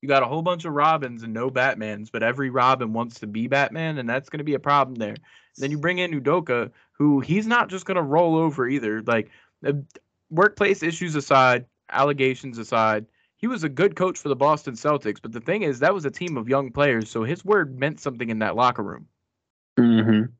[0.00, 3.26] You got a whole bunch of Robins and no Batmans, but every Robin wants to
[3.26, 5.16] be Batman, and that's going to be a problem there.
[5.56, 9.02] Then you bring in Udoka, who he's not just going to roll over either.
[9.02, 9.30] Like,
[9.60, 9.84] the
[10.30, 13.06] workplace issues aside, allegations aside,
[13.38, 15.20] he was a good coach for the Boston Celtics.
[15.20, 18.00] But the thing is, that was a team of young players, so his word meant
[18.00, 19.08] something in that locker room.
[19.78, 20.32] Mm-hmm.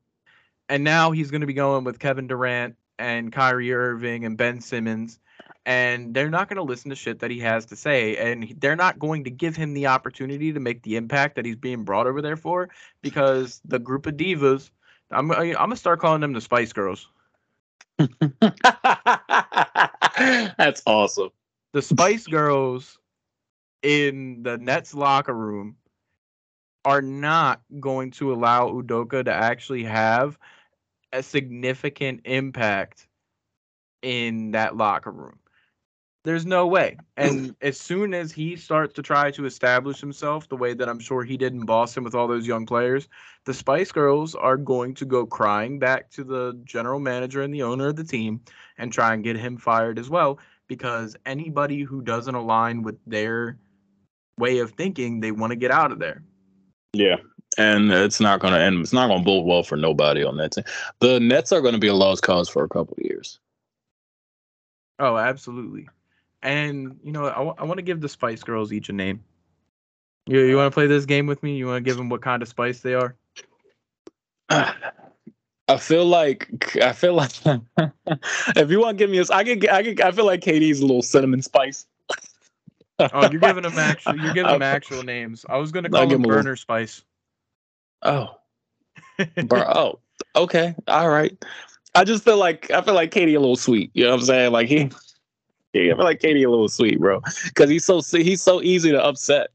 [0.69, 4.61] And now he's going to be going with Kevin Durant and Kyrie Irving and Ben
[4.61, 5.19] Simmons.
[5.69, 8.17] And they're not going to listen to shit that he has to say.
[8.17, 11.57] And they're not going to give him the opportunity to make the impact that he's
[11.57, 12.69] being brought over there for
[13.03, 14.71] because the group of divas,
[15.11, 17.07] I'm, I'm going to start calling them the Spice Girls.
[20.57, 21.29] That's awesome.
[21.73, 22.97] The Spice Girls
[23.83, 25.75] in the Nets locker room
[26.83, 30.35] are not going to allow Udoka to actually have
[31.13, 33.07] a significant impact
[34.01, 35.38] in that locker room.
[36.23, 36.97] There's no way.
[37.17, 40.99] And as soon as he starts to try to establish himself the way that I'm
[40.99, 43.09] sure he did in Boston with all those young players,
[43.45, 47.63] the Spice Girls are going to go crying back to the general manager and the
[47.63, 48.41] owner of the team
[48.77, 53.57] and try and get him fired as well because anybody who doesn't align with their
[54.37, 56.23] way of thinking, they want to get out of there.
[56.93, 57.17] Yeah.
[57.57, 58.79] And it's not going to end.
[58.79, 60.63] It's not going to bode well for nobody on that team.
[60.99, 63.39] The Nets are going to be a lost cause for a couple of years.
[64.99, 65.87] Oh, absolutely.
[66.41, 69.23] And you know, I, want to give the Spice Girls each a name.
[70.25, 71.55] You you want to play this game with me?
[71.55, 73.15] You want to give them what kind of spice they are?
[74.49, 77.31] I feel like I feel like
[78.55, 80.79] if you want to give me a, I can I can I feel like KD's
[80.79, 81.85] a little cinnamon spice.
[82.99, 84.17] Oh, you're giving them actual.
[84.17, 85.45] You're giving them actual names.
[85.49, 87.03] I was gonna call them 'em a little- burner spice.
[88.01, 88.35] Oh,
[89.45, 89.63] bro.
[89.67, 89.99] Oh,
[90.35, 90.75] okay.
[90.87, 91.37] All right.
[91.95, 93.91] I just feel like I feel like KD a little sweet.
[93.93, 94.51] You know what I'm saying?
[94.51, 94.89] Like he,
[95.75, 97.21] I feel like KD a little sweet, bro.
[97.45, 99.49] Because he's so he's so easy to upset.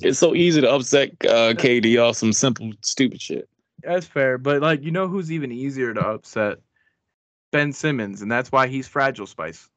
[0.00, 3.48] It's so easy to upset uh, KD off some simple stupid shit.
[3.82, 6.58] That's fair, but like you know who's even easier to upset?
[7.52, 9.68] Ben Simmons, and that's why he's fragile spice.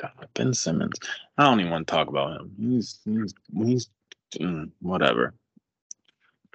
[0.00, 0.98] God, Ben Simmons.
[1.36, 2.52] I don't even want to talk about him.
[2.58, 3.90] He's he's he's
[4.36, 5.34] mm, whatever.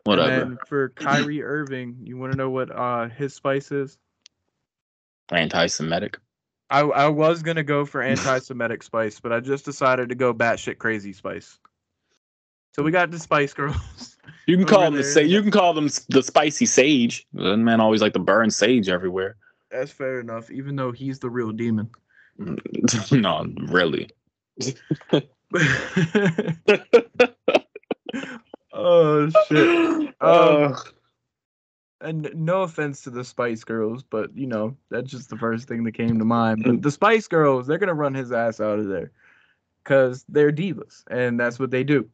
[0.06, 0.32] Whatever.
[0.32, 3.98] And then for Kyrie Irving, you want to know what uh his spice is?
[5.32, 6.18] Anti-Semitic.
[6.70, 10.78] I I was gonna go for anti-Semitic spice, but I just decided to go batshit
[10.80, 11.60] crazy spice.
[12.76, 14.18] So we got the Spice Girls.
[14.48, 15.12] You can call him the there.
[15.14, 17.26] sa- You can call them the spicy sage.
[17.34, 19.36] That man always like to burn sage everywhere.
[19.72, 21.90] That's fair enough, even though he's the real demon.
[23.12, 24.10] no, really.
[28.74, 29.68] oh shit.
[29.70, 30.76] Um, Uh,
[32.04, 35.84] and no offense to the Spice Girls, but you know that's just the first thing
[35.86, 36.64] that came to mind.
[36.64, 39.12] But the Spice Girls, they're gonna run his ass out of there
[39.84, 42.08] because they're divas, and that's what they do.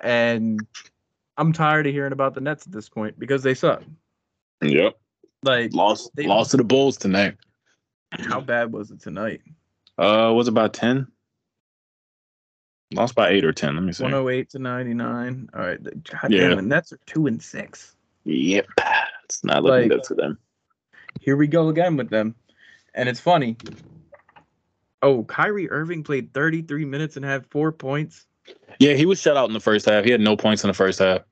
[0.00, 0.60] And
[1.36, 3.82] I'm tired of hearing about the Nets at this point because they suck.
[4.62, 4.98] yep.
[5.42, 7.36] Like, Lost They- lost to the Bulls tonight.
[8.12, 9.40] how bad was it tonight?
[9.98, 11.06] Uh, was it about ten?
[12.94, 13.74] Lost by eight or ten.
[13.74, 14.02] Let me see.
[14.04, 15.50] 108 to 99.
[15.54, 16.48] All right, God Yeah.
[16.48, 17.96] damn, the Nets are two and six.
[18.24, 18.66] Yep.
[19.26, 20.38] It's not looking Like- good for them.
[21.20, 22.34] Here we go again with them,
[22.94, 23.56] and it's funny.
[25.02, 28.26] Oh, Kyrie Irving played 33 minutes and had four points.
[28.78, 30.04] Yeah, he was shut out in the first half.
[30.04, 31.22] He had no points in the first half.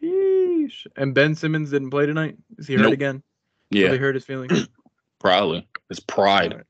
[0.00, 0.86] Sheesh.
[0.96, 2.36] And Ben Simmons didn't play tonight.
[2.58, 2.92] Is he hurt Nope.
[2.94, 3.22] again?
[3.70, 4.68] Yeah, Really hurt his feelings.
[5.20, 5.68] probably.
[5.88, 6.64] His pride.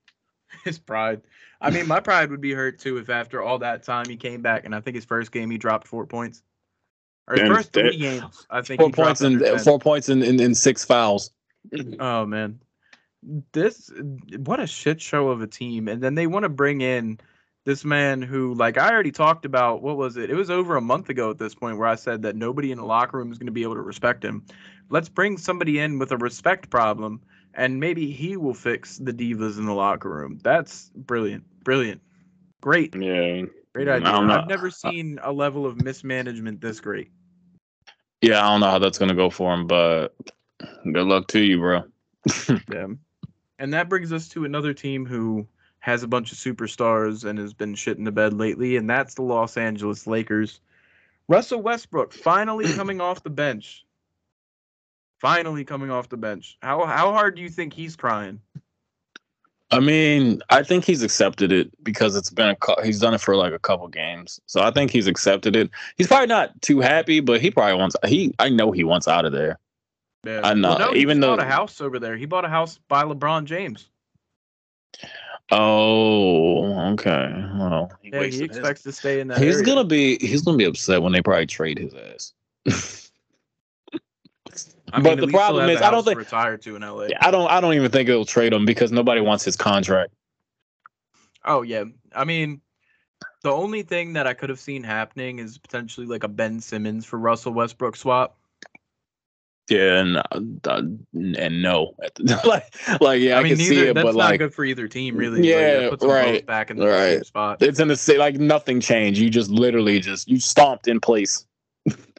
[0.64, 1.22] His pride.
[1.60, 4.42] I mean, my pride would be hurt too if after all that time he came
[4.42, 6.42] back and I think his first game he dropped four points.
[7.28, 10.08] Or his And first three that- games, I think Four he points and four points
[10.08, 11.30] in, in, in six fouls.
[11.98, 12.60] Oh man,
[13.52, 13.90] this
[14.38, 15.88] what a shit show of a team.
[15.88, 17.18] And then they want to bring in
[17.64, 19.80] this man who, like, I already talked about.
[19.80, 20.28] What was it?
[20.28, 22.76] It was over a month ago at this point where I said that nobody in
[22.76, 24.44] the locker room is going to be able to respect him.
[24.90, 27.22] Let's bring somebody in with a respect problem,
[27.54, 30.38] and maybe he will fix the divas in the locker room.
[30.42, 32.02] That's brilliant, brilliant,
[32.60, 33.44] great, Yeah.
[33.74, 34.34] Great mm, I idea.
[34.36, 37.10] I've never seen a level of mismanagement this great.
[38.20, 40.14] Yeah, I don't know how that's gonna go for him, but
[40.84, 41.82] good luck to you, bro.
[42.72, 42.86] Yeah.
[43.58, 45.46] And that brings us to another team who
[45.78, 49.14] has a bunch of superstars and has been shit in the bed lately, and that's
[49.14, 50.60] the Los Angeles Lakers.
[51.28, 53.84] Russell Westbrook finally coming off the bench.
[55.20, 56.58] Finally coming off the bench.
[56.62, 58.40] How how hard do you think he's crying?
[59.74, 63.20] I mean, I think he's accepted it because it's been a cou- he's done it
[63.20, 65.70] for like a couple games, so I think he's accepted it.
[65.96, 68.34] He's probably not too happy, but he probably wants he.
[68.38, 69.58] I know he wants out of there.
[70.24, 70.40] Yeah.
[70.42, 72.16] I know, no, he even just bought though- a house over there.
[72.16, 73.90] He bought a house by LeBron James.
[75.50, 77.30] Oh, okay.
[77.58, 79.38] Well, he Yeah, he wasted his- expects to stay in that.
[79.38, 79.66] He's area.
[79.66, 82.32] gonna be he's gonna be upset when they probably trade his ass.
[84.94, 87.08] I but at the problem is, I don't think- retired to in LA.
[87.20, 90.12] I don't I don't even think it'll trade him because nobody wants his contract.
[91.44, 91.84] Oh yeah,
[92.14, 92.60] I mean,
[93.42, 97.04] the only thing that I could have seen happening is potentially like a Ben Simmons
[97.04, 98.38] for Russell Westbrook swap.
[99.68, 100.82] Yeah, and uh, uh,
[101.14, 101.94] and no,
[102.44, 104.64] like like yeah, I, I, mean, can see it, that's but not like good for
[104.64, 105.46] either team, really.
[105.48, 107.26] Yeah, that puts right, back in the same right.
[107.26, 107.62] spot.
[107.62, 109.18] it's in the same like nothing changed.
[109.18, 111.46] You just literally just you stomped in place.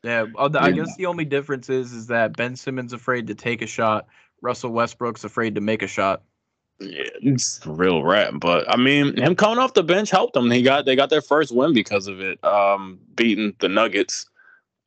[0.06, 3.64] Yeah, uh, I guess the only difference is is that Ben Simmons afraid to take
[3.64, 4.06] a shot,
[4.40, 6.22] Russell Westbrook's afraid to make a shot.
[6.80, 8.36] Yeah, it's real rap.
[8.40, 10.52] But I mean, him coming off the bench helped them.
[10.52, 14.30] He got they got their first win because of it, um, beating the Nuggets.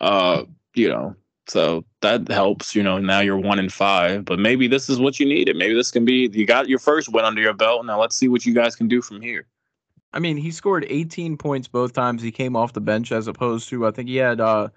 [0.01, 1.17] Uh, you know,
[1.49, 2.77] so that helps.
[2.77, 4.25] You know, now you're one in five.
[4.25, 5.57] But maybe this is what you needed.
[5.57, 7.85] Maybe this can be you got your first win under your belt.
[7.85, 9.49] Now let's see what you guys can do from here.
[10.13, 13.69] I mean, he scored 18 points both times he came off the bench, as opposed
[13.71, 14.69] to I think he had uh,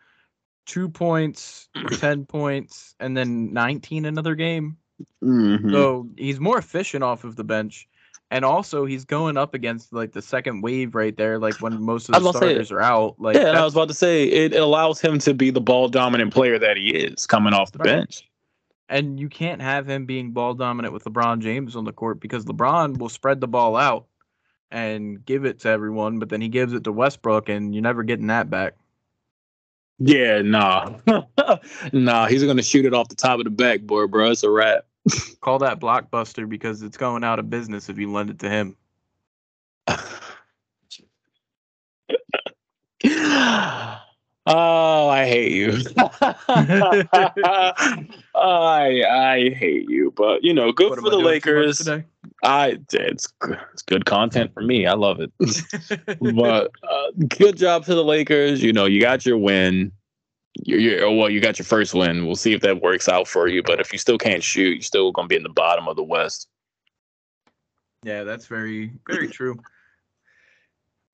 [0.66, 1.70] two points,
[2.00, 4.78] 10 points, and then 19 another game.
[5.24, 5.72] Mhm.
[5.72, 7.88] So he's more efficient off of the bench.
[8.30, 12.08] And also he's going up against like the second wave right there, like when most
[12.08, 13.16] of the was about to say- starters are out.
[13.20, 15.60] Like yeah, and I was about to say it, it allows him to be the
[15.60, 17.86] ball dominant player that he is coming off the Right.
[17.88, 18.28] bench.
[18.88, 22.44] and you can't have him being ball dominant with LeBron James on the court because
[22.46, 24.06] LeBron will spread the ball out
[24.70, 28.04] and give it to everyone, but then he gives it to Westbrook and you're never
[28.04, 28.74] getting that back.
[30.03, 30.95] Yeah, nah,
[31.94, 32.28] nah.
[32.28, 34.32] He's gonna shoot it off the top of the backboard, bro.
[34.32, 34.86] It's a wrap.
[35.41, 38.78] Call that blockbuster because it's going out of business if you lend it to him.
[44.46, 45.78] Oh, I hate you.
[48.36, 51.90] I I hate you, but you know, good What, for the doing too much Lakers.
[52.44, 54.88] I it's g- it's good content for me.
[54.88, 55.32] I love it.
[56.36, 58.64] but uh, good job to the Lakers.
[58.64, 59.92] You know, you got your win.
[60.64, 62.26] You you well, you got your first win.
[62.26, 63.62] We'll see if that works out for you.
[63.64, 66.04] But if you still can't shoot, you're still gonna be in the bottom of the
[66.04, 66.48] West.
[68.04, 69.60] Yeah, that's very very true.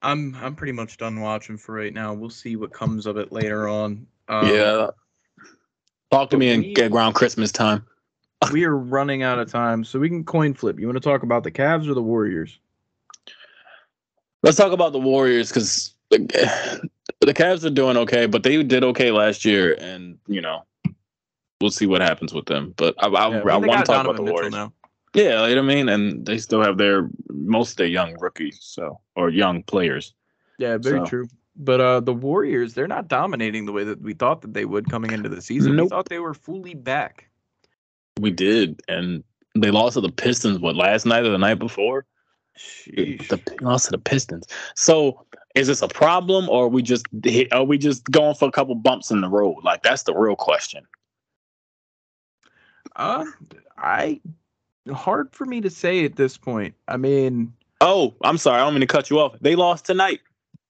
[0.02, 2.12] I'm I'm pretty much done watching for right now.
[2.14, 4.06] We'll see what comes of it later on.
[4.28, 4.90] Um, yeah.
[6.10, 7.84] Talk to me and get around Christmas time.
[8.52, 10.78] we are running out of time, so we can coin flip.
[10.78, 12.58] You want to talk about the Cavs or the Warriors?
[14.42, 16.18] Let's talk about the Warriors because the,
[17.20, 20.64] the Cavs are doing okay, but they did okay last year, and you know
[21.60, 22.74] we'll see what happens with them.
[22.76, 24.54] But I, I, Yeah, I, they want to talk Donovan about the Mitchell Warriors.
[24.54, 24.72] now.
[25.18, 28.16] Yeah, you know what I mean, and they still have their most of their young
[28.20, 30.14] rookies, so or young players.
[30.58, 31.28] Yeah, very So- true.
[31.60, 34.88] But uh, the Warriors, they're not dominating the way that we thought that they would
[34.88, 35.76] coming into the season.
[35.76, 37.28] We thought they were fully back.
[38.20, 39.24] We did, and
[39.56, 40.60] they lost to the Pistons.
[40.60, 42.06] What last night or the night before?
[42.56, 43.26] Sheesh.
[43.26, 44.46] The lost to the Pistons.
[44.76, 45.26] So
[45.56, 47.06] is this a problem, or are we just
[47.50, 49.56] are we just going for a couple bumps in the road?
[49.64, 50.84] Like that's the real question.
[52.94, 53.24] Uh,
[53.76, 54.20] I
[54.90, 56.74] hard for me to say at this point.
[56.88, 58.60] I mean, Oh, I'm sorry.
[58.60, 59.38] I don't mean to cut you off.
[59.40, 60.20] They lost tonight.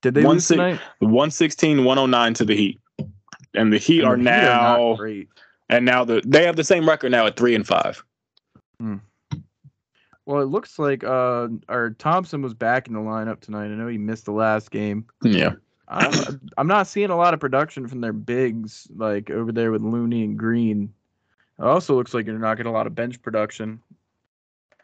[0.03, 0.79] did they One lose tonight?
[0.99, 2.81] 116 109 to the Heat.
[3.55, 5.29] And the Heat And are the Heat now great.
[5.71, 8.05] and now the they have the same record now at 3 and 5.
[8.81, 8.97] Hmm.
[10.27, 13.65] Well, it looks like uh, our Thompson was back in the lineup tonight.
[13.65, 15.07] I know he missed the last game.
[15.23, 15.53] Yeah.
[15.89, 16.13] I'm,
[16.59, 20.23] I'm not seeing a lot of production from their bigs, like over there with Looney
[20.25, 20.93] and Green.
[21.59, 23.81] It also looks like you're not getting a lot of bench production.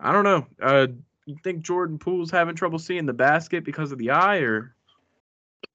[0.00, 0.46] I don't know.
[0.60, 0.86] Uh,
[1.26, 4.74] you think Jordan Poole's having trouble seeing the basket because of the eye, or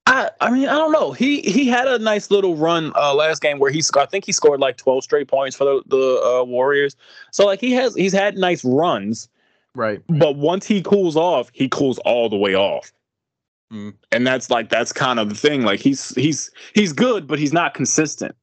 [0.06, 1.12] I, I mean, I don't know.
[1.12, 4.06] He he had a nice little run uh, last game where he scored.
[4.06, 6.96] I think he scored like twelve straight points for the the uh, Warriors.
[7.32, 9.28] So like he has he's had nice runs,
[9.74, 10.02] right?
[10.08, 12.92] but once he cools off, he cools all the way off.
[13.72, 13.94] Mm.
[14.10, 15.62] And that's like that's kind of the thing.
[15.62, 18.34] Like he's he's he's good, but he's not consistent.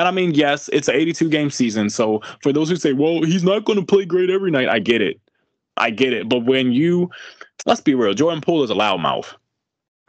[0.00, 1.90] And I mean, yes, it's an 82 game season.
[1.90, 4.78] So for those who say, well, he's not going to play great every night, I
[4.78, 5.20] get it.
[5.76, 6.26] I get it.
[6.26, 7.10] But when you,
[7.66, 9.34] let's be real, Jordan Poole is a loudmouth.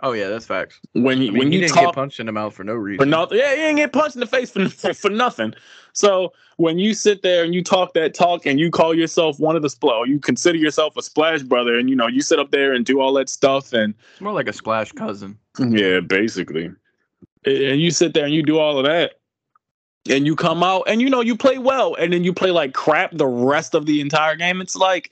[0.02, 0.80] Oh yeah, that's facts.
[0.94, 2.64] When I you mean, when he you didn't get talk punched in the mouth for
[2.64, 3.00] no reason.
[3.00, 5.54] for nothing, yeah, he ain't get punched in the face for, for for nothing.
[5.92, 9.58] So when you sit there and you talk that talk and you call yourself one
[9.58, 12.52] of the spl- you consider yourself a splash brother, and you know you sit up
[12.52, 15.38] there and do all that stuff and It's more like a splash cousin.
[15.60, 16.72] Yeah, basically.
[17.44, 19.21] And you sit there and you do all of that.
[20.10, 22.74] And you come out and you know you play well and then you play like
[22.74, 24.62] crap the rest of the entire game.
[24.62, 25.12] It's like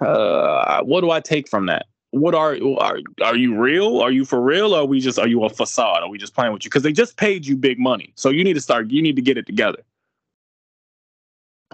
[0.00, 1.86] uh what do I take from that?
[2.12, 4.00] What are are are you real?
[4.00, 4.74] Are you for real?
[4.74, 6.02] Are we just are you a facade?
[6.02, 6.70] Are we just playing with you?
[6.70, 8.12] Because they just paid you big money.
[8.14, 9.82] So you need to start you need to get it together.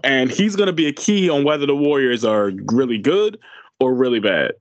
[0.03, 3.39] And he's gonna be a key on whether the Warriors are really good
[3.79, 4.53] or really bad.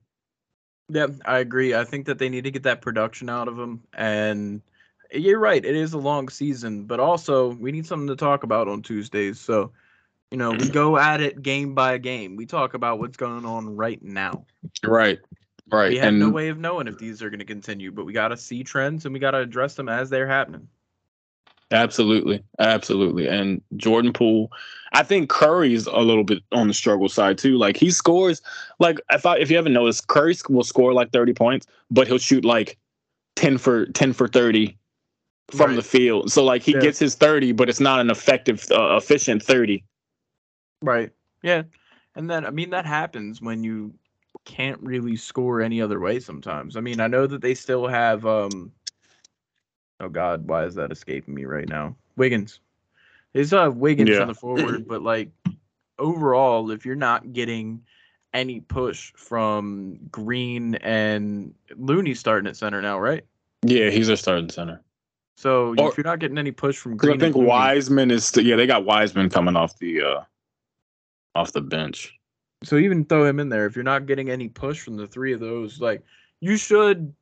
[0.88, 1.74] Yeah, I agree.
[1.74, 3.82] I think that they need to get that production out of him.
[3.92, 4.62] And
[5.12, 8.68] you're right, it is a long season, but also we need something to talk about
[8.68, 9.40] on Tuesdays.
[9.40, 9.72] So,
[10.30, 12.36] you know, we go at it game by game.
[12.36, 14.44] We talk about what's going on right now.
[14.84, 15.18] Right.
[15.70, 15.90] Right.
[15.90, 18.12] We have and no way of knowing if these are going to continue, but we
[18.12, 20.68] got to see trends and we got to address them as they're happening.
[21.72, 23.26] Absolutely, absolutely.
[23.26, 24.52] And Jordan Poole,
[24.92, 27.58] I think Curry's a little bit on the struggle side too.
[27.58, 28.40] Like he scores,
[28.78, 32.18] like if I if you haven't noticed, Curry will score like thirty points, but he'll
[32.18, 32.78] shoot like
[33.34, 34.78] ten for ten for thirty
[35.50, 35.76] from Right.
[35.76, 36.32] the field.
[36.32, 36.80] So like he Yeah.
[36.80, 39.84] gets his thirty, but it's not an effective, uh, efficient thirty.
[40.82, 41.12] Right.
[41.42, 41.62] Yeah.
[42.14, 43.94] And then I mean that happens when you
[44.44, 46.76] can't really score any other way sometimes.
[46.76, 48.72] I mean, I know that they still have um
[49.98, 51.96] Oh god, why is that escaping me right now?
[52.16, 52.60] Wiggins.
[53.32, 54.22] They still have Wiggins Yeah.
[54.22, 55.30] in the forward, but like
[55.98, 57.82] overall, if you're not getting
[58.34, 63.24] any push from Green and Looney starting at center now, right?
[63.64, 64.82] Yeah, he's a starting center.
[65.36, 68.24] So Or- if you're not getting any push from Green, I think Looney- Wiseman is.
[68.24, 70.20] St- yeah, they got Wiseman coming off the uh
[71.34, 72.14] off the bench.
[72.64, 73.66] So even throw him in there.
[73.66, 76.02] If you're not getting any push from the three of those, like
[76.40, 77.14] you should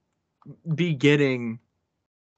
[0.75, 1.59] be getting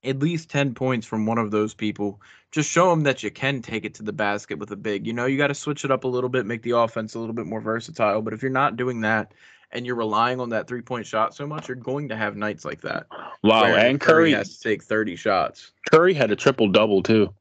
[0.05, 2.21] at least 10 points from one of those people.
[2.53, 5.07] Just show them that you can take it to the basket with a big.
[5.07, 7.19] You know, you got to switch it up a little bit, make the offense a
[7.19, 8.23] little bit more versatile.
[8.23, 9.35] But if you're not doing that
[9.73, 12.65] and you're relying on that three point shot so much, you're going to have nights
[12.65, 13.07] like that.
[13.43, 15.73] Wow, and Curry has to take 30 shots.
[15.91, 17.33] Curry had a triple double too.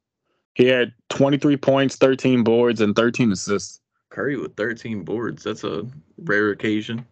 [0.54, 3.82] He had 23 points, 13 boards, and 13 assists.
[4.10, 5.44] Curry with 13 boards.
[5.44, 5.86] That's a
[6.24, 7.06] rare occasion.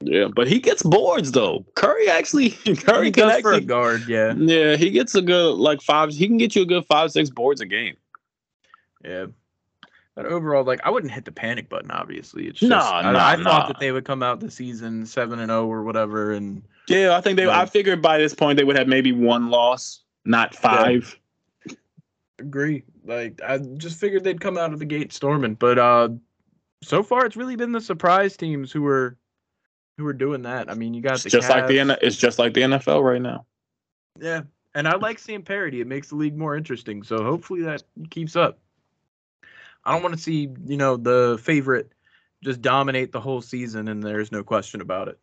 [0.00, 1.64] Yeah, but he gets boards though.
[1.74, 4.34] Curry actually, Curry He can does for a guard, yeah.
[4.34, 6.10] yeah, he gets a good like five.
[6.10, 7.96] He can get you a good five, six boards a game.
[9.04, 9.26] Yeah.
[10.16, 11.90] But overall, like I wouldn't hit the panic button.
[11.90, 15.04] Obviously, it's just Nah, I, nah, I thought that they would come out the season
[15.06, 17.48] seven and zero or whatever, and Yeah, I think they.
[17.48, 21.18] I figured by this point they would have maybe one loss, not five.
[22.38, 22.84] agree.
[23.04, 26.10] Like I just figured they'd come out of the gate storming, but uh,
[26.82, 29.16] so far it's really been the surprise teams who were
[29.98, 30.70] who were doing that.
[30.70, 31.98] I mean, you got just like the Cavs.
[32.02, 33.46] It's just like the NFL right now.
[34.20, 34.42] Yeah,
[34.76, 35.80] and I like seeing parity.
[35.80, 37.02] It makes the league more interesting.
[37.02, 38.60] So hopefully that keeps up.
[39.84, 41.92] I don't want to see you know the favorite
[42.42, 45.18] just dominate the whole season, and there's no question about it.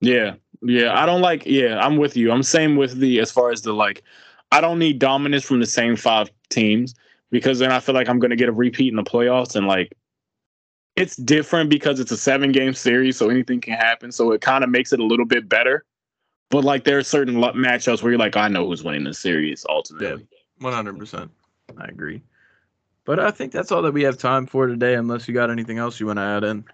[0.00, 1.00] Yeah, yeah.
[1.00, 1.46] I don't like.
[1.46, 2.30] Yeah, I'm with you.
[2.30, 4.02] I'm same with the as far as the like.
[4.52, 6.94] I don't need dominance from the same five teams
[7.30, 9.66] because then I feel like I'm going to get a repeat in the playoffs and
[9.66, 9.96] like.
[10.96, 14.12] It's different because it's a seven game series, so anything can happen.
[14.12, 15.84] So it kind of makes it a little bit better.
[16.50, 19.66] But like there are certain matchups where you're like, I know who's winning the series
[19.68, 20.24] ultimately.
[20.58, 21.32] One hundred percent.
[21.76, 22.22] I agree.
[23.04, 25.78] But I think that's all that we have time for today, unless you got anything
[25.78, 26.64] else you want to add in.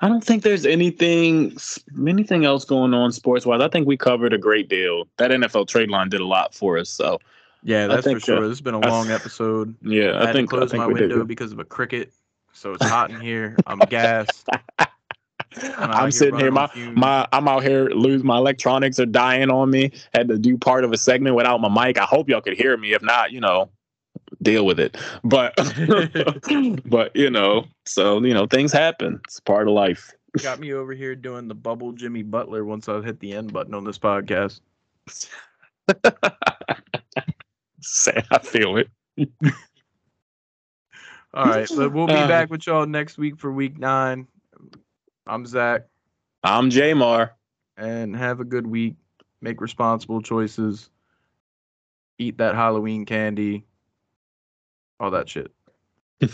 [0.00, 1.56] I don't think there's anything
[2.06, 3.60] anything else going on sports wise.
[3.62, 5.08] I think we covered a great deal.
[5.16, 6.90] That NFL trade line did a lot for us.
[6.90, 7.18] So
[7.62, 8.36] Yeah, that's think, for sure.
[8.38, 9.74] uh, this has been a long episode.
[9.82, 11.00] yeah, I, I, had think to I close think my we did.
[11.02, 11.28] window good.
[11.28, 12.12] because of a cricket,
[12.52, 13.56] so it's hot in here.
[13.66, 14.46] I'm gassed.
[14.78, 14.88] out
[15.62, 16.50] I'm here sitting here.
[16.50, 17.88] My my I'm out here.
[17.88, 19.92] Lose my electronics are dying on me.
[20.12, 21.98] Had to do part of a segment without my mic.
[21.98, 22.92] I hope y'all could hear me.
[22.92, 23.70] If not, you know,
[24.42, 24.96] deal with it.
[25.24, 25.54] But
[26.86, 29.20] but you know, so you know, things happen.
[29.24, 30.12] It's part of life.
[30.42, 33.74] got me over here doing the bubble Jimmy Butler once I've hit the end button
[33.74, 34.60] on this podcast.
[37.80, 38.88] Say I feel it.
[41.34, 44.26] All right, but we'll be Uh, back with y'all next week for week nine.
[45.26, 45.82] I'm Zac,
[46.42, 47.30] I'm JMar.
[47.76, 48.94] and have a good week.
[49.42, 50.88] Make responsible choices.
[52.18, 53.64] Eat that Halloween candy.
[55.00, 55.52] All that shit.